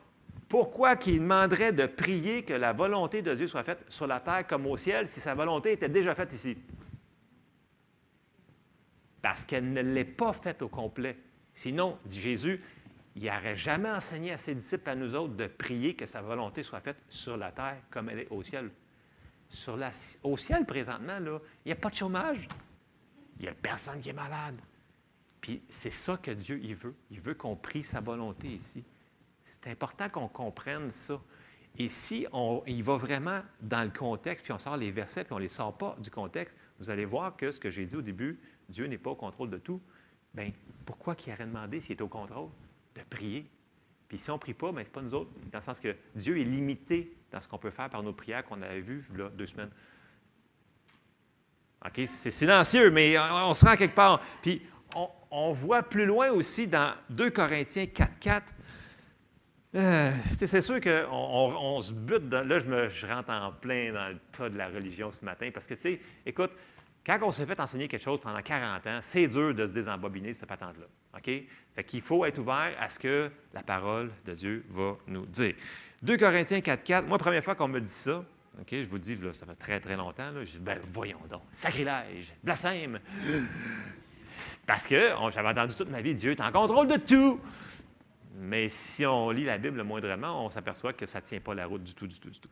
Pourquoi 0.48 0.96
qu'il 0.96 1.18
demanderait 1.18 1.72
de 1.72 1.86
prier 1.86 2.44
que 2.44 2.52
la 2.52 2.72
volonté 2.72 3.20
de 3.20 3.34
Dieu 3.34 3.48
soit 3.48 3.64
faite 3.64 3.84
sur 3.88 4.06
la 4.06 4.20
terre 4.20 4.46
comme 4.46 4.66
au 4.66 4.76
ciel 4.76 5.08
si 5.08 5.18
sa 5.18 5.34
volonté 5.34 5.72
était 5.72 5.88
déjà 5.88 6.14
faite 6.14 6.32
ici? 6.32 6.56
Parce 9.20 9.44
qu'elle 9.44 9.72
ne 9.72 9.80
l'est 9.80 10.04
pas 10.04 10.32
faite 10.32 10.62
au 10.62 10.68
complet. 10.68 11.18
Sinon, 11.54 11.98
dit 12.04 12.20
Jésus, 12.20 12.62
il 13.16 13.24
n'aurait 13.24 13.56
jamais 13.56 13.90
enseigné 13.90 14.32
à 14.32 14.38
ses 14.38 14.54
disciples, 14.54 14.88
à 14.88 14.94
nous 14.94 15.14
autres, 15.14 15.34
de 15.34 15.46
prier 15.46 15.94
que 15.94 16.06
sa 16.06 16.22
volonté 16.22 16.62
soit 16.62 16.80
faite 16.80 16.98
sur 17.08 17.36
la 17.36 17.50
terre 17.50 17.78
comme 17.90 18.08
elle 18.10 18.20
est 18.20 18.30
au 18.30 18.42
ciel. 18.42 18.70
Au 20.22 20.36
ciel, 20.36 20.64
présentement, 20.64 21.18
il 21.20 21.40
n'y 21.66 21.72
a 21.72 21.76
pas 21.76 21.90
de 21.90 21.94
chômage. 21.94 22.48
Il 23.38 23.42
n'y 23.42 23.48
a 23.48 23.54
personne 23.54 24.00
qui 24.00 24.10
est 24.10 24.14
malade. 24.14 24.58
Puis 25.42 25.60
c'est 25.68 25.90
ça 25.90 26.16
que 26.16 26.30
Dieu 26.30 26.58
il 26.62 26.74
veut. 26.74 26.94
Il 27.10 27.20
veut 27.20 27.34
qu'on 27.34 27.56
prie 27.56 27.82
sa 27.82 28.00
volonté 28.00 28.48
ici. 28.48 28.82
C'est 29.44 29.66
important 29.66 30.08
qu'on 30.08 30.28
comprenne 30.28 30.90
ça. 30.90 31.20
Et 31.76 31.88
si 31.88 32.26
on 32.32 32.62
il 32.66 32.82
va 32.82 32.96
vraiment 32.96 33.42
dans 33.60 33.82
le 33.82 33.90
contexte, 33.90 34.44
puis 34.44 34.52
on 34.52 34.58
sort 34.58 34.76
les 34.76 34.90
versets, 34.90 35.24
puis 35.24 35.32
on 35.32 35.36
ne 35.36 35.42
les 35.42 35.48
sort 35.48 35.76
pas 35.76 35.96
du 36.00 36.10
contexte, 36.10 36.56
vous 36.78 36.88
allez 36.90 37.04
voir 37.04 37.36
que 37.36 37.50
ce 37.50 37.58
que 37.58 37.70
j'ai 37.70 37.84
dit 37.84 37.96
au 37.96 38.02
début, 38.02 38.40
Dieu 38.68 38.86
n'est 38.86 38.98
pas 38.98 39.10
au 39.10 39.16
contrôle 39.16 39.50
de 39.50 39.58
tout. 39.58 39.80
Bien, 40.32 40.52
pourquoi 40.86 41.14
qu'il 41.14 41.32
aurait 41.32 41.44
demandé 41.44 41.80
s'il 41.80 41.96
est 41.96 42.02
au 42.02 42.08
contrôle? 42.08 42.48
De 42.94 43.02
prier. 43.02 43.50
Puis 44.08 44.18
si 44.18 44.30
on 44.30 44.34
ne 44.34 44.38
prie 44.38 44.54
pas, 44.54 44.70
bien, 44.70 44.82
ce 44.84 44.88
n'est 44.88 44.92
pas 44.92 45.02
nous 45.02 45.14
autres, 45.14 45.30
dans 45.50 45.58
le 45.58 45.62
sens 45.62 45.80
que 45.80 45.96
Dieu 46.14 46.38
est 46.38 46.44
limité 46.44 47.16
dans 47.32 47.40
ce 47.40 47.48
qu'on 47.48 47.58
peut 47.58 47.70
faire 47.70 47.90
par 47.90 48.02
nos 48.02 48.12
prières 48.12 48.44
qu'on 48.44 48.62
avait 48.62 48.80
vues 48.80 49.04
là, 49.16 49.28
deux 49.30 49.46
semaines. 49.46 49.70
OK? 51.84 52.02
C'est 52.06 52.30
silencieux, 52.30 52.90
mais 52.90 53.18
on, 53.18 53.54
se 53.54 53.64
rend 53.64 53.76
quelque 53.76 53.94
part. 53.94 54.20
Puis 54.40 54.62
on, 55.32 55.52
voit 55.52 55.82
plus 55.82 56.06
loin 56.06 56.30
aussi 56.30 56.66
dans 56.66 56.94
2 57.10 57.30
Corinthiens 57.30 57.84
4.4. 57.84 58.42
Euh, 59.74 60.10
c'est 60.36 60.60
sûr 60.60 60.80
qu'on 60.80 61.08
on, 61.10 61.80
se 61.80 61.94
bute. 61.94 62.30
Là, 62.30 62.58
je, 62.58 62.66
me, 62.66 62.88
je 62.88 63.06
rentre 63.06 63.30
en 63.30 63.52
plein 63.52 63.92
dans 63.92 64.08
le 64.08 64.18
tas 64.30 64.50
de 64.50 64.58
la 64.58 64.68
religion 64.68 65.10
ce 65.10 65.24
matin 65.24 65.48
parce 65.52 65.66
que, 65.66 65.74
tu 65.74 65.82
sais, 65.82 66.00
écoute, 66.26 66.50
quand 67.04 67.18
on 67.22 67.32
s'est 67.32 67.46
fait 67.46 67.58
enseigner 67.58 67.88
quelque 67.88 68.02
chose 68.04 68.20
pendant 68.20 68.40
40 68.40 68.86
ans, 68.86 68.98
c'est 69.00 69.26
dur 69.26 69.54
de 69.54 69.66
se 69.66 69.72
désembobiner 69.72 70.34
cette 70.34 70.48
patente-là. 70.48 70.86
OK? 71.16 71.30
Fait 71.74 71.84
qu'il 71.84 72.02
faut 72.02 72.24
être 72.24 72.38
ouvert 72.38 72.76
à 72.78 72.88
ce 72.90 72.98
que 72.98 73.30
la 73.54 73.62
parole 73.62 74.10
de 74.26 74.34
Dieu 74.34 74.64
va 74.68 74.96
nous 75.06 75.26
dire. 75.26 75.54
2 76.02 76.16
Corinthiens 76.16 76.58
4.4, 76.58 77.06
moi, 77.06 77.18
première 77.18 77.42
fois 77.42 77.54
qu'on 77.54 77.68
me 77.68 77.80
dit 77.80 77.92
ça, 77.92 78.24
OK, 78.60 78.68
je 78.70 78.88
vous 78.88 78.98
dis, 78.98 79.18
ça 79.32 79.46
fait 79.46 79.54
très, 79.54 79.80
très 79.80 79.96
longtemps, 79.96 80.30
je 80.40 80.52
dis, 80.52 80.58
ben 80.58 80.78
voyons 80.92 81.20
donc, 81.30 81.42
sacrilège, 81.52 82.34
blasphème. 82.44 83.00
Parce 84.66 84.86
que 84.86 85.10
j'avais 85.32 85.48
entendu 85.48 85.74
toute 85.74 85.90
ma 85.90 86.00
vie, 86.00 86.14
Dieu 86.14 86.32
est 86.32 86.40
en 86.40 86.52
contrôle 86.52 86.86
de 86.86 86.96
tout. 86.96 87.40
Mais 88.34 88.68
si 88.68 89.04
on 89.04 89.30
lit 89.30 89.44
la 89.44 89.58
Bible 89.58 89.82
moindrement, 89.82 90.46
on 90.46 90.50
s'aperçoit 90.50 90.92
que 90.92 91.04
ça 91.04 91.20
ne 91.20 91.24
tient 91.24 91.40
pas 91.40 91.54
la 91.54 91.66
route 91.66 91.84
du 91.84 91.94
tout, 91.94 92.06
du 92.06 92.18
tout, 92.18 92.30
du 92.30 92.40
tout. 92.40 92.48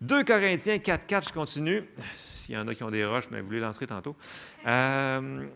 2 0.00 0.24
Corinthiens 0.24 0.78
4, 0.78 1.06
4, 1.06 1.28
je 1.28 1.32
continue. 1.32 1.82
S'il 2.34 2.54
y 2.54 2.58
en 2.58 2.66
a 2.66 2.74
qui 2.74 2.82
ont 2.82 2.90
des 2.90 3.04
roches, 3.04 3.28
mais 3.30 3.40
vous 3.40 3.50
les 3.52 3.60
lancerez 3.60 3.86
tantôt. 3.86 4.16
Euh, 4.66 5.46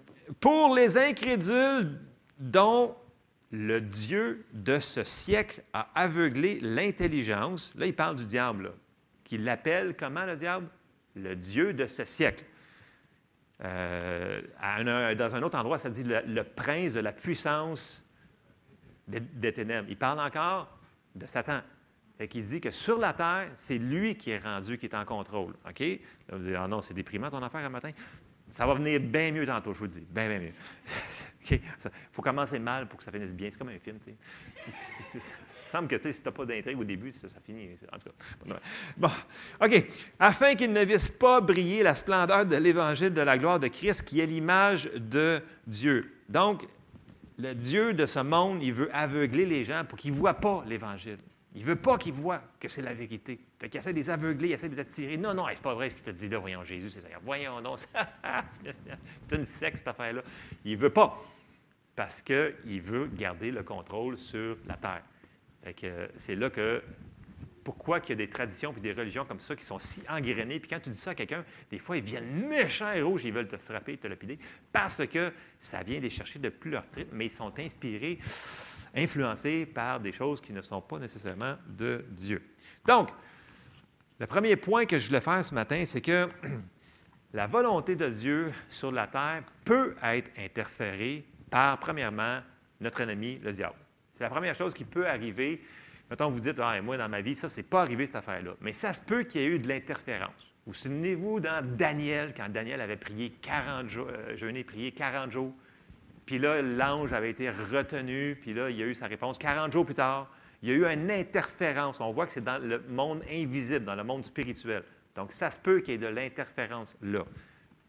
pour 0.41 0.75
les 0.75 0.97
incrédules 0.97 1.99
dont 2.39 2.95
le 3.51 3.81
Dieu 3.81 4.45
de 4.53 4.79
ce 4.79 5.05
siècle 5.05 5.63
a 5.73 5.89
aveuglé 5.95 6.61
l'intelligence, 6.61 7.73
là, 7.77 7.87
il 7.87 7.95
parle 7.95 8.17
du 8.17 8.27
diable, 8.27 8.73
qui 9.25 9.39
l'appelle 9.39 9.97
comment 9.97 10.25
le 10.25 10.37
diable? 10.37 10.67
Le 11.17 11.35
Dieu 11.35 11.73
de 11.73 11.87
ce 11.87 12.05
siècle. 12.05 12.45
Euh, 13.63 14.43
dans 15.15 15.35
un 15.35 15.43
autre 15.43 15.59
endroit, 15.59 15.79
ça 15.79 15.91
dit 15.91 16.05
le, 16.05 16.43
prince 16.43 16.93
de 16.93 17.01
la 17.01 17.13
puissance 17.13 18.05
des, 19.07 19.53
ténèbres. 19.53 19.89
Il 19.89 19.97
parle 19.97 20.21
encore 20.21 20.77
de 21.15 21.27
Satan. 21.27 21.61
Fait 22.19 22.29
qu'il 22.29 22.45
dit 22.45 22.61
que 22.61 22.71
sur 22.71 22.99
la 22.99 23.13
terre, 23.13 23.51
c'est 23.55 23.79
lui 23.79 24.17
qui 24.17 24.31
est 24.31 24.39
rendu, 24.39 24.79
qui 24.79 24.87
est 24.87 24.95
en 24.95 25.05
contrôle. 25.05 25.55
OK? 25.69 25.81
Là, 25.81 26.37
vous 26.37 26.45
dites, 26.45 26.55
ah 26.57 26.69
non, 26.69 26.81
c'est 26.81 26.95
déprimant 26.95 27.31
ton 27.31 27.43
affaire 27.43 27.65
un 27.65 27.71
matin. 27.71 27.91
Ça 28.49 28.67
va 28.67 28.75
venir 28.75 29.01
bien 29.01 29.33
mieux 29.33 29.47
tantôt, 29.47 29.73
je 29.73 29.79
vous 29.81 29.87
dis. 29.87 30.07
Bien, 30.11 30.29
bien 30.29 30.39
mieux. 30.39 30.53
Il 31.51 31.61
faut 32.13 32.23
commencer 32.23 32.59
mal 32.59 32.89
pour 32.89 32.99
que 32.99 33.05
ça 33.05 33.11
finisse 33.11 33.35
bien. 33.35 33.51
C'est 33.51 33.59
comme 33.59 33.69
un 33.69 33.79
film, 33.79 33.99
tu 33.99 34.15
sais 35.21 35.31
semble 35.75 35.89
que 35.89 35.99
si 35.99 36.21
tu 36.21 36.29
n'as 36.29 36.33
pas 36.33 36.45
d'intrigue 36.45 36.79
au 36.79 36.85
début, 36.85 37.11
ça, 37.11 37.27
finit. 37.45 37.69
En 37.93 37.99
tout 37.99 38.11
cas. 38.47 38.61
Bon, 38.97 39.11
OK. 39.61 39.85
Afin 40.21 40.55
qu'il 40.55 40.73
ne 40.73 40.85
vise 40.85 41.11
pas 41.11 41.41
briller 41.41 41.83
la 41.83 41.95
splendeur 41.95 42.47
de 42.47 42.57
l'évangile 42.57 43.13
de 43.13 43.23
la 43.23 43.39
gloire 43.39 43.59
de 43.59 43.69
Christ, 43.69 44.03
qui 44.05 44.21
est 44.21 44.27
l'image 44.27 44.89
de 44.95 45.41
Dieu. 45.67 46.13
Donc, 46.29 46.67
le 47.39 47.55
Dieu 47.55 47.93
de 47.93 48.07
ce 48.07 48.21
monde, 48.21 48.63
il 48.63 48.73
veut 48.73 48.89
aveugler 48.95 49.47
les 49.47 49.65
gens 49.65 49.85
pour 49.85 49.99
qu'ils 49.99 50.13
ne 50.13 50.17
voient 50.17 50.35
pas 50.35 50.63
l'évangile. 50.67 51.19
Il 51.57 51.63
ne 51.63 51.67
veut 51.67 51.77
pas 51.77 51.99
qu'ils 51.99 52.13
voient 52.13 52.43
que 52.61 52.69
c'est 52.69 52.83
la 52.83 52.95
vérité. 52.95 53.41
Fait 53.59 53.69
qu'il 53.69 53.79
essaie 53.79 53.93
de 53.93 53.99
les 53.99 54.11
aveugler, 54.11 54.49
il 54.49 54.53
essaie 54.53 54.69
de 54.69 54.75
les 54.75 54.81
attirer. 54.81 55.17
Non, 55.17 55.35
non, 55.35 55.47
c'est 55.53 55.63
pas 55.63 55.75
vrai 55.75 55.91
ce 55.91 55.97
qu'il 55.97 56.05
te 56.05 56.11
dit 56.11 56.29
là. 56.29 56.39
Voyons, 56.39 56.65
Jésus, 56.65 56.91
c'est 56.91 57.01
ça. 57.01 57.09
Voyons, 57.23 57.61
non, 57.61 57.77
c'est 59.23 59.37
une 59.37 59.45
secte, 59.45 59.79
cette 59.79 59.89
affaire-là. 59.89 60.23
Il 60.65 60.73
ne 60.73 60.77
veut 60.83 60.91
pas. 60.91 61.21
Parce 61.97 62.23
qu'il 62.23 62.81
veut 62.81 63.09
garder 63.13 63.51
le 63.53 63.63
contrôle 63.63 64.17
sur 64.17 64.57
la 64.67 64.77
terre 64.77 65.03
c'est 66.17 66.35
là 66.35 66.51
que 66.51 66.83
pourquoi 67.65 67.99
il 68.05 68.11
y 68.11 68.13
a 68.13 68.17
des 68.17 68.29
traditions 68.29 68.75
et 68.77 68.81
des 68.81 68.93
religions 68.93 69.25
comme 69.25 69.41
ça 69.41 69.57
qui 69.57 69.65
sont 69.65 69.79
si 69.79 70.03
engrenées. 70.09 70.61
Puis 70.61 70.69
quand 70.69 70.81
tu 70.81 70.91
dis 70.91 70.99
ça 70.99 71.11
à 71.11 71.15
quelqu'un, 71.15 71.45
des 71.71 71.79
fois, 71.79 71.97
ils 71.97 72.05
viennent 72.05 72.47
méchants 72.47 72.93
et 72.93 73.01
rouges, 73.01 73.25
ils 73.25 73.33
veulent 73.33 73.49
te 73.49 73.57
frapper, 73.57 73.97
te 73.97 74.07
lapider, 74.07 74.39
parce 74.71 75.05
que 75.07 75.33
ça 75.59 75.83
vient 75.83 75.99
les 75.99 76.11
chercher 76.11 76.39
depuis 76.39 76.71
leur 76.71 76.89
trip, 76.91 77.09
mais 77.11 77.27
ils 77.27 77.31
sont 77.31 77.59
inspirés, 77.59 78.19
influencés 78.95 79.67
par 79.67 79.99
des 79.99 80.13
choses 80.13 80.41
qui 80.41 80.53
ne 80.53 80.61
sont 80.61 80.83
pas 80.83 80.99
nécessairement 80.99 81.57
de 81.67 82.05
Dieu. 82.11 82.43
Donc, 82.87 83.11
le 84.21 84.27
premier 84.27 84.57
point 84.57 84.85
que 84.85 84.99
je 84.99 85.09
voulais 85.09 85.21
faire 85.21 85.45
ce 85.45 85.55
matin, 85.55 85.85
c'est 85.87 86.03
que 86.03 86.29
la 87.33 87.47
volonté 87.47 87.97
de 87.97 88.09
Dieu 88.09 88.53
sur 88.69 88.93
la 88.93 89.07
terre 89.07 89.43
peut 89.65 89.97
être 90.03 90.31
interférée 90.39 91.25
par, 91.51 91.81
premièrement, 91.81 92.41
notre 92.81 93.01
ennemi, 93.01 93.39
le 93.43 93.53
diable. 93.53 93.84
C'est 94.15 94.25
la 94.25 94.31
première 94.31 94.55
chose 94.55 94.75
qui 94.75 94.85
peut 94.85 95.07
arriver. 95.07 95.61
Mettons, 96.11 96.31
vous 96.31 96.41
dites, 96.41 96.59
ah, 96.61 96.81
moi, 96.83 96.97
dans 96.97 97.09
ma 97.09 97.21
vie, 97.21 97.35
ça, 97.35 97.49
c'est 97.49 97.63
pas 97.63 97.83
arrivé, 97.83 98.07
cette 98.07 98.17
affaire-là. 98.17 98.53
Mais 98.61 98.73
ça 98.73 98.93
se 98.93 99.03
peut 99.03 99.25
qu'il 99.25 99.41
y 99.41 99.45
ait 99.45 99.49
eu 99.49 99.59
de 99.59 99.69
l'interférence. 99.69 100.55
Vous 100.67 100.75
souvenez-vous 100.75 101.41
dans 101.41 101.65
Daniel, 101.77 102.33
quand 102.35 102.49
Daniel 102.49 102.81
avait 102.81 102.97
prié 102.97 103.31
40 103.43 103.89
jours, 103.91 104.09
euh, 104.11 104.37
jeûné, 104.37 104.65
prié 104.65 104.93
40 104.93 105.31
jours, 105.31 105.53
puis 106.27 106.39
là, 106.39 106.63
l'ange 106.63 107.13
avait 107.13 107.31
été 107.31 107.51
retenu, 107.51 108.39
puis 108.41 108.55
là, 108.55 108.71
il 108.71 108.79
y 108.79 108.83
a 108.83 108.87
eu 108.87 108.95
sa 108.95 109.07
réponse 109.07 109.37
40 109.37 109.73
jours 109.73 109.85
plus 109.85 109.95
tard. 109.95 110.31
Il 110.63 110.71
y 110.71 110.73
a 110.73 110.75
eu 110.75 110.87
une 110.87 111.11
interférence. 111.11 112.01
On 112.01 112.13
voit 112.13 112.25
que 112.25 112.33
c'est 112.33 112.45
dans 112.45 112.59
le 112.63 112.83
monde 112.89 113.23
invisible, 113.31 113.85
dans 113.85 113.95
le 113.95 114.05
monde 114.05 114.25
spirituel. 114.25 114.83
Donc, 115.17 115.33
ça 115.33 115.51
se 115.51 115.59
peut 115.59 115.81
qu'il 115.81 115.93
y 115.93 115.95
ait 115.97 115.99
de 115.99 116.07
l'interférence 116.07 116.97
là. 117.03 117.25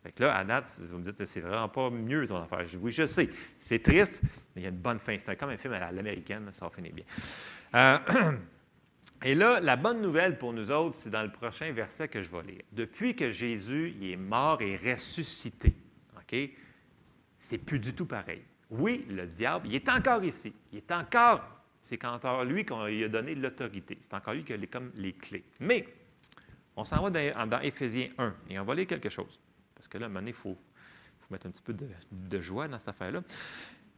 Fait 0.05 0.11
que 0.11 0.21
là, 0.21 0.37
à 0.37 0.43
date, 0.43 0.81
vous 0.87 0.99
me 0.99 1.03
dites, 1.03 1.25
c'est 1.25 1.39
vraiment 1.39 1.67
pas 1.67 1.89
mieux 1.89 2.27
ton 2.27 2.39
affaire. 2.39 2.67
Je 2.67 2.77
oui, 2.77 2.91
je 2.91 3.07
sais. 3.07 3.27
C'est 3.57 3.81
triste, 3.81 4.21
mais 4.55 4.61
il 4.61 4.63
y 4.65 4.67
a 4.67 4.69
une 4.69 4.77
bonne 4.77 4.99
fin. 4.99 5.17
C'est 5.17 5.35
comme 5.35 5.49
un 5.49 5.57
film 5.57 5.73
à 5.73 5.91
l'américaine, 5.91 6.47
ça 6.53 6.65
va 6.65 6.71
finir 6.71 6.93
bien. 6.93 7.05
Euh, 7.73 7.97
et 9.23 9.33
là, 9.33 9.59
la 9.59 9.75
bonne 9.75 10.03
nouvelle 10.03 10.37
pour 10.37 10.53
nous 10.53 10.69
autres, 10.69 10.95
c'est 10.95 11.09
dans 11.09 11.23
le 11.23 11.31
prochain 11.31 11.71
verset 11.71 12.07
que 12.07 12.21
je 12.21 12.29
vais 12.29 12.43
lire. 12.43 12.61
Depuis 12.71 13.15
que 13.15 13.31
Jésus 13.31 13.95
est 13.99 14.15
mort 14.15 14.61
et 14.61 14.77
ressuscité, 14.77 15.73
OK? 16.15 16.51
C'est 17.39 17.57
plus 17.57 17.79
du 17.79 17.95
tout 17.95 18.05
pareil. 18.05 18.43
Oui, 18.69 19.07
le 19.09 19.25
diable, 19.25 19.69
il 19.69 19.73
est 19.73 19.89
encore 19.89 20.23
ici. 20.23 20.53
Il 20.71 20.77
est 20.77 20.91
encore, 20.91 21.41
c'est 21.81 22.05
encore 22.05 22.43
lui 22.43 22.63
qu'on 22.63 22.85
lui 22.85 23.05
a 23.05 23.09
donné 23.09 23.33
l'autorité. 23.33 23.97
C'est 24.01 24.13
encore 24.13 24.35
lui 24.35 24.43
qui 24.43 24.53
a 24.53 24.57
les, 24.57 24.67
comme 24.67 24.91
les 24.97 25.13
clés. 25.13 25.45
Mais, 25.59 25.87
on 26.75 26.83
s'en 26.83 27.01
va 27.01 27.09
dans, 27.09 27.49
dans 27.49 27.59
Éphésiens 27.61 28.09
1 28.19 28.35
et 28.51 28.59
on 28.59 28.65
va 28.65 28.75
lire 28.75 28.85
quelque 28.85 29.09
chose. 29.09 29.39
Parce 29.85 29.93
que 29.93 29.97
là, 29.99 30.07
à 30.07 30.19
un 30.19 30.25
il 30.25 30.33
faut, 30.33 30.57
mettre 31.29 31.45
un 31.45 31.51
petit 31.51 31.61
peu 31.61 31.75
de, 31.75 32.41
joie 32.41 32.67
dans 32.67 32.79
cette 32.79 32.87
affaire-là. 32.87 33.21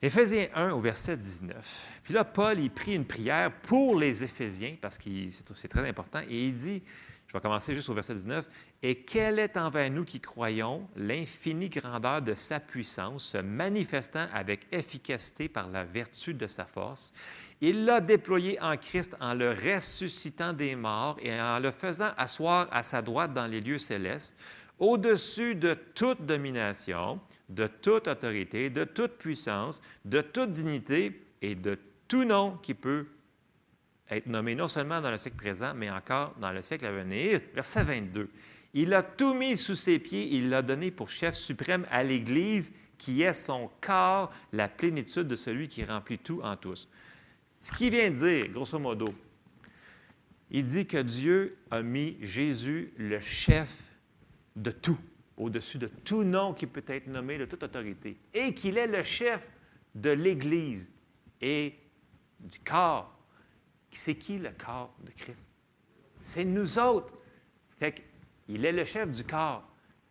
Éphésiens 0.01 0.49
1 0.53 0.71
au 0.71 0.81
verset 0.81 1.15
19. 1.15 1.87
Puis 2.03 2.13
là, 2.13 2.25
Paul, 2.25 2.59
il 2.59 2.69
prie 2.69 2.93
une 2.93 3.05
prière 3.05 3.53
pour 3.61 3.97
les 3.97 4.21
Éphésiens, 4.21 4.75
parce 4.81 4.97
que 4.97 5.09
c'est 5.55 5.69
très 5.69 5.87
important, 5.87 6.19
et 6.29 6.47
il 6.47 6.55
dit, 6.55 6.83
je 7.27 7.33
vais 7.33 7.39
commencer 7.39 7.73
juste 7.73 7.87
au 7.87 7.93
verset 7.93 8.15
19, 8.15 8.45
Et 8.83 8.95
quelle 8.95 9.39
est 9.39 9.55
envers 9.55 9.89
nous 9.89 10.03
qui 10.03 10.19
croyons 10.19 10.89
l'infinie 10.97 11.69
grandeur 11.69 12.21
de 12.21 12.33
sa 12.33 12.59
puissance, 12.59 13.23
se 13.23 13.37
manifestant 13.37 14.27
avec 14.33 14.67
efficacité 14.73 15.47
par 15.47 15.69
la 15.69 15.85
vertu 15.85 16.33
de 16.33 16.47
sa 16.47 16.65
force? 16.65 17.13
Il 17.61 17.85
l'a 17.85 18.01
déployé 18.01 18.61
en 18.61 18.75
Christ 18.75 19.15
en 19.21 19.33
le 19.33 19.51
ressuscitant 19.51 20.51
des 20.51 20.75
morts 20.75 21.17
et 21.21 21.39
en 21.39 21.59
le 21.59 21.71
faisant 21.71 22.11
asseoir 22.17 22.67
à 22.71 22.83
sa 22.83 23.01
droite 23.01 23.33
dans 23.33 23.47
les 23.47 23.61
lieux 23.61 23.79
célestes 23.79 24.35
au-dessus 24.79 25.55
de 25.55 25.75
toute 25.95 26.25
domination, 26.25 27.19
de 27.49 27.67
toute 27.67 28.07
autorité, 28.07 28.69
de 28.69 28.83
toute 28.83 29.13
puissance, 29.13 29.81
de 30.05 30.21
toute 30.21 30.51
dignité 30.51 31.21
et 31.41 31.55
de 31.55 31.77
tout 32.07 32.25
nom 32.25 32.57
qui 32.61 32.73
peut 32.73 33.07
être 34.09 34.27
nommé 34.27 34.55
non 34.55 34.67
seulement 34.67 35.01
dans 35.01 35.11
le 35.11 35.17
siècle 35.17 35.37
présent, 35.37 35.73
mais 35.75 35.89
encore 35.89 36.33
dans 36.39 36.51
le 36.51 36.61
siècle 36.61 36.85
à 36.85 36.91
venir. 36.91 37.41
Verset 37.53 37.83
22. 37.83 38.29
Il 38.73 38.93
a 38.93 39.03
tout 39.03 39.33
mis 39.33 39.57
sous 39.57 39.75
ses 39.75 39.99
pieds, 39.99 40.27
il 40.35 40.49
l'a 40.49 40.61
donné 40.61 40.91
pour 40.91 41.09
chef 41.09 41.35
suprême 41.35 41.85
à 41.89 42.03
l'Église, 42.03 42.71
qui 42.97 43.21
est 43.21 43.33
son 43.33 43.69
corps, 43.81 44.31
la 44.53 44.67
plénitude 44.67 45.27
de 45.27 45.35
celui 45.35 45.67
qui 45.67 45.83
remplit 45.83 46.17
tout 46.17 46.41
en 46.43 46.55
tous. 46.55 46.87
Ce 47.61 47.71
qu'il 47.71 47.91
vient 47.91 48.09
de 48.09 48.15
dire, 48.15 48.49
grosso 48.49 48.79
modo, 48.79 49.07
il 50.51 50.65
dit 50.65 50.85
que 50.85 50.97
Dieu 50.97 51.57
a 51.71 51.81
mis 51.81 52.17
Jésus 52.21 52.93
le 52.97 53.19
chef 53.19 53.69
de 54.57 54.71
tout, 54.71 54.97
au-dessus 55.37 55.77
de 55.77 55.87
tout 55.87 56.23
nom 56.23 56.53
qui 56.53 56.65
peut 56.65 56.83
être 56.87 57.07
nommé, 57.07 57.37
de 57.37 57.45
toute 57.45 57.63
autorité, 57.63 58.17
et 58.33 58.53
qu'il 58.53 58.77
est 58.77 58.87
le 58.87 59.03
chef 59.03 59.47
de 59.95 60.09
l'Église 60.09 60.89
et 61.41 61.75
du 62.39 62.59
corps. 62.59 63.13
C'est 63.91 64.15
qui 64.15 64.37
le 64.37 64.51
corps 64.51 64.93
de 65.03 65.11
Christ? 65.11 65.49
C'est 66.21 66.45
nous 66.45 66.77
autres. 66.77 67.13
Fait 67.79 68.03
il 68.47 68.65
est 68.65 68.71
le 68.71 68.85
chef 68.85 69.11
du 69.11 69.23
corps. 69.23 69.67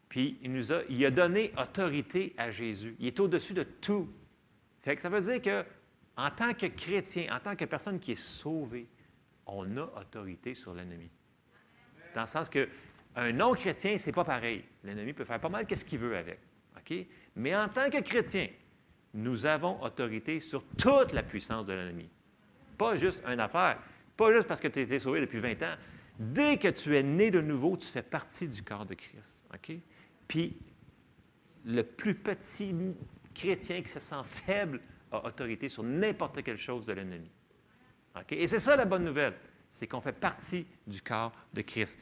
Puis 0.09 0.39
il 0.43 0.52
nous 0.52 0.73
a, 0.73 0.81
il 0.89 1.05
a 1.05 1.10
donné 1.10 1.52
autorité 1.56 2.35
à 2.36 2.51
Jésus. 2.51 2.97
Il 2.98 3.06
est 3.06 3.20
au-dessus 3.20 3.55
de 3.55 3.62
tout. 3.62 4.09
Fait 4.82 4.97
que 4.97 5.02
ça 5.02 5.09
veut 5.09 5.20
dire 5.20 5.43
que 5.43 5.64
en 6.16 6.31
tant 6.31 6.55
que 6.55 6.66
chrétien, 6.66 7.35
en 7.35 7.40
tant 7.40 7.55
que 7.55 7.64
personne 7.64 7.98
qui 7.98 8.12
est 8.12 8.20
sauvée, 8.20 8.86
on 9.47 9.77
a 9.77 9.82
autorité 10.01 10.55
sur 10.55 10.74
l'ennemi. 10.74 11.10
Dans 12.14 12.23
le 12.23 12.27
sens 12.27 12.48
que 12.48 12.68
un 13.16 13.32
non-chrétien, 13.32 13.98
c'est 13.98 14.12
pas 14.12 14.24
pareil. 14.24 14.62
L'ennemi 14.84 15.12
peut 15.12 15.24
faire 15.24 15.40
pas 15.40 15.48
mal 15.48 15.66
qu'est-ce 15.66 15.84
qu'il 15.84 15.98
veut 15.98 16.16
avec. 16.16 16.38
Mais 17.34 17.56
en 17.56 17.68
tant 17.68 17.90
que 17.90 18.01
chrétien, 18.01 18.48
nous 19.14 19.47
avons 19.47 19.82
autorité 19.82 20.38
sur 20.40 20.62
toute 20.76 21.12
la 21.12 21.22
puissance 21.22 21.64
de 21.66 21.72
l'ennemi. 21.72 22.09
Pas 22.78 22.97
juste 22.97 23.24
une 23.26 23.40
affaire, 23.40 23.78
pas 24.16 24.32
juste 24.32 24.47
parce 24.47 24.60
que 24.60 24.68
tu 24.68 24.94
as 24.94 25.01
sauvé 25.01 25.20
depuis 25.20 25.40
20 25.40 25.62
ans. 25.62 25.74
Dès 26.18 26.59
que 26.59 26.68
tu 26.68 26.97
es 26.97 27.02
né 27.02 27.30
de 27.30 27.40
nouveau, 27.40 27.76
tu 27.76 27.88
fais 27.88 28.02
partie 28.02 28.48
du 28.48 28.62
corps 28.62 28.86
de 28.86 28.94
Christ. 28.94 29.44
Puis, 30.28 30.56
le 31.64 31.82
plus 31.82 32.14
petit 32.14 32.74
chrétien 33.34 33.82
qui 33.82 33.88
se 33.88 34.01
sent 34.01 34.22
faible 34.24 34.80
a 35.10 35.26
autorité 35.26 35.68
sur 35.68 35.82
n'importe 35.82 36.43
quelle 36.43 36.59
chose 36.59 36.86
de 36.86 36.93
l'ennemi. 36.93 37.30
Et 38.30 38.47
c'est 38.47 38.60
ça 38.60 38.76
la 38.76 38.84
bonne 38.84 39.05
nouvelle, 39.05 39.34
c'est 39.70 39.86
qu'on 39.86 40.01
fait 40.01 40.12
partie 40.12 40.66
du 40.86 41.02
corps 41.02 41.32
de 41.52 41.62
Christ 41.62 41.98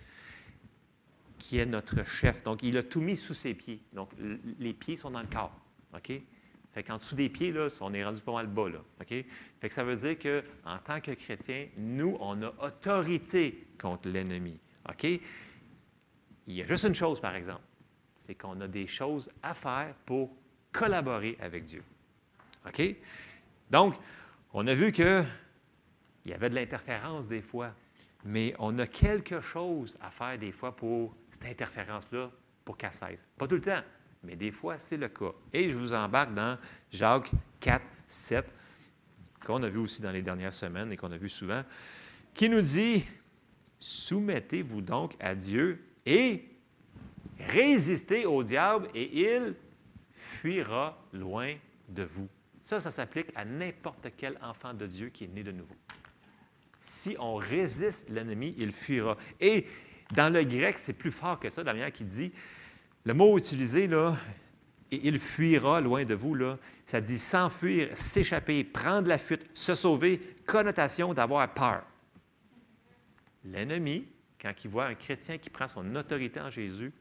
qui 1.38 1.58
est 1.58 1.66
notre 1.66 2.04
chef. 2.04 2.42
Donc, 2.42 2.62
il 2.62 2.76
a 2.76 2.82
tout 2.82 3.00
mis 3.00 3.16
sous 3.16 3.34
ses 3.34 3.54
pieds. 3.54 3.80
Donc, 3.92 4.10
les 4.58 4.72
pieds 4.72 4.96
sont 4.96 5.10
dans 5.10 5.20
le 5.20 5.26
corps. 5.26 5.54
OK? 5.94 6.12
Fait 6.72 6.82
qu'en 6.82 6.96
dessous 6.96 7.14
des 7.14 7.28
pieds, 7.28 7.52
là, 7.52 7.68
on 7.80 7.94
est 7.94 8.04
rendu 8.04 8.20
pas 8.20 8.32
mal 8.32 8.48
bas. 8.48 8.68
Là, 8.68 8.80
OK? 9.00 9.08
Fait 9.08 9.68
que 9.68 9.72
ça 9.72 9.84
veut 9.84 9.96
dire 9.96 10.18
qu'en 10.18 10.78
tant 10.78 11.00
que 11.00 11.12
chrétien, 11.12 11.68
nous, 11.76 12.16
on 12.20 12.42
a 12.42 12.52
autorité 12.60 13.66
contre 13.78 14.08
l'ennemi. 14.08 14.58
OK? 14.88 15.04
Il 15.04 15.20
y 16.54 16.62
a 16.62 16.66
juste 16.66 16.84
une 16.84 16.94
chose, 16.94 17.20
par 17.20 17.36
exemple. 17.36 17.62
C'est 18.14 18.34
qu'on 18.34 18.60
a 18.60 18.66
des 18.66 18.86
choses 18.86 19.30
à 19.42 19.54
faire 19.54 19.94
pour 20.04 20.34
collaborer 20.72 21.36
avec 21.40 21.64
Dieu. 21.64 21.84
OK? 22.66 22.82
Donc, 23.70 23.94
on 24.52 24.66
a 24.66 24.74
vu 24.74 24.90
qu'il 24.92 25.24
y 26.26 26.32
avait 26.32 26.50
de 26.50 26.54
l'interférence 26.54 27.28
des 27.28 27.42
fois, 27.42 27.72
mais 28.24 28.54
on 28.58 28.78
a 28.78 28.86
quelque 28.86 29.40
chose 29.40 29.96
à 30.00 30.10
faire 30.10 30.38
des 30.38 30.52
fois 30.52 30.74
pour 30.74 31.14
cette 31.44 31.60
interférence-là 31.60 32.30
pour 32.64 32.76
qu'elle 32.76 32.92
cesse. 32.92 33.26
Pas 33.36 33.46
tout 33.46 33.56
le 33.56 33.60
temps, 33.60 33.82
mais 34.22 34.36
des 34.36 34.50
fois, 34.50 34.78
c'est 34.78 34.96
le 34.96 35.08
cas. 35.08 35.32
Et 35.52 35.70
je 35.70 35.76
vous 35.76 35.92
embarque 35.92 36.34
dans 36.34 36.58
Jacques 36.90 37.30
4, 37.60 37.82
7, 38.08 38.46
qu'on 39.44 39.62
a 39.62 39.68
vu 39.68 39.78
aussi 39.78 40.00
dans 40.00 40.10
les 40.10 40.22
dernières 40.22 40.54
semaines 40.54 40.90
et 40.92 40.96
qu'on 40.96 41.12
a 41.12 41.18
vu 41.18 41.28
souvent, 41.28 41.62
qui 42.32 42.48
nous 42.48 42.62
dit 42.62 43.04
Soumettez-vous 43.78 44.80
donc 44.80 45.14
à 45.20 45.34
Dieu 45.34 45.84
et 46.06 46.44
résistez 47.38 48.24
au 48.24 48.42
diable 48.42 48.88
et 48.94 49.34
il 49.34 49.54
fuira 50.10 50.98
loin 51.12 51.54
de 51.90 52.04
vous. 52.04 52.28
Ça, 52.62 52.80
ça 52.80 52.90
s'applique 52.90 53.28
à 53.34 53.44
n'importe 53.44 54.08
quel 54.16 54.38
enfant 54.42 54.72
de 54.72 54.86
Dieu 54.86 55.10
qui 55.10 55.24
est 55.24 55.28
né 55.28 55.42
de 55.42 55.52
nouveau. 55.52 55.76
Si 56.80 57.14
on 57.18 57.34
résiste 57.34 58.08
l'ennemi, 58.08 58.54
il 58.56 58.72
fuira. 58.72 59.18
Et 59.38 59.66
dans 60.12 60.32
le 60.32 60.44
grec, 60.44 60.78
c'est 60.78 60.92
plus 60.92 61.10
fort 61.10 61.40
que 61.40 61.50
ça, 61.50 61.62
la 61.62 61.72
manière 61.72 61.92
qui 61.92 62.04
dit, 62.04 62.32
le 63.04 63.14
mot 63.14 63.36
utilisé, 63.38 63.86
là, 63.86 64.16
il 64.90 65.18
fuira 65.18 65.80
loin 65.80 66.04
de 66.04 66.14
vous, 66.14 66.34
là, 66.34 66.58
ça 66.84 67.00
dit 67.00 67.18
s'enfuir, 67.18 67.96
s'échapper, 67.96 68.64
prendre 68.64 69.08
la 69.08 69.18
fuite, 69.18 69.50
se 69.54 69.74
sauver, 69.74 70.20
connotation 70.46 71.14
d'avoir 71.14 71.52
peur. 71.52 71.82
L'ennemi, 73.44 74.06
quand 74.40 74.52
il 74.62 74.70
voit 74.70 74.86
un 74.86 74.94
chrétien 74.94 75.38
qui 75.38 75.50
prend 75.50 75.68
son 75.68 75.94
autorité 75.96 76.40
en 76.40 76.50
Jésus, 76.50 76.92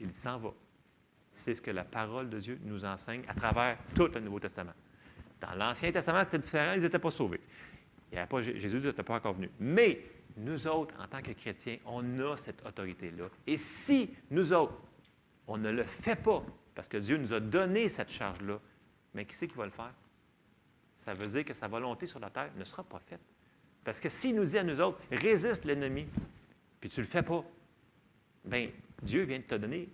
il 0.00 0.12
s'en 0.12 0.38
va. 0.38 0.50
C'est 1.32 1.54
ce 1.54 1.62
que 1.62 1.70
la 1.70 1.84
parole 1.84 2.28
de 2.28 2.38
Dieu 2.38 2.58
nous 2.64 2.84
enseigne 2.84 3.22
à 3.28 3.34
travers 3.34 3.78
tout 3.94 4.10
le 4.12 4.20
Nouveau 4.20 4.40
Testament. 4.40 4.72
Dans 5.40 5.54
l'Ancien 5.54 5.90
Testament, 5.92 6.24
c'était 6.24 6.38
différent, 6.38 6.72
ils 6.74 6.82
n'étaient 6.82 6.98
pas 6.98 7.10
sauvés. 7.10 7.40
pas, 8.28 8.40
Jésus 8.40 8.78
n'était 8.78 9.02
pas 9.02 9.14
encore 9.14 9.34
venu. 9.34 9.50
Mais 9.58 10.00
nous 10.40 10.66
autres, 10.66 10.94
en 11.00 11.06
tant 11.06 11.22
que 11.22 11.32
chrétiens, 11.32 11.78
on 11.86 12.18
a 12.20 12.36
cette 12.36 12.64
autorité-là. 12.66 13.28
Et 13.46 13.56
si 13.56 14.10
nous 14.30 14.52
autres, 14.52 14.74
on 15.46 15.58
ne 15.58 15.70
le 15.70 15.82
fait 15.82 16.16
pas, 16.16 16.42
parce 16.74 16.88
que 16.88 16.96
Dieu 16.96 17.16
nous 17.16 17.32
a 17.32 17.40
donné 17.40 17.88
cette 17.88 18.10
charge-là, 18.10 18.58
mais 19.14 19.24
qui 19.24 19.34
c'est 19.34 19.48
qui 19.48 19.56
va 19.56 19.64
le 19.64 19.70
faire? 19.70 19.92
Ça 20.96 21.14
veut 21.14 21.26
dire 21.26 21.44
que 21.44 21.54
sa 21.54 21.68
volonté 21.68 22.06
sur 22.06 22.20
la 22.20 22.30
terre 22.30 22.50
ne 22.56 22.64
sera 22.64 22.82
pas 22.82 22.98
faite. 23.00 23.20
Parce 23.84 24.00
que 24.00 24.08
s'il 24.08 24.36
nous 24.36 24.44
dit 24.44 24.58
à 24.58 24.64
nous 24.64 24.80
autres, 24.80 24.98
résiste 25.10 25.64
l'ennemi, 25.64 26.06
puis 26.80 26.90
tu 26.90 27.00
ne 27.00 27.04
le 27.04 27.10
fais 27.10 27.22
pas, 27.22 27.44
bien, 28.44 28.70
Dieu 29.02 29.22
vient 29.22 29.38
de 29.38 29.44
te 29.44 29.54
donner 29.54 29.88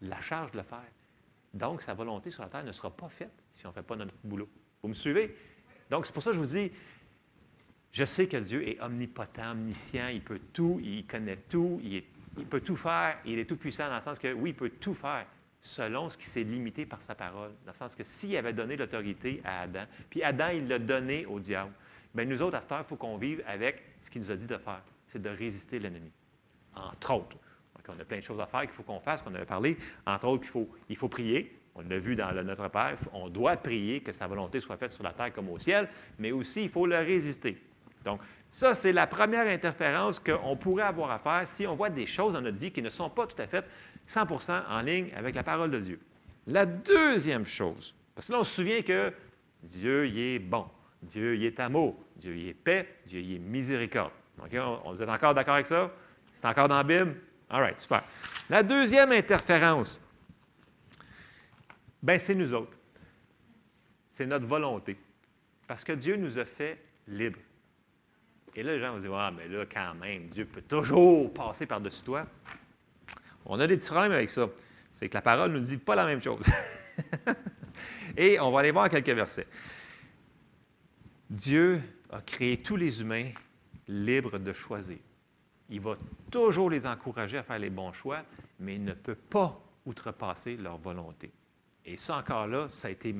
la 0.00 0.20
charge 0.20 0.52
de 0.52 0.58
le 0.58 0.64
faire. 0.64 0.90
Donc, 1.54 1.82
sa 1.82 1.94
volonté 1.94 2.30
sur 2.30 2.42
la 2.42 2.48
terre 2.48 2.64
ne 2.64 2.72
sera 2.72 2.90
pas 2.90 3.08
faite 3.08 3.32
si 3.52 3.66
on 3.66 3.70
ne 3.70 3.74
fait 3.74 3.82
pas 3.82 3.96
notre 3.96 4.14
boulot. 4.24 4.48
Vous 4.82 4.88
me 4.88 4.94
suivez? 4.94 5.36
Donc, 5.90 6.06
c'est 6.06 6.12
pour 6.12 6.22
ça 6.22 6.30
que 6.30 6.36
je 6.36 6.40
vous 6.40 6.46
dis, 6.46 6.72
je 7.92 8.04
sais 8.04 8.26
que 8.26 8.38
Dieu 8.38 8.66
est 8.66 8.80
omnipotent, 8.80 9.52
omniscient, 9.52 10.08
il 10.08 10.22
peut 10.22 10.40
tout, 10.52 10.80
il 10.82 11.06
connaît 11.06 11.36
tout, 11.48 11.80
il, 11.84 12.02
peut 12.46 12.60
tout 12.60 12.76
faire, 12.76 13.18
il 13.26 13.38
est 13.38 13.44
tout 13.44 13.56
puissant 13.56 13.88
dans 13.88 13.96
le 13.96 14.00
sens 14.00 14.18
que, 14.18 14.32
oui, 14.32 14.50
il 14.50 14.56
peut 14.56 14.70
tout 14.70 14.94
faire 14.94 15.26
selon 15.60 16.08
ce 16.10 16.16
qui 16.16 16.26
s'est 16.26 16.42
limité 16.42 16.86
par 16.86 17.02
sa 17.02 17.14
parole. 17.14 17.50
Dans 17.66 17.72
le 17.72 17.76
sens 17.76 17.94
que 17.94 18.02
s'il 18.02 18.36
avait 18.36 18.54
donné 18.54 18.76
l'autorité 18.76 19.42
à 19.44 19.62
Adam, 19.62 19.84
puis 20.08 20.22
Adam, 20.22 20.48
il 20.54 20.66
l'a 20.68 20.78
donné 20.78 21.26
au 21.26 21.38
diable, 21.38 21.72
bien, 22.14 22.24
nous 22.24 22.40
autres, 22.40 22.56
à 22.56 22.62
cette 22.62 22.72
heure, 22.72 22.80
il 22.80 22.88
faut 22.88 22.96
qu'on 22.96 23.18
vive 23.18 23.42
avec 23.46 23.82
ce 24.00 24.10
qu'il 24.10 24.22
nous 24.22 24.30
a 24.30 24.36
dit 24.36 24.46
de 24.46 24.56
faire, 24.56 24.82
c'est 25.06 25.20
de 25.20 25.28
résister 25.28 25.78
l'ennemi, 25.78 26.10
entre 26.74 27.14
autres. 27.14 27.36
On 27.88 28.00
a 28.00 28.04
plein 28.04 28.18
de 28.18 28.22
choses 28.22 28.40
à 28.40 28.46
faire 28.46 28.62
qu'il 28.62 28.70
faut 28.70 28.84
qu'on 28.84 29.00
fasse, 29.00 29.22
qu'on 29.22 29.34
avait 29.34 29.44
parlé. 29.44 29.76
Entre 30.06 30.26
autres, 30.26 30.46
il 30.88 30.96
faut, 30.96 31.08
prier. 31.08 31.58
On 31.74 31.82
l'a 31.82 31.98
vu 31.98 32.14
dans 32.14 32.32
Notre 32.44 32.68
Père. 32.68 32.96
On 33.12 33.28
doit 33.28 33.56
prier 33.56 34.00
que 34.00 34.12
sa 34.12 34.28
volonté 34.28 34.60
soit 34.60 34.76
faite 34.76 34.92
sur 34.92 35.02
la 35.02 35.12
terre 35.12 35.32
comme 35.32 35.48
au 35.48 35.58
ciel, 35.58 35.88
mais 36.18 36.30
aussi, 36.30 36.62
il 36.62 36.68
faut 36.68 36.86
le 36.86 36.96
résister. 36.96 37.60
Donc, 38.04 38.20
ça, 38.50 38.74
c'est 38.74 38.92
la 38.92 39.06
première 39.06 39.46
interférence 39.46 40.18
qu'on 40.18 40.56
pourrait 40.56 40.84
avoir 40.84 41.10
à 41.10 41.18
faire 41.18 41.46
si 41.46 41.66
on 41.66 41.74
voit 41.74 41.90
des 41.90 42.06
choses 42.06 42.34
dans 42.34 42.40
notre 42.40 42.58
vie 42.58 42.70
qui 42.70 42.82
ne 42.82 42.90
sont 42.90 43.08
pas 43.08 43.26
tout 43.26 43.40
à 43.40 43.46
fait 43.46 43.64
100% 44.08 44.62
en 44.68 44.80
ligne 44.82 45.10
avec 45.16 45.34
la 45.34 45.42
parole 45.42 45.70
de 45.70 45.78
Dieu. 45.78 46.00
La 46.46 46.66
deuxième 46.66 47.44
chose, 47.44 47.94
parce 48.14 48.26
que 48.26 48.32
là, 48.32 48.40
on 48.40 48.44
se 48.44 48.54
souvient 48.54 48.82
que 48.82 49.12
Dieu, 49.62 50.06
il 50.06 50.18
est 50.18 50.38
bon. 50.38 50.66
Dieu, 51.02 51.34
il 51.36 51.44
est 51.44 51.58
amour. 51.60 51.96
Dieu, 52.16 52.36
il 52.36 52.48
est 52.48 52.54
paix. 52.54 52.88
Dieu, 53.06 53.20
il 53.20 53.36
est 53.36 53.38
miséricorde. 53.38 54.12
OK? 54.38 54.54
On, 54.54 54.92
vous 54.92 55.02
êtes 55.02 55.08
encore 55.08 55.34
d'accord 55.34 55.54
avec 55.54 55.66
ça? 55.66 55.90
C'est 56.34 56.46
encore 56.46 56.68
dans 56.68 56.76
la 56.76 56.84
Bible? 56.84 57.16
All 57.48 57.60
right, 57.60 57.78
super. 57.78 58.02
La 58.48 58.62
deuxième 58.62 59.12
interférence, 59.12 60.00
ben 62.02 62.18
c'est 62.18 62.34
nous 62.34 62.52
autres. 62.52 62.76
C'est 64.12 64.26
notre 64.26 64.46
volonté. 64.46 64.98
Parce 65.66 65.84
que 65.84 65.92
Dieu 65.92 66.16
nous 66.16 66.38
a 66.38 66.44
fait 66.44 66.78
libres. 67.06 67.38
Et 68.54 68.62
là, 68.62 68.72
les 68.72 68.80
gens 68.80 68.92
vont 68.92 68.98
dire, 68.98 69.14
ah, 69.14 69.30
mais 69.30 69.48
là, 69.48 69.64
quand 69.72 69.94
même, 69.94 70.28
Dieu 70.28 70.44
peut 70.44 70.62
toujours 70.62 71.32
passer 71.32 71.66
par-dessus 71.66 72.02
toi. 72.02 72.26
On 73.46 73.58
a 73.60 73.66
des 73.66 73.76
petits 73.76 73.88
problèmes 73.88 74.12
avec 74.12 74.28
ça. 74.28 74.48
C'est 74.92 75.08
que 75.08 75.14
la 75.14 75.22
parole 75.22 75.52
ne 75.52 75.58
nous 75.58 75.64
dit 75.64 75.78
pas 75.78 75.96
la 75.96 76.06
même 76.06 76.22
chose. 76.22 76.46
Et 78.16 78.38
on 78.38 78.50
va 78.50 78.60
aller 78.60 78.70
voir 78.70 78.88
quelques 78.90 79.08
versets. 79.08 79.46
Dieu 81.30 81.80
a 82.10 82.20
créé 82.20 82.58
tous 82.58 82.76
les 82.76 83.00
humains 83.00 83.30
libres 83.88 84.38
de 84.38 84.52
choisir. 84.52 84.98
Il 85.70 85.80
va 85.80 85.94
toujours 86.30 86.68
les 86.68 86.86
encourager 86.86 87.38
à 87.38 87.42
faire 87.42 87.58
les 87.58 87.70
bons 87.70 87.92
choix, 87.92 88.22
mais 88.60 88.74
il 88.74 88.84
ne 88.84 88.92
peut 88.92 89.14
pas 89.14 89.58
outrepasser 89.86 90.56
leur 90.56 90.76
volonté. 90.76 91.32
Et 91.86 91.96
ça 91.96 92.18
encore 92.18 92.46
là, 92.46 92.68
ça 92.68 92.88
a 92.88 92.90
été 92.90 93.14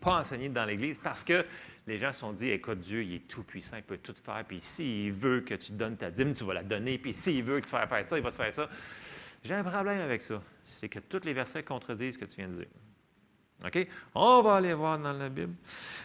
pas 0.00 0.20
enseigné 0.20 0.48
dans 0.48 0.64
l'Église 0.64 0.98
parce 0.98 1.22
que 1.22 1.44
les 1.86 1.98
gens 1.98 2.12
se 2.12 2.20
sont 2.20 2.32
dit, 2.32 2.50
écoute, 2.50 2.80
Dieu, 2.80 3.02
il 3.02 3.14
est 3.14 3.28
tout 3.28 3.42
puissant, 3.42 3.76
il 3.76 3.82
peut 3.82 3.98
tout 3.98 4.14
faire, 4.24 4.44
puis 4.46 4.60
s'il 4.60 5.12
veut 5.12 5.40
que 5.40 5.54
tu 5.54 5.72
donnes 5.72 5.96
ta 5.96 6.10
dîme, 6.10 6.34
tu 6.34 6.44
vas 6.44 6.54
la 6.54 6.62
donner, 6.62 6.98
puis 6.98 7.12
s'il 7.12 7.42
veut 7.44 7.60
que 7.60 7.64
tu 7.64 7.70
fasses 7.70 7.88
faire 7.88 8.04
ça, 8.04 8.16
il 8.16 8.22
va 8.22 8.30
te 8.30 8.36
faire 8.36 8.54
ça. 8.54 8.68
J'ai 9.44 9.54
un 9.54 9.64
problème 9.64 10.00
avec 10.00 10.22
ça. 10.22 10.42
C'est 10.62 10.88
que 10.88 10.98
tous 10.98 11.24
les 11.24 11.34
versets 11.34 11.62
contredisent 11.62 12.14
ce 12.14 12.18
que 12.18 12.24
tu 12.24 12.36
viens 12.36 12.48
de 12.48 12.56
dire. 12.56 12.66
OK? 13.64 13.86
On 14.14 14.42
va 14.42 14.56
aller 14.56 14.72
voir 14.72 14.98
dans 14.98 15.12
la 15.12 15.28
Bible. 15.28 15.54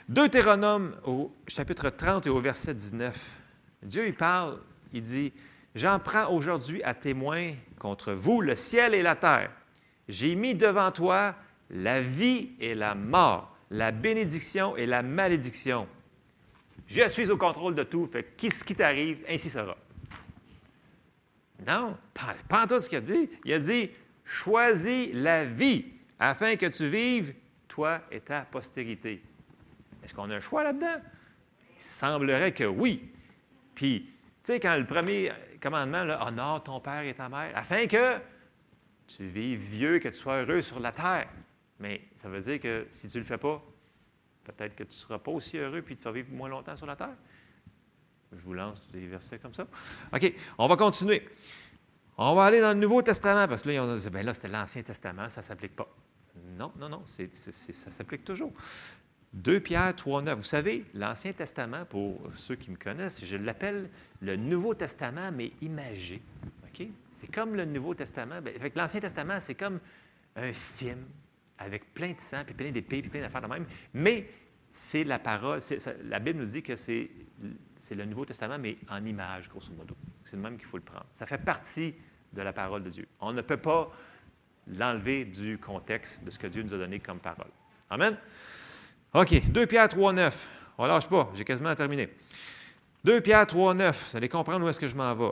Deutéronome 0.10 0.96
au 1.06 1.34
chapitre 1.48 1.90
30 1.90 2.28
et 2.28 2.30
au 2.30 2.42
verset 2.42 2.74
19. 2.74 3.32
Dieu, 3.84 4.08
il 4.08 4.14
parle, 4.14 4.60
il 4.92 5.02
dit, 5.02 5.32
J'en 5.76 6.00
prends 6.00 6.32
aujourd'hui 6.32 6.82
à 6.84 6.94
témoin 6.94 7.54
contre 7.78 8.14
vous 8.14 8.42
le 8.42 8.56
ciel 8.56 8.96
et 8.96 9.02
la 9.02 9.16
terre. 9.16 9.52
J'ai 10.08 10.36
mis 10.36 10.56
devant 10.56 10.92
toi 10.92 11.36
la 11.70 12.02
vie 12.02 12.50
et 12.60 12.74
la 12.74 12.96
mort, 12.96 13.56
la 13.70 13.92
bénédiction 13.92 14.76
et 14.76 14.86
la 14.86 15.02
malédiction. 15.02 15.88
Je 16.88 17.08
suis 17.10 17.30
au 17.30 17.38
contrôle 17.38 17.76
de 17.76 17.84
tout, 17.84 18.08
fait 18.08 18.24
qu'est-ce 18.36 18.64
qui 18.64 18.76
t'arrive, 18.76 19.24
ainsi 19.28 19.50
sera. 19.50 19.78
Non, 21.68 21.98
pas, 22.14 22.36
pas 22.48 22.66
tout 22.66 22.80
ce 22.80 22.90
qu'il 22.90 22.98
a 22.98 23.02
dit. 23.02 23.30
Il 23.46 23.54
a 23.54 23.60
dit 23.60 23.92
choisis 24.24 25.10
la 25.14 25.46
vie 25.46 25.86
afin 26.20 26.56
que 26.56 26.66
tu 26.66 26.88
vives, 26.88 27.34
toi 27.68 28.02
et 28.12 28.20
ta 28.20 28.42
postérité. 28.42 29.22
Est-ce 30.04 30.14
qu'on 30.14 30.30
a 30.30 30.36
un 30.36 30.40
choix 30.40 30.64
là-dedans? 30.64 31.02
Il 31.76 31.82
semblerait 31.82 32.54
que 32.54 32.64
oui. 32.64 33.10
Puis, 33.76 34.10
tu 34.44 34.54
sais, 34.54 34.60
quand 34.60 34.76
le 34.76 34.86
premier 34.86 35.32
commandement, 35.62 36.04
là, 36.04 36.26
honore 36.26 36.64
ton 36.64 36.80
père 36.80 37.02
et 37.02 37.14
ta 37.14 37.30
mère, 37.30 37.52
afin 37.56 37.88
que 37.88 38.18
tu 39.08 39.26
vives 39.28 39.60
vieux, 39.60 40.00
que 40.00 40.10
tu 40.10 40.16
sois 40.16 40.42
heureux 40.44 40.62
sur 40.62 40.80
la 40.80 40.92
terre. 40.92 41.28
Mais 41.80 42.02
ça 42.16 42.30
veut 42.30 42.42
dire 42.42 42.60
que 42.60 42.88
si 42.90 43.08
tu 43.08 43.18
ne 43.18 43.24
le 43.24 43.28
fais 43.28 43.38
pas, 43.38 43.64
peut-être 44.44 44.76
que 44.76 44.84
tu 44.84 44.90
ne 44.90 44.94
seras 44.94 45.20
pas 45.20 45.32
aussi 45.32 45.58
heureux 45.58 45.82
puis 45.82 45.96
tu 45.96 46.04
vas 46.04 46.12
vivre 46.12 46.32
moins 46.32 46.50
longtemps 46.50 46.76
sur 46.76 46.86
la 46.86 46.96
terre. 46.96 47.16
Je 48.32 48.42
vous 48.42 48.54
lance 48.54 48.88
des 48.92 49.08
versets 49.08 49.40
comme 49.40 49.54
ça. 49.54 49.66
OK, 50.14 50.34
on 50.58 50.68
va 50.68 50.76
continuer. 50.76 51.28
On 52.18 52.36
va 52.36 52.46
aller 52.46 52.62
dans 52.62 52.74
le 52.74 52.80
Nouveau 52.80 53.02
Testament, 53.02 53.48
parce 53.48 53.62
que 53.62 53.70
là, 53.70 53.84
on 53.84 53.90
a 53.90 53.98
dit, 53.98 54.10
ben 54.10 54.26
là, 54.26 54.34
c'était 54.34 54.50
l'Ancien 54.50 54.84
Testament, 54.84 55.30
ça 55.30 55.42
ne 55.42 55.46
s'applique 55.46 55.76
pas. 55.76 55.88
Non, 56.58 56.72
non, 56.78 56.90
non, 56.90 57.02
ça 57.06 57.92
s'applique 57.92 58.26
toujours. 58.26 58.52
2 59.34 59.60
Pierre 59.62 59.96
3, 59.96 60.24
9. 60.24 60.38
Vous 60.38 60.44
savez, 60.44 60.86
l'Ancien 60.94 61.34
Testament, 61.34 61.86
pour 61.86 62.20
ceux 62.34 62.56
qui 62.56 62.72
me 62.72 62.76
connaissent, 62.76 63.24
je 63.24 63.38
l'appelle 63.38 63.90
le 64.22 64.36
Nouveau 64.36 64.74
Testament, 64.74 65.32
mais 65.32 65.52
imagé. 65.62 66.22
C'est 67.16 67.28
comme 67.28 67.56
le 67.56 67.66
Nouveau 67.66 67.94
Testament. 67.94 68.42
Ben, 68.42 68.54
L'Ancien 68.76 69.02
Testament, 69.02 69.40
c'est 69.42 69.56
comme 69.56 69.80
un 70.38 70.54
film 70.54 71.04
avec 71.60 71.94
plein 71.94 72.14
de 72.14 72.20
sang, 72.20 72.44
puis 72.46 72.54
plein 72.54 72.72
d'épées, 72.72 73.02
puis 73.02 73.10
plein 73.10 73.22
d'affaires 73.22 73.42
de 73.42 73.48
même. 73.48 73.66
Mais 73.94 74.28
c'est 74.74 75.04
la 75.04 75.20
parole. 75.20 75.60
la 76.06 76.20
Bible 76.20 76.40
nous 76.40 76.46
dit 76.46 76.64
que 76.64 76.76
c'est 76.76 77.10
le 77.92 78.06
Nouveau 78.06 78.26
Testament, 78.26 78.58
mais 78.58 78.78
en 78.90 79.04
image, 79.06 79.50
grosso 79.50 79.72
modo. 79.74 79.96
C'est 80.24 80.38
le 80.38 80.42
même 80.42 80.58
qu'il 80.58 80.68
faut 80.68 80.78
le 80.78 80.84
prendre. 80.84 81.06
Ça 81.14 81.26
fait 81.26 81.38
partie 81.38 81.94
de 82.34 82.42
la 82.42 82.54
parole 82.54 82.84
de 82.84 82.90
Dieu. 82.90 83.08
On 83.20 83.34
ne 83.34 83.42
peut 83.42 83.58
pas 83.58 83.92
l'enlever 84.68 85.26
du 85.26 85.58
contexte 85.58 86.24
de 86.24 86.32
ce 86.32 86.40
que 86.40 86.48
Dieu 86.48 86.64
nous 86.64 86.74
a 86.74 86.78
donné 86.78 87.00
comme 87.00 87.20
parole. 87.20 87.50
Amen? 87.90 88.18
OK, 89.14 89.50
2 89.50 89.66
Pierre 89.66 89.90
3, 89.90 90.14
9. 90.14 90.48
On 90.78 90.84
ne 90.84 90.88
lâche 90.88 91.08
pas, 91.08 91.30
j'ai 91.34 91.44
quasiment 91.44 91.74
terminé. 91.76 92.10
2 93.04 93.22
Pierre 93.22 93.48
3, 93.48 93.74
9. 93.74 94.12
Vous 94.12 94.18
allez 94.18 94.30
comprendre 94.30 94.66
où 94.66 94.70
est-ce 94.70 94.80
que 94.80 94.88
je 94.88 94.96
m'en 94.96 95.14
vais. 95.16 95.32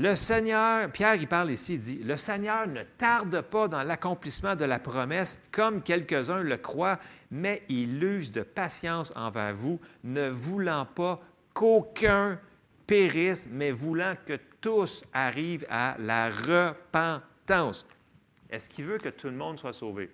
Le 0.00 0.14
Seigneur, 0.14 0.90
Pierre, 0.90 1.16
il 1.16 1.28
parle 1.28 1.50
ici, 1.50 1.74
il 1.74 1.78
dit, 1.78 1.98
le 2.02 2.16
Seigneur 2.16 2.66
ne 2.66 2.84
tarde 2.96 3.42
pas 3.42 3.68
dans 3.68 3.82
l'accomplissement 3.82 4.56
de 4.56 4.64
la 4.64 4.78
promesse, 4.78 5.38
comme 5.52 5.82
quelques-uns 5.82 6.42
le 6.42 6.56
croient, 6.56 6.98
mais 7.30 7.62
il 7.68 8.02
use 8.02 8.32
de 8.32 8.40
patience 8.40 9.12
envers 9.14 9.54
vous, 9.54 9.78
ne 10.04 10.30
voulant 10.30 10.86
pas 10.86 11.20
qu'aucun 11.52 12.40
périsse, 12.86 13.46
mais 13.50 13.72
voulant 13.72 14.14
que 14.24 14.38
tous 14.62 15.04
arrivent 15.12 15.66
à 15.68 15.96
la 15.98 16.30
repentance. 16.30 17.86
Est-ce 18.48 18.70
qu'il 18.70 18.86
veut 18.86 18.96
que 18.96 19.10
tout 19.10 19.26
le 19.26 19.36
monde 19.36 19.58
soit 19.58 19.74
sauvé? 19.74 20.10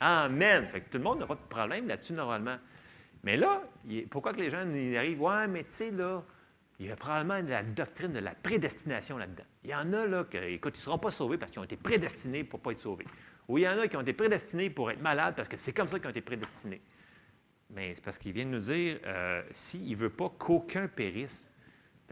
Amen. 0.00 0.68
Fait 0.72 0.80
que 0.80 0.90
tout 0.90 0.96
le 0.96 1.04
monde 1.04 1.18
n'a 1.18 1.26
pas 1.26 1.34
de 1.34 1.48
problème 1.50 1.86
là-dessus 1.86 2.14
normalement. 2.14 2.56
Mais 3.24 3.36
là, 3.36 3.62
pourquoi 4.08 4.32
que 4.32 4.40
les 4.40 4.48
gens 4.48 4.66
y 4.72 4.96
arrivent? 4.96 5.20
Ouais, 5.20 5.46
mais 5.48 5.64
tu 5.64 5.72
sais, 5.72 5.90
là, 5.90 6.22
il 6.82 6.88
y 6.88 6.90
a 6.90 6.96
probablement 6.96 7.40
de 7.42 7.48
la 7.48 7.62
doctrine 7.62 8.12
de 8.12 8.18
la 8.18 8.34
prédestination 8.34 9.16
là-dedans. 9.16 9.44
Il 9.62 9.70
y 9.70 9.74
en 9.74 9.92
a, 9.92 10.06
là, 10.06 10.24
qui, 10.24 10.36
écoute, 10.36 10.76
ils 10.76 10.80
ne 10.80 10.82
seront 10.82 10.98
pas 10.98 11.12
sauvés 11.12 11.38
parce 11.38 11.52
qu'ils 11.52 11.60
ont 11.60 11.64
été 11.64 11.76
prédestinés 11.76 12.42
pour 12.42 12.58
ne 12.58 12.64
pas 12.64 12.72
être 12.72 12.80
sauvés. 12.80 13.06
Ou 13.48 13.58
il 13.58 13.64
y 13.64 13.68
en 13.68 13.78
a 13.78 13.86
qui 13.86 13.96
ont 13.96 14.00
été 14.00 14.12
prédestinés 14.12 14.68
pour 14.68 14.90
être 14.90 15.00
malades 15.00 15.34
parce 15.36 15.48
que 15.48 15.56
c'est 15.56 15.72
comme 15.72 15.86
ça 15.86 15.98
qu'ils 15.98 16.08
ont 16.08 16.10
été 16.10 16.20
prédestinés. 16.20 16.80
Mais 17.70 17.94
c'est 17.94 18.04
parce 18.04 18.18
qu'il 18.18 18.32
vient 18.32 18.44
de 18.44 18.50
nous 18.50 18.58
dire, 18.58 18.98
euh, 19.06 19.42
s'il 19.52 19.90
ne 19.90 19.96
veut 19.96 20.10
pas 20.10 20.30
qu'aucun 20.38 20.88
périsse. 20.88 21.50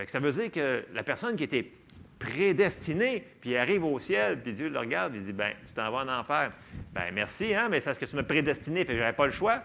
Ça 0.07 0.21
veut 0.21 0.33
dire 0.33 0.51
que 0.51 0.85
la 0.95 1.03
personne 1.03 1.37
qui 1.37 1.45
était 1.45 1.73
prédestinée, 2.19 3.27
puis 3.41 3.57
arrive 3.57 3.85
au 3.85 3.99
ciel, 3.99 4.41
puis 4.41 4.53
Dieu 4.53 4.69
le 4.69 4.79
regarde, 4.79 5.15
il 5.17 5.23
dit, 5.23 5.33
ben, 5.33 5.53
tu 5.67 5.75
t'en 5.75 5.91
vas 5.91 6.05
en 6.05 6.21
enfer. 6.21 6.53
Ben, 6.93 7.11
merci, 7.13 7.55
hein, 7.55 7.69
mais 7.69 7.79
c'est 7.79 7.87
parce 7.87 7.99
que 7.99 8.07
tu 8.07 8.15
m'as 8.15 8.23
prédestiné, 8.23 8.85
fait 8.85 8.95
que 8.95 9.11
pas 9.13 9.27
le 9.27 9.33
choix. 9.33 9.65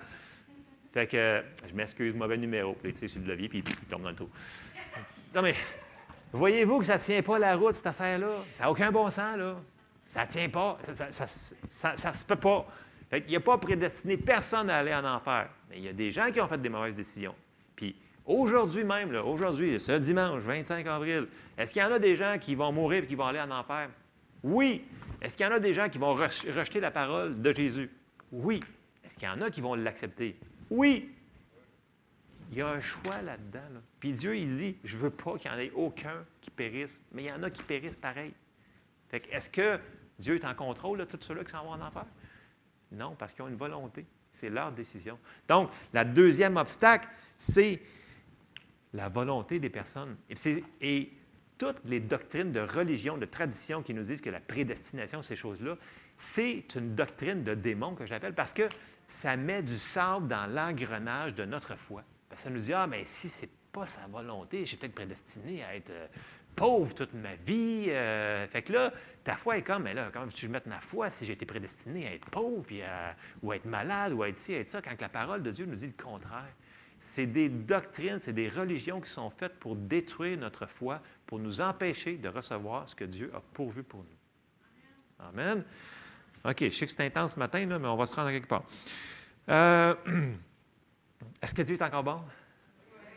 Fait 0.93 1.07
que, 1.07 1.43
je 1.69 1.75
m'excuse, 1.75 2.15
mauvais 2.15 2.37
numéro. 2.37 2.73
Puis, 2.81 2.93
tu 2.93 2.99
sais, 2.99 3.07
sur 3.07 3.21
le 3.21 3.27
levier, 3.27 3.49
puis 3.49 3.59
il 3.67 3.87
tombe 3.87 4.03
dans 4.03 4.09
le 4.09 4.15
trou. 4.15 4.29
Non, 5.35 5.41
mais 5.41 5.53
voyez-vous 6.31 6.79
que 6.79 6.85
ça 6.85 6.97
ne 6.97 7.01
tient 7.03 7.21
pas 7.21 7.37
la 7.37 7.57
route, 7.57 7.73
cette 7.73 7.87
affaire-là? 7.87 8.37
Ça 8.53 8.63
n'a 8.63 8.71
aucun 8.71 8.89
bon 8.89 9.09
sens, 9.09 9.35
là. 9.35 9.57
Ça 10.07 10.23
ne 10.23 10.29
tient 10.29 10.47
pas. 10.47 10.77
Ça 11.67 11.91
ne 11.91 12.15
se 12.15 12.23
peut 12.23 12.37
pas. 12.37 12.65
Fait 13.09 13.19
il 13.19 13.31
n'y 13.31 13.35
a 13.35 13.41
pas 13.41 13.57
prédestiné 13.57 14.15
personne 14.15 14.69
à 14.69 14.77
aller 14.77 14.93
en 14.93 15.03
enfer. 15.03 15.49
Mais 15.69 15.77
il 15.77 15.83
y 15.83 15.89
a 15.89 15.93
des 15.93 16.09
gens 16.09 16.31
qui 16.31 16.39
ont 16.39 16.47
fait 16.47 16.61
des 16.61 16.69
mauvaises 16.69 16.95
décisions. 16.95 17.35
Puis 17.75 17.95
aujourd'hui 18.25 18.85
même, 18.85 19.13
aujourd'hui, 19.15 19.77
ce 19.79 19.91
dimanche 19.91 20.41
25 20.41 20.87
avril, 20.87 21.27
est-ce 21.57 21.73
qu'il 21.73 21.81
y 21.81 21.85
en 21.85 21.91
a 21.91 21.99
des 21.99 22.15
gens 22.15 22.37
qui 22.39 22.55
vont 22.55 22.71
mourir 22.71 23.03
et 23.03 23.07
qui 23.07 23.15
vont 23.15 23.25
aller 23.25 23.41
en 23.41 23.51
enfer? 23.51 23.89
Oui. 24.41 24.85
Est-ce 25.21 25.35
qu'il 25.35 25.45
y 25.45 25.49
en 25.49 25.53
a 25.53 25.59
des 25.59 25.73
gens 25.73 25.89
qui 25.89 25.97
vont 25.97 26.13
rejeter 26.13 26.79
la 26.79 26.91
parole 26.91 27.41
de 27.41 27.53
Jésus? 27.53 27.91
Oui. 28.31 28.61
Est-ce 29.03 29.15
qu'il 29.15 29.27
y 29.27 29.31
en 29.31 29.41
a 29.41 29.49
qui 29.49 29.59
vont 29.59 29.75
l'accepter? 29.75 30.37
Oui. 30.69 31.11
Il 32.51 32.57
y 32.57 32.61
a 32.61 32.67
un 32.67 32.79
choix 32.79 33.21
là-dedans. 33.21 33.67
là. 33.73 33.81
Puis 33.99 34.13
Dieu, 34.13 34.37
il 34.37 34.49
dit, 34.49 34.77
je 34.83 34.97
ne 34.97 35.01
veux 35.03 35.09
pas 35.09 35.37
qu'il 35.37 35.51
n'y 35.51 35.57
en 35.57 35.59
ait 35.59 35.71
aucun 35.71 36.23
qui 36.41 36.51
périsse, 36.51 37.01
mais 37.11 37.23
il 37.23 37.27
y 37.27 37.31
en 37.31 37.43
a 37.43 37.49
qui 37.49 37.63
périssent 37.63 37.97
pareil. 37.97 38.33
Fait 39.09 39.19
que 39.19 39.31
est-ce 39.31 39.49
que 39.49 39.79
Dieu 40.19 40.35
est 40.35 40.45
en 40.45 40.55
contrôle 40.55 40.99
de 40.99 41.05
tous 41.05 41.21
ceux-là 41.21 41.43
qui 41.43 41.51
s'en 41.51 41.63
vont 41.63 41.71
en 41.71 41.81
enfer? 41.81 42.05
Non, 42.91 43.15
parce 43.17 43.33
qu'ils 43.33 43.43
ont 43.43 43.47
une 43.47 43.55
volonté. 43.55 44.05
C'est 44.31 44.49
leur 44.49 44.71
décision. 44.71 45.17
Donc, 45.47 45.71
la 45.93 46.05
deuxième 46.05 46.57
obstacle, 46.57 47.07
c'est 47.37 47.81
la 48.93 49.09
volonté 49.09 49.59
des 49.59 49.69
personnes. 49.69 50.15
Et, 50.29 50.63
et 50.81 51.11
toutes 51.57 51.79
les 51.85 51.99
doctrines 51.99 52.51
de 52.51 52.59
religion, 52.59 53.17
de 53.17 53.25
tradition 53.25 53.81
qui 53.81 53.93
nous 53.93 54.03
disent 54.03 54.21
que 54.21 54.29
la 54.29 54.39
prédestination, 54.39 55.23
ces 55.23 55.35
choses-là, 55.35 55.77
c'est 56.17 56.65
une 56.75 56.95
doctrine 56.95 57.43
de 57.43 57.53
démon 57.53 57.95
que 57.95 58.05
j'appelle 58.05 58.33
parce 58.33 58.53
que 58.53 58.67
ça 59.07 59.35
met 59.35 59.61
du 59.61 59.77
sable 59.77 60.27
dans 60.27 60.47
l'engrenage 60.47 61.35
de 61.35 61.45
notre 61.45 61.75
foi. 61.75 62.03
Ça 62.35 62.49
nous 62.49 62.59
dit, 62.59 62.73
ah, 62.73 62.87
mais 62.87 63.03
si 63.05 63.29
c'est 63.29 63.49
pas 63.71 63.85
sa 63.85 64.05
volonté, 64.07 64.65
suis 64.65 64.77
peut-être 64.77 64.95
prédestiné 64.95 65.63
à 65.63 65.75
être 65.75 65.89
euh, 65.89 66.07
pauvre 66.55 66.93
toute 66.93 67.13
ma 67.13 67.35
vie. 67.35 67.87
euh, 67.89 68.47
fait 68.47 68.61
que 68.61 68.73
là, 68.73 68.93
ta 69.23 69.35
foi 69.35 69.57
est 69.57 69.61
comme, 69.61 69.83
mais 69.83 69.93
là, 69.93 70.09
comment 70.13 70.25
veux-tu 70.25 70.47
mette 70.47 70.65
ma 70.65 70.79
foi 70.79 71.09
si 71.09 71.25
j'ai 71.25 71.33
été 71.33 71.45
prédestiné 71.45 72.07
à 72.07 72.13
être 72.13 72.29
pauvre, 72.29 72.63
puis 72.63 72.81
ou 73.41 73.51
à 73.51 73.55
être 73.55 73.65
malade, 73.65 74.13
ou 74.13 74.23
à 74.23 74.29
être 74.29 74.37
ci, 74.37 74.53
à 74.53 74.59
être 74.59 74.69
ça, 74.69 74.81
quand 74.81 74.99
la 74.99 75.09
parole 75.09 75.43
de 75.43 75.51
Dieu 75.51 75.65
nous 75.65 75.75
dit 75.75 75.87
le 75.87 76.03
contraire? 76.03 76.53
C'est 76.99 77.27
des 77.27 77.49
doctrines, 77.49 78.19
c'est 78.19 78.33
des 78.33 78.49
religions 78.49 79.01
qui 79.01 79.09
sont 79.09 79.29
faites 79.29 79.59
pour 79.59 79.75
détruire 79.75 80.37
notre 80.39 80.65
foi, 80.65 81.01
pour 81.27 81.39
nous 81.39 81.61
empêcher 81.61 82.17
de 82.17 82.29
recevoir 82.29 82.89
ce 82.89 82.95
que 82.95 83.03
Dieu 83.03 83.31
a 83.35 83.41
pourvu 83.53 83.83
pour 83.83 83.99
nous. 83.99 85.25
Amen. 85.27 85.63
OK, 86.43 86.59
je 86.61 86.69
sais 86.69 86.85
que 86.85 86.91
c'est 86.91 87.05
intense 87.05 87.33
ce 87.33 87.39
matin, 87.39 87.65
là, 87.65 87.79
mais 87.79 87.87
on 87.87 87.95
va 87.95 88.05
se 88.05 88.15
rendre 88.15 88.29
à 88.29 88.31
quelque 88.31 88.47
part. 88.47 88.63
Euh, 89.49 89.95
Est-ce 91.41 91.53
que 91.53 91.61
Dieu 91.61 91.75
est 91.75 91.81
encore 91.81 92.03
bon? 92.03 92.21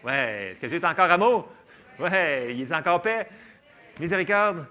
Oui. 0.04 0.12
Est-ce 0.12 0.60
que 0.60 0.66
Dieu 0.66 0.78
est 0.78 0.84
encore 0.84 1.10
amour? 1.10 1.48
Oui. 1.98 2.08
Il 2.50 2.62
est 2.62 2.72
encore 2.72 3.02
paix? 3.02 3.28
Miséricorde? 4.00 4.66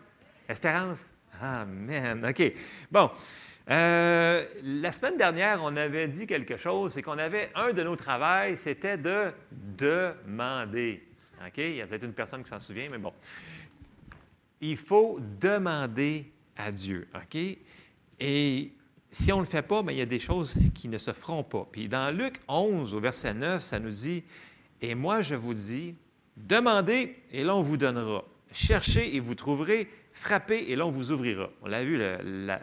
Espérance? 0.47 0.99
Amen. 1.41 2.26
OK. 2.27 2.53
Bon. 2.91 3.11
Euh, 3.69 4.45
la 4.64 4.91
semaine 4.93 5.18
dernière, 5.18 5.59
on 5.61 5.76
avait 5.76 6.07
dit 6.07 6.26
quelque 6.26 6.55
chose, 6.55 6.93
c'est 6.93 7.01
qu'on 7.01 7.18
avait 7.18 7.51
un 7.53 7.73
de 7.73 7.84
nos 7.84 7.97
travails, 7.97 8.55
c'était 8.57 8.97
de 8.97 9.34
demander. 9.51 11.05
OK? 11.45 11.57
Il 11.57 11.76
y 11.76 11.81
a 11.81 11.88
peut-être 11.88 12.05
une 12.05 12.14
personne 12.14 12.43
qui 12.43 12.49
s'en 12.49 12.61
souvient, 12.61 12.88
mais 12.89 12.97
bon. 12.97 13.11
Il 14.61 14.77
faut 14.77 15.19
demander 15.41 16.31
à 16.55 16.72
Dieu. 16.72 17.07
OK? 17.14 17.38
Et 18.19 18.72
si 19.11 19.31
on 19.31 19.38
ne 19.38 19.41
le 19.41 19.47
fait 19.47 19.61
pas, 19.61 19.81
bien, 19.84 19.91
il 19.93 19.97
y 19.99 20.01
a 20.01 20.05
des 20.05 20.19
choses 20.19 20.55
qui 20.75 20.88
ne 20.89 20.97
se 20.97 21.11
feront 21.13 21.43
pas. 21.43 21.67
Puis 21.71 21.88
dans 21.88 22.15
Luc 22.15 22.39
11, 22.47 22.93
au 22.93 22.99
verset 22.99 23.34
9, 23.34 23.63
ça 23.63 23.79
nous 23.79 23.89
dit 23.89 24.23
Et 24.81 24.95
moi, 24.95 25.21
je 25.21 25.35
vous 25.35 25.53
dis, 25.53 25.95
demandez 26.35 27.15
et 27.31 27.43
l'on 27.43 27.61
vous 27.61 27.77
donnera. 27.77 28.23
Cherchez 28.51 29.15
et 29.15 29.19
vous 29.19 29.35
trouverez. 29.35 29.89
Frappez 30.13 30.71
et 30.71 30.75
l'on 30.75 30.89
vous 30.89 31.11
ouvrira. 31.11 31.49
On 31.61 31.67
l'a 31.67 31.84
vu 31.84 31.97
la- 31.97 32.59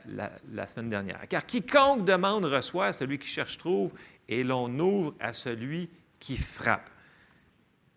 la 0.52 0.66
semaine 0.66 0.90
dernière. 0.90 1.20
Car 1.28 1.46
quiconque 1.46 2.04
demande 2.04 2.44
reçoit, 2.46 2.92
celui 2.92 3.18
qui 3.18 3.28
cherche 3.28 3.58
trouve, 3.58 3.92
et 4.28 4.42
l'on 4.42 4.76
ouvre 4.80 5.14
à 5.20 5.32
celui 5.32 5.88
qui 6.18 6.36
frappe. 6.36 6.90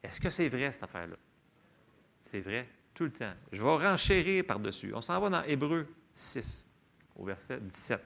Est-ce 0.03 0.21
que 0.21 0.29
c'est 0.29 0.47
vrai, 0.49 0.71
cette 0.71 0.83
affaire-là? 0.83 1.15
C'est 2.21 2.39
vrai, 2.41 2.67
tout 2.93 3.05
le 3.05 3.11
temps. 3.11 3.33
Je 3.51 3.63
vais 3.63 3.69
renchérir 3.87 4.45
par-dessus. 4.45 4.91
On 4.93 5.01
s'en 5.01 5.19
va 5.19 5.29
dans 5.29 5.43
Hébreu 5.43 5.87
6, 6.13 6.66
au 7.17 7.25
verset 7.25 7.59
17. 7.59 7.99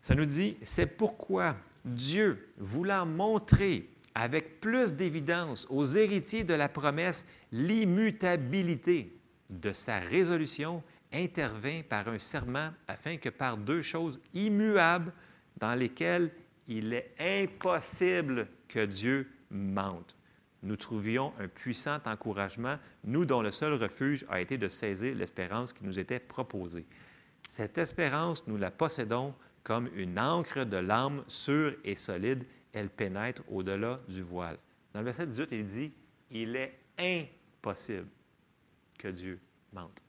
Ça 0.00 0.14
nous 0.14 0.24
dit, 0.24 0.56
c'est 0.62 0.86
pourquoi 0.86 1.56
Dieu, 1.84 2.48
voulant 2.58 3.06
montrer 3.06 3.88
avec 4.14 4.60
plus 4.60 4.94
d'évidence 4.94 5.66
aux 5.70 5.84
héritiers 5.84 6.44
de 6.44 6.54
la 6.54 6.68
promesse 6.68 7.24
l'immutabilité 7.50 9.16
de 9.50 9.72
sa 9.72 10.00
résolution, 10.00 10.82
intervint 11.12 11.82
par 11.88 12.08
un 12.08 12.18
serment 12.18 12.70
afin 12.88 13.16
que 13.16 13.28
par 13.28 13.56
deux 13.56 13.82
choses 13.82 14.20
immuables 14.34 15.12
dans 15.58 15.74
lesquelles 15.74 16.30
il 16.68 16.92
est 16.94 17.14
impossible 17.18 18.48
que 18.68 18.84
Dieu 18.84 19.30
mente. 19.50 20.16
Nous 20.62 20.76
trouvions 20.76 21.32
un 21.40 21.48
puissant 21.48 21.98
encouragement, 22.06 22.76
nous 23.04 23.24
dont 23.24 23.42
le 23.42 23.50
seul 23.50 23.74
refuge 23.74 24.24
a 24.28 24.40
été 24.40 24.56
de 24.56 24.68
saisir 24.68 25.14
l'espérance 25.14 25.72
qui 25.72 25.84
nous 25.84 25.98
était 25.98 26.20
proposée. 26.20 26.86
Cette 27.48 27.78
espérance, 27.78 28.46
nous 28.46 28.56
la 28.56 28.70
possédons 28.70 29.34
comme 29.62 29.88
une 29.94 30.18
encre 30.18 30.64
de 30.64 30.76
l'âme 30.76 31.22
sûre 31.28 31.74
et 31.84 31.94
solide. 31.94 32.44
Elle 32.72 32.88
pénètre 32.88 33.42
au-delà 33.48 34.00
du 34.08 34.22
voile. 34.22 34.58
Dans 34.94 35.00
le 35.00 35.06
verset 35.06 35.26
18, 35.26 35.48
il 35.52 35.66
dit, 35.66 35.92
il 36.30 36.56
est 36.56 36.78
impossible 36.98 38.08
que 38.98 39.08
Dieu 39.08 39.38
mente. 39.72 40.02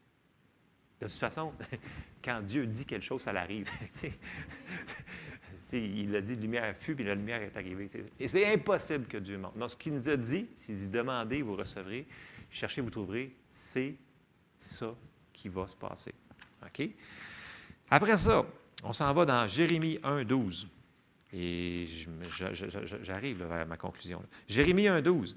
De 1.01 1.07
toute 1.07 1.15
façon, 1.15 1.53
quand 2.23 2.41
Dieu 2.41 2.65
dit 2.65 2.85
quelque 2.85 3.03
chose, 3.03 3.21
ça 3.21 3.33
l'arrive. 3.33 3.69
Il 5.75 6.15
a 6.15 6.21
dit, 6.21 6.35
lumière 6.35 6.75
fut, 6.77 6.95
puis 6.95 7.03
la 7.03 7.15
lumière 7.15 7.41
est 7.41 7.57
arrivée. 7.57 7.89
Et 8.19 8.27
c'est 8.27 8.53
impossible 8.53 9.07
que 9.07 9.17
Dieu 9.17 9.39
mente. 9.39 9.57
Donc, 9.57 9.71
ce 9.71 9.75
qu'il 9.75 9.93
nous 9.93 10.07
a 10.07 10.15
dit, 10.15 10.47
s'il 10.55 10.75
dit, 10.75 10.87
demandez, 10.87 11.41
vous 11.41 11.55
recevrez, 11.55 12.05
cherchez, 12.51 12.81
vous 12.81 12.91
trouverez, 12.91 13.35
c'est 13.49 13.95
ça 14.59 14.95
qui 15.33 15.49
va 15.49 15.67
se 15.67 15.75
passer. 15.75 16.13
Après 17.89 18.17
ça, 18.17 18.45
on 18.83 18.93
s'en 18.93 19.13
va 19.13 19.25
dans 19.25 19.47
Jérémie 19.47 19.99
1, 20.03 20.23
12. 20.23 20.67
Et 21.33 21.87
j'arrive 23.01 23.43
vers 23.43 23.65
ma 23.65 23.77
conclusion. 23.77 24.21
Jérémie 24.47 24.87
1, 24.87 25.01
12. 25.01 25.35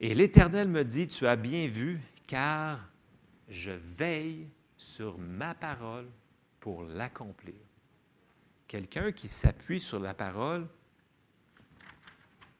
Et 0.00 0.14
l'Éternel 0.14 0.68
me 0.68 0.84
dit, 0.84 1.08
tu 1.08 1.26
as 1.26 1.36
bien 1.36 1.66
vu, 1.68 2.00
car 2.26 2.78
je 3.48 3.70
veille 3.70 4.48
sur 4.76 5.18
ma 5.18 5.54
parole 5.54 6.06
pour 6.60 6.84
l'accomplir. 6.84 7.54
Quelqu'un 8.68 9.12
qui 9.12 9.28
s'appuie 9.28 9.80
sur 9.80 9.98
la 9.98 10.14
parole, 10.14 10.66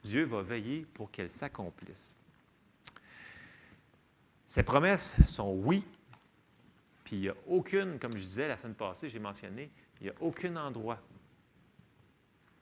Dieu 0.03 0.25
va 0.25 0.43
veiller 0.43 0.87
pour 0.95 1.11
qu'elle 1.11 1.31
s'accomplisse. 1.31 2.17
Ces 4.47 4.63
promesses 4.63 5.17
sont 5.27 5.51
oui, 5.65 5.85
puis 7.05 7.17
il 7.17 7.21
n'y 7.21 7.29
a 7.29 7.35
aucune, 7.47 7.99
comme 7.99 8.17
je 8.17 8.25
disais 8.25 8.49
la 8.49 8.57
semaine 8.57 8.75
passée, 8.75 9.09
j'ai 9.11 9.19
mentionné, 9.19 9.71
il 10.01 10.05
n'y 10.05 10.11
a 10.11 10.15
aucun 10.21 10.57
endroit 10.57 10.99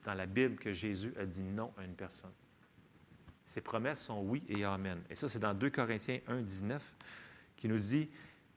dans 0.04 0.14
la 0.14 0.26
Bible 0.26 0.56
que 0.56 0.72
Jésus 0.72 1.14
a 1.18 1.24
dit 1.24 1.42
non 1.42 1.72
à 1.78 1.84
une 1.84 1.94
personne. 1.94 2.32
Ses 3.46 3.60
promesses 3.60 4.00
sont 4.00 4.20
oui 4.22 4.42
et 4.48 4.64
amen. 4.64 5.00
Et 5.10 5.14
ça, 5.14 5.28
c'est 5.28 5.38
dans 5.38 5.54
2 5.54 5.70
Corinthiens 5.70 6.18
1, 6.26 6.42
19, 6.42 6.96
qui 7.56 7.68
nous 7.68 7.78
dit 7.78 8.08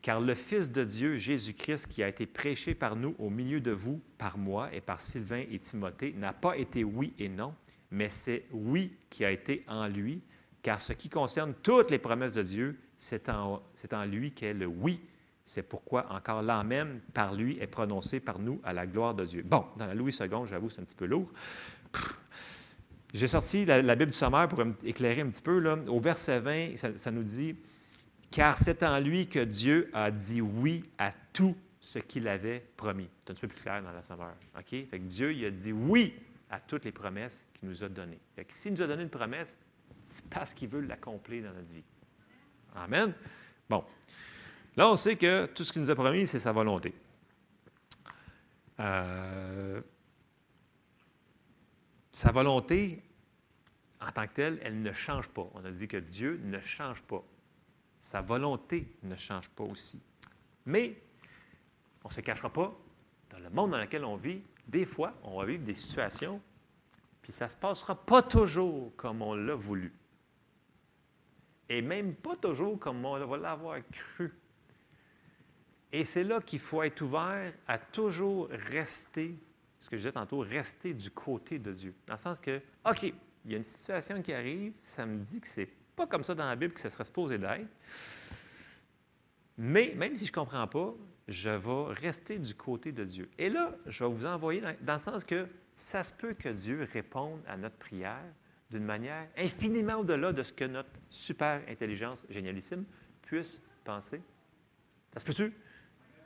Car 0.02 0.22
le 0.22 0.34
Fils 0.34 0.72
de 0.72 0.84
Dieu, 0.84 1.18
Jésus-Christ, 1.18 1.88
qui 1.88 2.02
a 2.02 2.08
été 2.08 2.26
prêché 2.26 2.74
par 2.74 2.96
nous 2.96 3.16
au 3.20 3.30
milieu 3.30 3.60
de 3.60 3.72
vous, 3.72 4.02
par 4.18 4.38
moi 4.38 4.74
et 4.74 4.82
par 4.82 5.00
Sylvain 5.00 5.44
et 5.52 5.60
Timothée, 5.60 6.14
n'a 6.14 6.34
pas 6.34 6.58
été 6.58 6.84
oui 6.84 7.14
et 7.20 7.30
non, 7.30 7.54
mais 7.92 8.10
c'est 8.10 8.46
oui 8.52 8.94
qui 9.10 9.26
a 9.26 9.32
été 9.32 9.64
en 9.68 9.88
lui, 9.88 10.22
car 10.64 10.82
ce 10.82 10.94
qui 10.94 11.10
concerne 11.10 11.54
toutes 11.62 11.92
les 11.92 12.00
promesses 12.00 12.34
de 12.34 12.44
Dieu, 12.44 12.80
c'est 12.98 13.30
en, 13.30 13.62
en 13.92 14.06
lui 14.06 14.32
qu'est 14.32 14.54
le 14.54 14.66
oui. 14.66 15.02
C'est 15.46 15.64
pourquoi 15.64 16.12
encore 16.12 16.42
l'amen 16.42 17.02
par 17.14 17.36
lui 17.36 17.60
est 17.60 17.68
prononcé 17.68 18.20
par 18.20 18.40
nous 18.40 18.60
à 18.64 18.74
la 18.74 18.88
gloire 18.88 19.14
de 19.14 19.26
Dieu. 19.26 19.44
Bon, 19.44 19.66
dans 19.78 19.86
la 19.86 19.94
Louis 19.94 20.16
II, 20.20 20.28
j'avoue, 20.50 20.70
c'est 20.70 20.82
un 20.82 20.86
petit 20.86 20.96
peu 20.96 21.06
lourd. 21.06 21.30
J'ai 23.14 23.28
sorti 23.28 23.64
la, 23.66 23.82
Bible 23.96 24.12
du 24.12 24.18
sommaire 24.18 24.50
pour 24.50 24.62
éclairer 24.84 25.22
un 25.22 25.30
petit 25.30 25.42
peu. 25.42 25.64
Au 25.88 26.00
verset 26.00 26.40
20, 26.40 26.98
ça, 26.98 27.12
nous 27.12 27.24
dit 27.24 27.56
Car 28.30 28.58
c'est 28.58 28.84
en 28.84 29.00
lui 29.00 29.28
que 29.28 29.40
Dieu 29.40 29.90
a 29.94 30.12
dit 30.12 30.42
oui 30.42 30.84
à 30.98 31.14
tout 31.32 31.56
ce 31.80 32.00
qu'il 32.00 32.28
avait 32.28 32.66
promis. 32.76 33.08
C'est 33.24 33.32
un 33.32 33.34
petit 33.36 33.42
peu 33.42 33.48
plus 33.48 33.62
clair 33.62 33.82
dans 33.84 33.94
la 33.94 34.02
sommaire. 34.02 34.34
Fait 34.66 35.00
Dieu, 35.00 35.32
il 35.32 35.46
a 35.46 35.52
dit 35.52 35.72
oui 35.72 36.14
à 36.50 36.60
toutes 36.60 36.84
les 36.84 36.92
promesses 36.92 37.44
qu'il 37.54 37.70
nous 37.70 37.84
a 37.84 37.90
données. 37.90 38.20
Fait 38.36 38.44
que 38.44 38.54
s'il 38.54 38.74
nous 38.74 38.82
a 38.82 38.88
donné 38.88 39.04
une 39.04 39.10
promesse, 39.10 39.58
c'est 40.08 40.26
parce 40.26 40.54
qu'il 40.54 40.70
veut 40.70 40.82
l'accomplir 40.82 41.44
dans 41.44 41.54
notre 41.54 41.74
vie. 41.74 41.84
Amen? 42.76 43.14
Bon. 43.70 43.84
Là, 44.78 44.90
on 44.90 44.96
sait 44.96 45.16
que 45.16 45.46
tout 45.48 45.64
ce 45.64 45.72
qu'il 45.72 45.82
nous 45.82 45.90
a 45.90 45.96
promis, 45.96 46.28
c'est 46.28 46.40
sa 46.40 46.52
volonté. 46.52 46.94
Euh, 48.80 49.82
sa 52.12 52.32
volonté, 52.32 53.02
en 54.02 54.12
tant 54.12 54.28
que 54.28 54.34
telle, 54.34 54.60
elle 54.62 54.82
ne 54.82 54.92
change 54.92 55.30
pas. 55.30 55.50
On 55.54 55.64
a 55.64 55.72
dit 55.72 55.88
que 55.88 55.98
Dieu 55.98 56.42
ne 56.44 56.60
change 56.60 57.02
pas. 57.04 57.24
Sa 58.02 58.22
volonté 58.22 58.88
ne 59.04 59.16
change 59.16 59.50
pas 59.50 59.64
aussi. 59.64 60.02
Mais, 60.66 61.02
on 62.04 62.10
ne 62.10 62.14
se 62.14 62.22
cachera 62.22 62.52
pas, 62.52 62.78
dans 63.30 63.40
le 63.40 63.50
monde 63.50 63.72
dans 63.72 63.80
lequel 63.80 64.04
on 64.04 64.18
vit, 64.18 64.42
des 64.68 64.86
fois, 64.86 65.14
on 65.24 65.40
va 65.40 65.46
vivre 65.46 65.64
des 65.64 65.74
situations, 65.74 66.42
puis 67.22 67.32
ça 67.32 67.46
ne 67.46 67.52
se 67.52 67.56
passera 67.56 67.96
pas 67.96 68.22
toujours 68.22 68.94
comme 68.98 69.22
on 69.22 69.36
l'a 69.36 69.56
voulu. 69.56 69.94
Et 71.70 71.82
même 71.82 72.14
pas 72.14 72.36
toujours 72.36 72.78
comme 72.78 73.04
on 73.06 73.26
va 73.26 73.38
l'avoir 73.38 73.80
cru. 73.92 74.34
Et 75.96 76.04
c'est 76.04 76.26
là 76.26 76.42
qu'il 76.42 76.60
faut 76.60 76.84
être 76.84 77.00
ouvert 77.04 77.54
à 77.70 77.78
toujours 77.78 78.50
rester, 78.50 79.34
ce 79.80 79.90
que 79.90 79.96
je 79.96 80.02
disais 80.02 80.12
tantôt, 80.12 80.40
rester 80.40 80.94
du 80.94 81.10
côté 81.10 81.58
de 81.58 81.72
Dieu. 81.72 81.96
Dans 82.06 82.16
le 82.16 82.20
sens 82.20 82.38
que, 82.38 82.60
OK, 82.86 83.04
il 83.04 83.52
y 83.52 83.54
a 83.54 83.58
une 83.58 83.64
situation 83.64 84.22
qui 84.22 84.34
arrive, 84.34 84.74
ça 84.84 85.06
me 85.06 85.24
dit 85.24 85.40
que 85.40 85.48
c'est 85.48 85.70
pas 85.96 86.06
comme 86.06 86.26
ça 86.26 86.36
dans 86.36 86.50
la 86.50 86.58
Bible 86.58 86.74
que 86.74 86.82
ça 86.82 86.90
serait 86.90 87.06
supposé 87.06 87.38
d'être. 87.38 87.70
Mais 89.58 89.94
même 89.96 90.18
si 90.18 90.26
je 90.26 90.32
ne 90.32 90.36
comprends 90.36 90.68
pas, 90.68 90.94
je 91.30 91.50
vais 91.50 91.94
rester 91.94 92.40
du 92.40 92.54
côté 92.54 92.92
de 92.92 93.06
Dieu. 93.06 93.30
Et 93.38 93.50
là, 93.50 93.74
je 93.86 94.04
vais 94.04 94.10
vous 94.12 94.26
envoyer 94.26 94.60
dans, 94.60 94.76
dans 94.82 94.96
le 94.96 95.00
sens 95.00 95.24
que 95.24 95.48
ça 95.78 96.04
se 96.04 96.12
peut 96.12 96.34
que 96.34 96.50
Dieu 96.50 96.90
réponde 96.92 97.40
à 97.48 97.56
notre 97.56 97.78
prière 97.78 98.26
d'une 98.70 98.84
manière 98.84 99.30
infiniment 99.38 100.00
au-delà 100.00 100.34
de 100.34 100.44
ce 100.44 100.52
que 100.52 100.66
notre 100.66 100.90
super 101.10 101.62
intelligence 101.70 102.26
génialissime 102.30 102.84
puisse 103.22 103.62
penser. 103.86 104.22
Ça 105.14 105.22
se 105.22 105.26
peut-tu? 105.26 105.54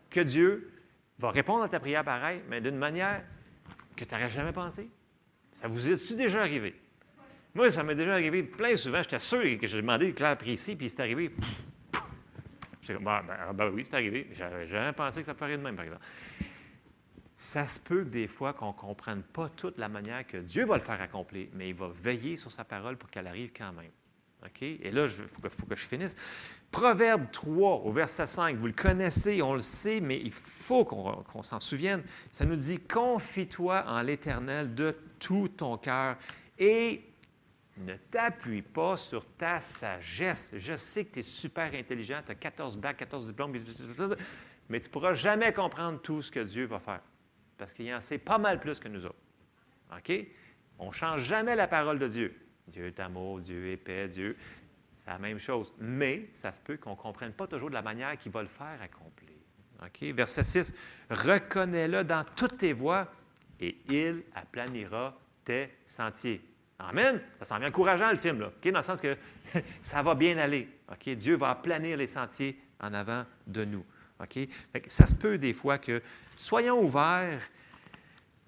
Que 0.10 0.22
Dieu 0.22 0.72
va 1.20 1.32
répondre 1.32 1.64
à 1.64 1.70
ta 1.70 1.80
prière 1.80 2.04
pareil, 2.04 2.42
mais 2.50 2.62
d'une 2.62 2.78
manière 2.78 3.24
que 3.96 4.06
tu 4.06 4.14
n'aurais 4.14 4.30
jamais 4.30 4.54
pensé? 4.54 4.90
Ça 5.54 5.68
vous 5.68 5.90
est-tu 5.90 6.16
déjà 6.16 6.42
arrivé? 6.42 6.76
Moi, 7.54 7.72
ça 7.72 7.84
m'est 7.84 7.96
déjà 7.96 8.14
arrivé 8.14 8.44
plein 8.44 8.76
souvent. 8.78 9.02
J'étais 9.02 9.20
sûr 9.20 9.42
que 9.60 9.68
j'ai 9.68 9.82
demandé 9.82 10.08
de 10.08 10.12
clair 10.16 10.38
précis, 10.38 10.76
puis 10.76 10.90
c'est 10.90 11.02
arrivé. 11.02 11.32
J'étais 12.82 12.94
comme, 12.94 13.08
ah, 13.08 13.24
ben, 13.26 13.36
ah, 13.50 13.54
ben 13.54 13.70
oui, 13.70 13.84
c'est 13.84 13.96
arrivé. 13.96 14.28
J'avais 14.34 14.68
jamais 14.68 14.94
pensé 14.94 15.20
que 15.20 15.26
ça 15.26 15.34
ferait 15.34 15.58
de 15.58 15.64
même, 15.64 15.76
par 15.76 15.86
exemple. 15.86 16.06
Ça 17.36 17.68
se 17.68 17.80
peut 17.80 18.04
que 18.04 18.10
des 18.10 18.28
fois 18.28 18.54
qu'on 18.54 18.68
ne 18.68 18.74
comprenne 18.74 19.24
pas 19.24 19.50
toute 19.50 19.78
la 19.78 19.90
manière 19.90 20.28
que 20.28 20.38
Dieu 20.38 20.66
va 20.66 20.76
le 20.76 20.84
faire 20.84 21.02
accomplir, 21.02 21.48
mais 21.54 21.70
il 21.70 21.76
va 21.76 21.90
veiller 22.04 22.38
sur 22.38 22.52
sa 22.52 22.64
parole 22.64 22.98
pour 22.98 23.10
qu'elle 23.10 23.28
arrive 23.28 23.52
quand 23.56 23.72
même. 23.74 23.92
Et 24.62 24.92
là, 24.92 25.06
il 25.06 25.10
faut, 25.10 25.66
que 25.66 25.76
je 25.76 25.88
finisse. 25.88 26.16
Proverbe 26.72 27.30
3, 27.32 27.82
au 27.84 27.92
verset 27.92 28.26
5, 28.26 28.58
vous 28.58 28.68
le 28.68 28.74
connaissez, 28.74 29.42
on 29.42 29.54
le 29.54 29.62
sait, 29.62 30.00
mais 30.00 30.20
il 30.20 30.32
faut 30.32 30.86
qu'on 30.86 31.24
qu 31.24 31.44
s'en 31.44 31.60
souvienne. 31.60 32.04
Ça 32.32 32.46
nous 32.46 32.56
dit 32.56 32.80
Confie-toi 32.80 33.84
en 33.88 34.02
l'Éternel 34.02 34.74
de 34.76 34.96
tout 35.20 35.50
ton 35.50 35.78
cœur 35.78 36.18
et 36.58 37.04
ne 37.78 37.96
t'appuie 38.12 38.62
pas 38.62 38.98
sur 38.98 39.26
ta 39.38 39.62
sagesse. 39.62 40.52
Je 40.56 40.76
sais 40.78 41.06
que 41.06 41.14
tu 41.14 41.20
es 41.20 41.24
super 41.24 41.74
intelligent, 41.74 42.22
tu 42.26 42.32
as 42.32 42.36
14 42.36 42.78
bacs, 42.78 42.98
14 42.98 43.28
diplômes, 43.28 43.52
mais 43.52 44.80
tu 44.80 44.88
ne 44.88 44.92
pourras 44.92 45.14
jamais 45.14 45.54
comprendre 45.54 46.00
tout 46.02 46.22
ce 46.22 46.32
que 46.32 46.42
Dieu 46.42 46.66
va 46.66 46.80
faire. 46.80 47.02
Parce 47.58 47.74
qu'il 47.74 47.94
en 47.94 48.02
sait 48.02 48.18
pas 48.18 48.38
mal 48.38 48.60
plus 48.60 48.80
que 48.80 48.88
nous 48.88 49.06
autres. 49.06 49.16
On 50.78 50.88
ne 50.88 50.92
change 50.92 51.24
jamais 51.24 51.56
la 51.56 51.68
parole 51.68 52.00
de 52.00 52.08
Dieu. 52.08 52.49
Dieu 52.70 52.88
est 52.88 53.00
amour, 53.00 53.40
Dieu 53.40 53.72
est 53.72 53.78
paix, 53.78 54.08
Dieu. 54.08 54.38
C'est 55.04 55.12
la 55.12 55.20
même 55.20 55.40
chose. 55.40 55.74
Mais 55.80 56.30
ça 56.32 56.52
se 56.52 56.60
peut 56.60 56.78
qu'on 56.78 56.92
ne 56.92 56.96
comprenne 56.96 57.34
pas 57.34 57.48
toujours 57.48 57.70
de 57.70 57.76
la 57.76 57.82
manière 57.82 58.18
qu'il 58.18 58.32
va 58.32 58.42
le 58.42 58.48
faire 58.48 58.80
accomplir. 58.82 59.30
OK? 59.84 60.04
Verset 60.14 60.44
6. 60.44 60.74
Reconnais-le 61.10 62.04
dans 62.04 62.26
toutes 62.36 62.58
tes 62.58 62.74
voies 62.74 63.08
et 63.60 63.78
il 63.90 64.24
aplanira 64.36 65.18
tes 65.46 65.70
sentiers. 65.86 66.42
Amen. 66.80 67.22
Ça 67.40 67.46
sent 67.46 67.60
bien 67.60 67.68
encourageant 67.70 68.10
le 68.10 68.16
film, 68.16 68.40
là. 68.40 68.48
OK? 68.48 68.72
Dans 68.72 68.80
le 68.80 68.86
sens 68.86 69.02
que 69.02 69.18
ça 69.82 70.02
va 70.02 70.16
bien 70.16 70.38
aller. 70.38 70.70
OK? 70.92 71.10
Dieu 71.16 71.36
va 71.36 71.50
aplanir 71.50 71.98
les 71.98 72.08
sentiers 72.08 72.60
en 72.80 72.94
avant 72.94 73.26
de 73.48 73.66
nous. 73.66 73.86
OK? 74.22 74.40
ça 74.88 75.08
se 75.08 75.14
peut 75.14 75.38
des 75.38 75.54
fois 75.54 75.78
que 75.78 76.02
soyons 76.38 76.82
ouverts 76.84 77.42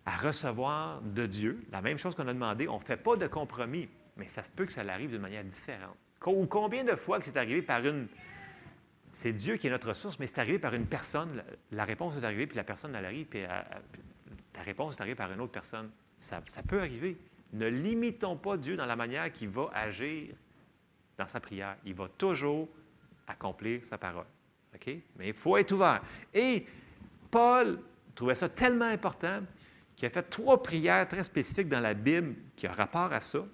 à 0.05 0.17
recevoir 0.17 1.01
de 1.01 1.25
Dieu 1.25 1.63
la 1.71 1.81
même 1.81 1.97
chose 1.97 2.15
qu'on 2.15 2.27
a 2.27 2.33
demandé. 2.33 2.67
On 2.67 2.79
ne 2.79 2.83
fait 2.83 2.97
pas 2.97 3.15
de 3.15 3.27
compromis, 3.27 3.87
mais 4.17 4.27
ça 4.27 4.43
se 4.43 4.51
peut 4.51 4.65
que 4.65 4.71
ça 4.71 4.81
arrive 4.81 5.11
d'une 5.11 5.21
manière 5.21 5.43
différente. 5.43 5.95
Ou 6.25 6.45
combien 6.45 6.83
de 6.83 6.95
fois 6.95 7.19
que 7.19 7.25
c'est 7.25 7.37
arrivé 7.37 7.61
par 7.61 7.85
une. 7.85 8.07
C'est 9.11 9.33
Dieu 9.33 9.57
qui 9.57 9.67
est 9.67 9.71
notre 9.71 9.93
source, 9.93 10.19
mais 10.19 10.27
c'est 10.27 10.39
arrivé 10.39 10.59
par 10.59 10.73
une 10.73 10.85
personne. 10.85 11.43
La 11.71 11.83
réponse 11.83 12.15
est 12.15 12.23
arrivée, 12.23 12.47
puis 12.47 12.55
la 12.55 12.63
personne, 12.63 12.95
elle 12.95 13.05
arrive, 13.05 13.25
puis 13.25 13.43
ta 14.53 14.61
réponse 14.61 14.95
est 14.95 15.01
arrivée 15.01 15.15
par 15.15 15.31
une 15.31 15.41
autre 15.41 15.51
personne. 15.51 15.89
Ça, 16.17 16.41
ça 16.47 16.61
peut 16.63 16.79
arriver. 16.79 17.17
Ne 17.53 17.67
limitons 17.67 18.37
pas 18.37 18.55
Dieu 18.55 18.77
dans 18.77 18.85
la 18.85 18.95
manière 18.95 19.31
qu'il 19.31 19.49
va 19.49 19.69
agir 19.73 20.33
dans 21.17 21.27
sa 21.27 21.39
prière. 21.39 21.75
Il 21.83 21.95
va 21.95 22.07
toujours 22.17 22.69
accomplir 23.27 23.83
sa 23.83 23.97
parole. 23.97 24.25
OK? 24.73 24.87
Mais 25.17 25.29
il 25.29 25.33
faut 25.33 25.57
être 25.57 25.71
ouvert. 25.71 26.01
Et 26.33 26.65
Paul 27.29 27.79
trouvait 28.15 28.35
ça 28.35 28.47
tellement 28.49 28.85
important 28.85 29.41
qu'il 29.95 30.05
a 30.07 30.09
fait 30.09 30.23
trois 30.23 30.61
prières 30.61 31.07
très 31.07 31.23
spécifiques 31.23 31.69
dans 31.69 31.79
la 31.79 31.93
Bible 31.93 32.35
qui 32.55 32.67
ont 32.67 32.73
rapport 32.73 33.11
à 33.11 33.19
ça. 33.19 33.45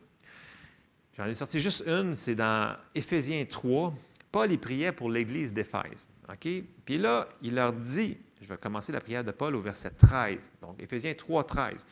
J'en 1.17 1.25
ai 1.25 1.33
sorti 1.33 1.59
juste 1.59 1.83
une, 1.87 2.15
c'est 2.15 2.35
dans 2.35 2.75
Éphésiens 2.93 3.43
3. 3.43 3.91
Paul, 4.31 4.51
il 4.51 4.59
priait 4.59 4.91
pour 4.91 5.09
l'Église 5.09 5.51
d'Éphèse. 5.51 6.07
OK? 6.29 6.47
Puis 6.85 6.97
là, 6.99 7.27
il 7.41 7.55
leur 7.55 7.73
dit, 7.73 8.17
je 8.39 8.47
vais 8.47 8.57
commencer 8.57 8.91
la 8.91 9.01
prière 9.01 9.23
de 9.23 9.31
Paul 9.31 9.55
au 9.55 9.61
verset 9.61 9.89
13. 9.89 10.51
Donc, 10.61 10.79
Éphésiens 10.79 11.15
3, 11.15 11.43
13. 11.43 11.85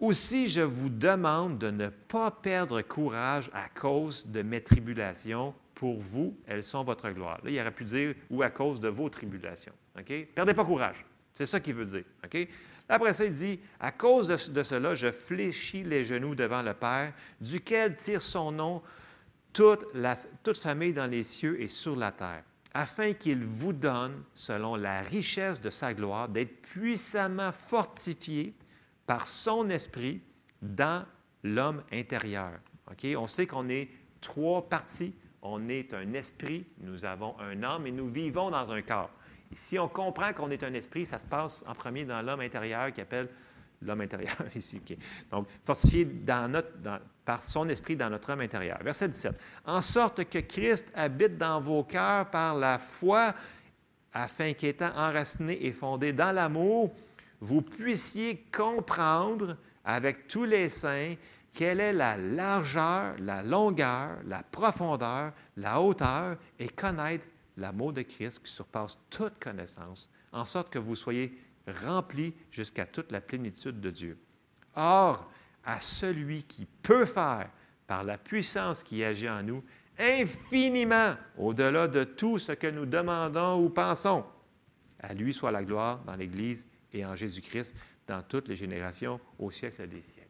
Aussi, 0.00 0.46
je 0.46 0.62
vous 0.62 0.88
demande 0.88 1.58
de 1.58 1.70
ne 1.70 1.88
pas 1.88 2.30
perdre 2.30 2.80
courage 2.80 3.50
à 3.52 3.68
cause 3.68 4.26
de 4.26 4.40
mes 4.40 4.62
tribulations. 4.62 5.54
Pour 5.74 5.98
vous, 5.98 6.34
elles 6.46 6.64
sont 6.64 6.82
votre 6.84 7.10
gloire. 7.10 7.38
Là, 7.44 7.50
il 7.50 7.60
aurait 7.60 7.70
pu 7.70 7.84
dire 7.84 8.14
ou 8.30 8.42
à 8.42 8.48
cause 8.48 8.80
de 8.80 8.88
vos 8.88 9.10
tribulations. 9.10 9.74
OK? 9.98 10.26
Perdez 10.34 10.54
pas 10.54 10.64
courage. 10.64 11.04
C'est 11.34 11.46
ça 11.46 11.60
qu'il 11.60 11.74
veut 11.74 11.84
dire. 11.84 12.04
Après 12.88 13.12
ça, 13.12 13.24
il 13.24 13.32
dit 13.32 13.60
À 13.80 13.92
cause 13.92 14.28
de, 14.28 14.62
cela, 14.62 14.94
je 14.94 15.10
fléchis 15.10 15.82
les 15.82 16.04
genoux 16.04 16.34
devant 16.34 16.62
le 16.62 16.74
Père, 16.74 17.12
duquel 17.40 17.94
tire 17.96 18.22
son 18.22 18.52
nom 18.52 18.82
toute, 19.52 19.84
la, 19.94 20.16
toute 20.42 20.58
famille 20.58 20.92
dans 20.92 21.06
les 21.06 21.24
cieux 21.24 21.60
et 21.60 21.68
sur 21.68 21.96
la 21.96 22.12
terre, 22.12 22.42
afin 22.74 23.12
qu'il 23.12 23.44
vous 23.44 23.72
donne, 23.72 24.22
selon 24.34 24.76
la 24.76 25.02
richesse 25.02 25.60
de 25.60 25.70
sa 25.70 25.92
gloire, 25.94 26.28
d'être 26.28 26.62
puissamment 26.62 27.52
fortifié 27.52 28.54
par 29.06 29.26
son 29.26 29.68
esprit 29.70 30.20
dans 30.62 31.04
l'homme 31.42 31.82
intérieur. 31.92 32.52
On 33.16 33.26
sait 33.26 33.46
qu'on 33.46 33.68
est 33.68 33.88
trois 34.20 34.68
parties. 34.68 35.14
On 35.42 35.68
est 35.68 35.94
un 35.94 36.12
esprit, 36.14 36.66
nous 36.80 37.04
avons 37.04 37.38
un 37.38 37.62
âme 37.62 37.86
et 37.86 37.92
nous 37.92 38.08
vivons 38.08 38.50
dans 38.50 38.72
un 38.72 38.82
corps. 38.82 39.10
Si 39.54 39.78
on 39.78 39.88
comprend 39.88 40.32
qu'on 40.32 40.50
est 40.50 40.62
un 40.62 40.74
esprit, 40.74 41.06
ça 41.06 41.18
se 41.18 41.26
passe 41.26 41.64
en 41.66 41.74
premier 41.74 42.04
dans 42.04 42.22
l'homme 42.22 42.40
intérieur 42.40 42.92
qui 42.92 43.00
appelle 43.00 43.28
l'homme 43.82 44.00
intérieur 44.00 44.36
ici. 44.54 44.80
Donc, 45.30 45.46
fortifié 45.64 46.04
dans 46.04 46.50
notre, 46.50 46.68
par 47.24 47.42
son 47.42 47.68
esprit 47.68 47.96
dans 47.96 48.10
notre 48.10 48.32
homme 48.32 48.40
intérieur. 48.40 48.78
Verset 48.82 49.08
17. 49.08 49.38
En 49.66 49.82
sorte 49.82 50.24
que 50.28 50.38
Christ 50.38 50.92
habite 50.94 51.38
dans 51.38 51.60
vos 51.60 51.84
cœurs 51.84 52.30
par 52.30 52.54
la 52.56 52.78
foi, 52.78 53.34
afin 54.12 54.52
qu'étant 54.52 54.90
enraciné 54.96 55.64
et 55.64 55.72
fondé 55.72 56.12
dans 56.12 56.32
l'amour, 56.32 56.92
vous 57.40 57.62
puissiez 57.62 58.44
comprendre 58.54 59.56
avec 59.84 60.26
tous 60.26 60.44
les 60.44 60.68
saints 60.68 61.14
quelle 61.54 61.80
est 61.80 61.92
la 61.92 62.16
largeur, 62.16 63.14
la 63.18 63.42
longueur, 63.42 64.10
la 64.26 64.42
profondeur, 64.42 65.32
la 65.56 65.80
hauteur 65.80 66.36
et 66.58 66.68
connaître 66.68 67.26
l'amour 67.58 67.92
de 67.92 68.02
Christ 68.02 68.40
qui 68.42 68.52
surpasse 68.52 68.98
toute 69.10 69.38
connaissance, 69.38 70.08
en 70.32 70.44
sorte 70.44 70.70
que 70.70 70.78
vous 70.78 70.96
soyez 70.96 71.36
remplis 71.84 72.34
jusqu'à 72.50 72.86
toute 72.86 73.12
la 73.12 73.20
plénitude 73.20 73.80
de 73.80 73.90
Dieu. 73.90 74.18
Or, 74.74 75.30
à 75.64 75.80
celui 75.80 76.44
qui 76.44 76.66
peut 76.82 77.04
faire, 77.04 77.50
par 77.86 78.04
la 78.04 78.18
puissance 78.18 78.82
qui 78.82 79.02
agit 79.02 79.28
en 79.28 79.42
nous, 79.42 79.64
infiniment 79.98 81.16
au-delà 81.36 81.88
de 81.88 82.04
tout 82.04 82.38
ce 82.38 82.52
que 82.52 82.68
nous 82.68 82.86
demandons 82.86 83.64
ou 83.64 83.68
pensons, 83.68 84.24
à 85.00 85.12
lui 85.14 85.34
soit 85.34 85.50
la 85.50 85.64
gloire 85.64 85.98
dans 86.04 86.14
l'Église 86.14 86.66
et 86.92 87.04
en 87.04 87.16
Jésus-Christ 87.16 87.74
dans 88.06 88.22
toutes 88.22 88.48
les 88.48 88.56
générations 88.56 89.20
au 89.38 89.50
siècle 89.50 89.86
des 89.88 90.02
siècles. 90.02 90.28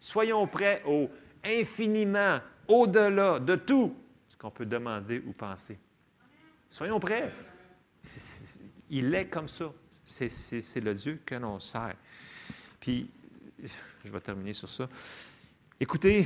Soyons 0.00 0.46
prêts 0.46 0.82
au 0.86 1.10
infiniment, 1.44 2.38
au-delà 2.68 3.38
de 3.38 3.56
tout 3.56 3.94
ce 4.28 4.36
qu'on 4.36 4.50
peut 4.50 4.66
demander 4.66 5.22
ou 5.26 5.32
penser. 5.32 5.78
Soyons 6.74 6.98
prêts. 6.98 7.32
Il 8.90 9.14
est 9.14 9.28
comme 9.28 9.48
ça. 9.48 9.72
C'est 10.04 10.80
le 10.80 10.92
Dieu 10.92 11.20
que 11.24 11.36
l'on 11.36 11.60
sert. 11.60 11.94
Puis, 12.80 13.08
je 14.04 14.10
vais 14.10 14.20
terminer 14.20 14.52
sur 14.52 14.68
ça. 14.68 14.88
Écoutez, 15.78 16.24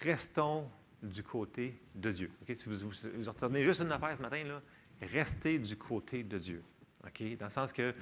restons 0.00 0.68
du 1.00 1.22
côté 1.22 1.78
de 1.94 2.10
Dieu. 2.10 2.32
Si 2.52 2.68
vous, 2.68 3.28
entendez 3.28 3.62
juste 3.62 3.82
une 3.82 3.92
affaire 3.92 4.16
ce 4.16 4.22
matin, 4.22 4.42
là, 4.42 4.60
restez 5.00 5.60
du 5.60 5.76
côté 5.76 6.24
de 6.24 6.38
Dieu. 6.38 6.64
Dans 7.38 7.46
le 7.46 7.50
sens 7.50 7.72
que 7.72 7.94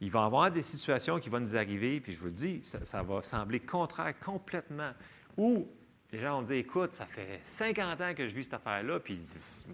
il 0.00 0.10
va 0.10 0.22
y 0.22 0.24
avoir 0.24 0.50
des 0.50 0.62
situations 0.62 1.20
qui 1.20 1.28
vont 1.28 1.38
nous 1.38 1.54
arriver, 1.54 2.00
puis 2.00 2.14
je 2.14 2.18
vous 2.18 2.26
le 2.26 2.32
dis, 2.32 2.64
ça, 2.64 2.84
ça 2.84 3.04
va 3.04 3.22
sembler 3.22 3.60
contraire 3.60 4.18
complètement. 4.18 4.90
Ou 5.36 5.68
les 6.16 6.22
gens 6.22 6.40
vont 6.40 6.42
dire 6.42 6.56
Écoute, 6.56 6.94
ça 6.94 7.04
fait 7.04 7.40
50 7.44 8.00
ans 8.00 8.14
que 8.14 8.26
je 8.26 8.34
vis 8.34 8.44
cette 8.44 8.54
affaire-là, 8.54 9.00
puis 9.00 9.20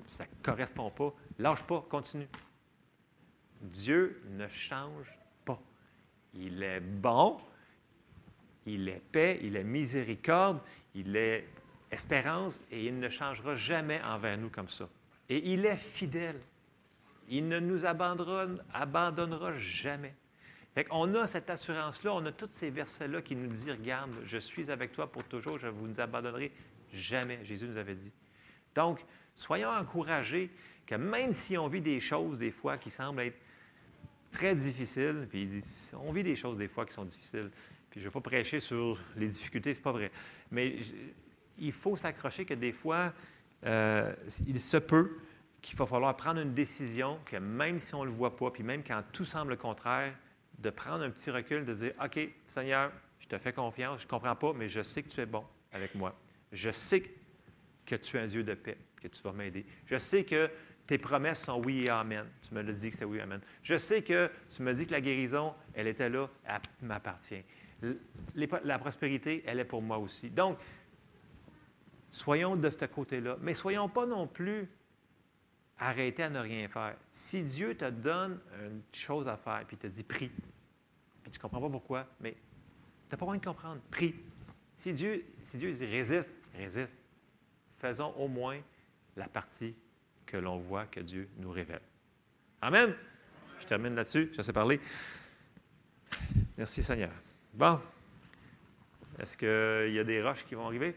ça 0.08 0.24
ne 0.24 0.42
correspond 0.42 0.90
pas. 0.90 1.14
Lâche 1.38 1.62
pas, 1.62 1.86
continue. 1.88 2.26
Dieu 3.60 4.20
ne 4.30 4.48
change 4.48 5.16
pas. 5.44 5.60
Il 6.34 6.64
est 6.64 6.80
bon, 6.80 7.38
il 8.66 8.88
est 8.88 9.00
paix, 9.12 9.38
il 9.44 9.54
est 9.54 9.62
miséricorde, 9.62 10.58
il 10.96 11.14
est 11.14 11.46
espérance, 11.92 12.60
et 12.72 12.86
il 12.86 12.98
ne 12.98 13.08
changera 13.08 13.54
jamais 13.54 14.02
envers 14.02 14.36
nous 14.36 14.50
comme 14.50 14.68
ça. 14.68 14.88
Et 15.28 15.52
il 15.52 15.64
est 15.64 15.76
fidèle. 15.76 16.40
Il 17.28 17.46
ne 17.46 17.60
nous 17.60 17.86
abandonnera, 17.86 18.46
abandonnera 18.74 19.54
jamais. 19.54 20.16
Fait 20.74 20.86
on 20.90 21.14
a 21.14 21.26
cette 21.26 21.50
assurance-là, 21.50 22.14
on 22.14 22.24
a 22.24 22.32
tous 22.32 22.48
ces 22.48 22.70
versets-là 22.70 23.20
qui 23.20 23.36
nous 23.36 23.46
disent, 23.46 23.70
regarde, 23.70 24.10
je 24.24 24.38
suis 24.38 24.70
avec 24.70 24.92
toi 24.92 25.10
pour 25.10 25.24
toujours, 25.24 25.58
je 25.58 25.66
ne 25.66 25.72
vous 25.72 26.00
abandonnerai 26.00 26.50
jamais, 26.92 27.44
Jésus 27.44 27.66
nous 27.66 27.76
avait 27.76 27.94
dit. 27.94 28.10
Donc, 28.74 29.04
soyons 29.34 29.68
encouragés 29.68 30.50
que 30.86 30.94
même 30.94 31.32
si 31.32 31.58
on 31.58 31.68
vit 31.68 31.82
des 31.82 32.00
choses 32.00 32.38
des 32.38 32.50
fois 32.50 32.78
qui 32.78 32.90
semblent 32.90 33.20
être 33.20 33.38
très 34.30 34.54
difficiles, 34.54 35.26
puis 35.28 35.60
on 35.94 36.10
vit 36.10 36.22
des 36.22 36.36
choses 36.36 36.56
des 36.56 36.68
fois 36.68 36.86
qui 36.86 36.94
sont 36.94 37.04
difficiles, 37.04 37.50
puis 37.90 38.00
je 38.00 38.06
ne 38.06 38.10
vais 38.10 38.12
pas 38.12 38.20
prêcher 38.20 38.60
sur 38.60 38.98
les 39.16 39.28
difficultés, 39.28 39.74
c'est 39.74 39.82
pas 39.82 39.92
vrai, 39.92 40.10
mais 40.50 40.78
il 41.58 41.72
faut 41.72 41.98
s'accrocher 41.98 42.46
que 42.46 42.54
des 42.54 42.72
fois, 42.72 43.12
euh, 43.66 44.14
il 44.46 44.58
se 44.58 44.78
peut 44.78 45.18
qu'il 45.60 45.78
va 45.78 45.86
falloir 45.86 46.16
prendre 46.16 46.40
une 46.40 46.54
décision 46.54 47.18
que 47.26 47.36
même 47.36 47.78
si 47.78 47.94
on 47.94 48.00
ne 48.00 48.06
le 48.06 48.16
voit 48.16 48.34
pas, 48.36 48.50
puis 48.50 48.62
même 48.62 48.82
quand 48.82 49.02
tout 49.12 49.26
semble 49.26 49.50
le 49.50 49.56
contraire, 49.56 50.14
de 50.62 50.70
prendre 50.70 51.02
un 51.04 51.10
petit 51.10 51.30
recul, 51.30 51.64
de 51.64 51.74
dire, 51.74 51.92
OK, 52.02 52.18
Seigneur, 52.46 52.92
je 53.18 53.26
te 53.26 53.36
fais 53.38 53.52
confiance, 53.52 54.00
je 54.00 54.06
ne 54.06 54.10
comprends 54.10 54.36
pas, 54.36 54.52
mais 54.52 54.68
je 54.68 54.82
sais 54.82 55.02
que 55.02 55.08
tu 55.08 55.20
es 55.20 55.26
bon 55.26 55.44
avec 55.72 55.94
moi. 55.94 56.14
Je 56.52 56.70
sais 56.70 57.02
que 57.84 57.96
tu 57.96 58.16
es 58.16 58.20
un 58.20 58.26
Dieu 58.26 58.44
de 58.44 58.54
paix, 58.54 58.78
que 59.00 59.08
tu 59.08 59.22
vas 59.22 59.32
m'aider. 59.32 59.66
Je 59.86 59.96
sais 59.96 60.24
que 60.24 60.48
tes 60.86 60.98
promesses 60.98 61.44
sont 61.44 61.60
oui 61.62 61.84
et 61.84 61.88
amen. 61.88 62.26
Tu 62.46 62.54
me 62.54 62.62
l'as 62.62 62.72
dit 62.72 62.90
que 62.90 62.96
c'est 62.96 63.04
oui 63.04 63.18
et 63.18 63.22
amen. 63.22 63.40
Je 63.62 63.76
sais 63.76 64.02
que 64.02 64.30
tu 64.54 64.62
me 64.62 64.72
dis 64.72 64.86
que 64.86 64.92
la 64.92 65.00
guérison, 65.00 65.54
elle 65.74 65.88
était 65.88 66.08
là, 66.08 66.28
elle 66.44 66.60
m'appartient. 66.82 67.42
La 68.64 68.78
prospérité, 68.78 69.42
elle 69.46 69.58
est 69.58 69.64
pour 69.64 69.82
moi 69.82 69.98
aussi. 69.98 70.30
Donc, 70.30 70.58
soyons 72.10 72.56
de 72.56 72.70
ce 72.70 72.84
côté-là, 72.84 73.36
mais 73.40 73.54
soyons 73.54 73.88
pas 73.88 74.06
non 74.06 74.28
plus 74.28 74.68
arrêtés 75.78 76.22
à 76.22 76.30
ne 76.30 76.38
rien 76.38 76.68
faire. 76.68 76.94
Si 77.10 77.42
Dieu 77.42 77.74
te 77.74 77.90
donne 77.90 78.38
une 78.64 78.82
chose 78.92 79.26
à 79.26 79.36
faire, 79.36 79.64
puis 79.66 79.76
te 79.76 79.88
dit 79.88 80.04
prie, 80.04 80.30
tu 81.32 81.38
ne 81.38 81.42
comprends 81.42 81.60
pas 81.60 81.70
pourquoi, 81.70 82.06
mais 82.20 82.32
tu 82.32 82.36
n'as 83.10 83.16
pas 83.16 83.24
besoin 83.24 83.38
de 83.38 83.44
comprendre, 83.44 83.80
prie. 83.90 84.14
Si 84.76 84.92
Dieu, 84.92 85.24
si 85.42 85.56
Dieu 85.56 85.72
dit 85.72 85.86
résiste, 85.86 86.34
résiste. 86.56 87.00
Faisons 87.78 88.14
au 88.16 88.28
moins 88.28 88.60
la 89.16 89.26
partie 89.26 89.74
que 90.26 90.36
l'on 90.36 90.58
voit 90.58 90.86
que 90.86 91.00
Dieu 91.00 91.28
nous 91.38 91.50
révèle. 91.50 91.80
Amen. 92.60 92.94
Je 93.60 93.66
termine 93.66 93.94
là-dessus. 93.94 94.30
Je 94.36 94.42
sais 94.42 94.52
parler. 94.52 94.80
Merci 96.56 96.82
Seigneur. 96.82 97.12
Bon. 97.54 97.80
Est-ce 99.18 99.36
qu'il 99.36 99.94
y 99.94 99.98
a 99.98 100.04
des 100.04 100.22
roches 100.22 100.44
qui 100.44 100.54
vont 100.54 100.66
arriver? 100.66 100.94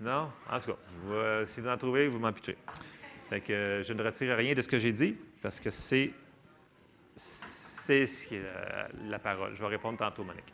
Non? 0.00 0.30
En 0.48 0.60
tout 0.60 0.72
cas, 0.72 1.46
si 1.46 1.60
vous 1.60 1.68
en 1.68 1.76
trouvez, 1.76 2.08
vous 2.08 2.18
m'en 2.18 2.32
pitchez. 2.32 2.56
que, 3.30 3.82
je 3.84 3.92
ne 3.92 4.02
retire 4.02 4.36
rien 4.36 4.54
de 4.54 4.62
ce 4.62 4.68
que 4.68 4.78
j'ai 4.78 4.92
dit 4.92 5.16
parce 5.42 5.60
que 5.60 5.70
c'est, 5.70 6.12
c'est 7.88 8.42
la, 9.08 9.18
parole. 9.18 9.54
Je 9.54 9.60
vais 9.62 9.68
répondre 9.68 9.98
tantôt, 9.98 10.24
Monique. 10.24 10.52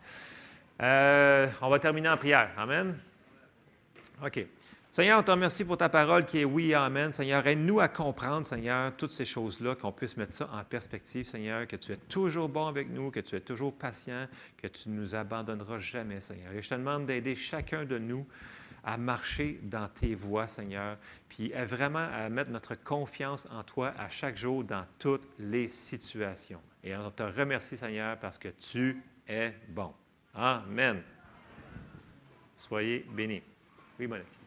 Euh, 0.83 1.49
on 1.61 1.69
va 1.69 1.79
terminer 1.79 2.09
en 2.09 2.17
prière. 2.17 2.51
Amen. 2.57 2.97
OK. 4.25 4.47
Seigneur, 4.93 5.19
on 5.19 5.23
te 5.25 5.33
remercie 5.33 5.65
pour 5.65 5.77
ta 5.77 5.89
parole 5.89 6.25
qui 6.25 6.39
est 6.39 6.45
oui 6.45 6.73
amen. 6.73 7.11
Seigneur, 7.11 7.45
aide-nous 7.45 7.81
à 7.81 7.89
comprendre, 7.89 8.47
Seigneur, 8.47 8.93
toutes 8.97 9.11
ces 9.11 9.25
choses-là, 9.25 9.75
qu'on 9.75 9.91
puisse 9.91 10.17
mettre 10.17 10.35
ça 10.35 10.49
en 10.53 10.63
perspective, 10.63 11.27
Seigneur, 11.27 11.67
que 11.67 11.75
tu 11.75 11.91
es 11.91 11.97
toujours 11.97 12.49
bon 12.49 12.69
avec 12.69 12.89
nous, 12.89 13.11
que 13.11 13.19
tu 13.19 13.35
es 13.35 13.41
toujours 13.41 13.75
patient, 13.75 14.29
que 14.63 14.69
tu 14.69 14.91
ne 14.91 15.01
nous 15.01 15.17
abandonneras 15.17 15.81
jamais, 15.81 16.21
Seigneur. 16.21 16.53
Et 16.53 16.63
je 16.63 16.69
te 16.69 16.75
demande 16.77 17.07
d'aider 17.07 17.35
chacun 17.35 17.85
de 17.85 17.99
nous 17.99 18.25
à 18.85 18.97
marcher 18.97 19.61
dans 19.63 19.89
tes 19.89 20.15
voies, 20.15 20.47
Seigneur, 20.47 20.97
puis 21.29 21.53
vraiment 21.67 22.07
à 22.13 22.29
mettre 22.29 22.51
notre 22.51 22.75
confiance 22.75 23.49
en 23.51 23.63
toi 23.63 23.93
à 23.99 24.09
chaque 24.09 24.37
jour 24.37 24.65
dans 24.65 24.87
toutes 24.99 25.27
les 25.39 25.69
situations. 25.69 26.61
Et 26.83 26.95
on 26.95 27.11
te 27.11 27.23
remercie, 27.23 27.77
Seigneur, 27.77 28.19
parce 28.19 28.39
que 28.39 28.49
tu 28.49 29.03
es 29.29 29.55
bon. 29.69 29.93
Amen. 30.35 31.03
Soyez 32.57 33.07
bénis. 33.11 33.43
Oui, 33.99 34.07
Monique. 34.07 34.44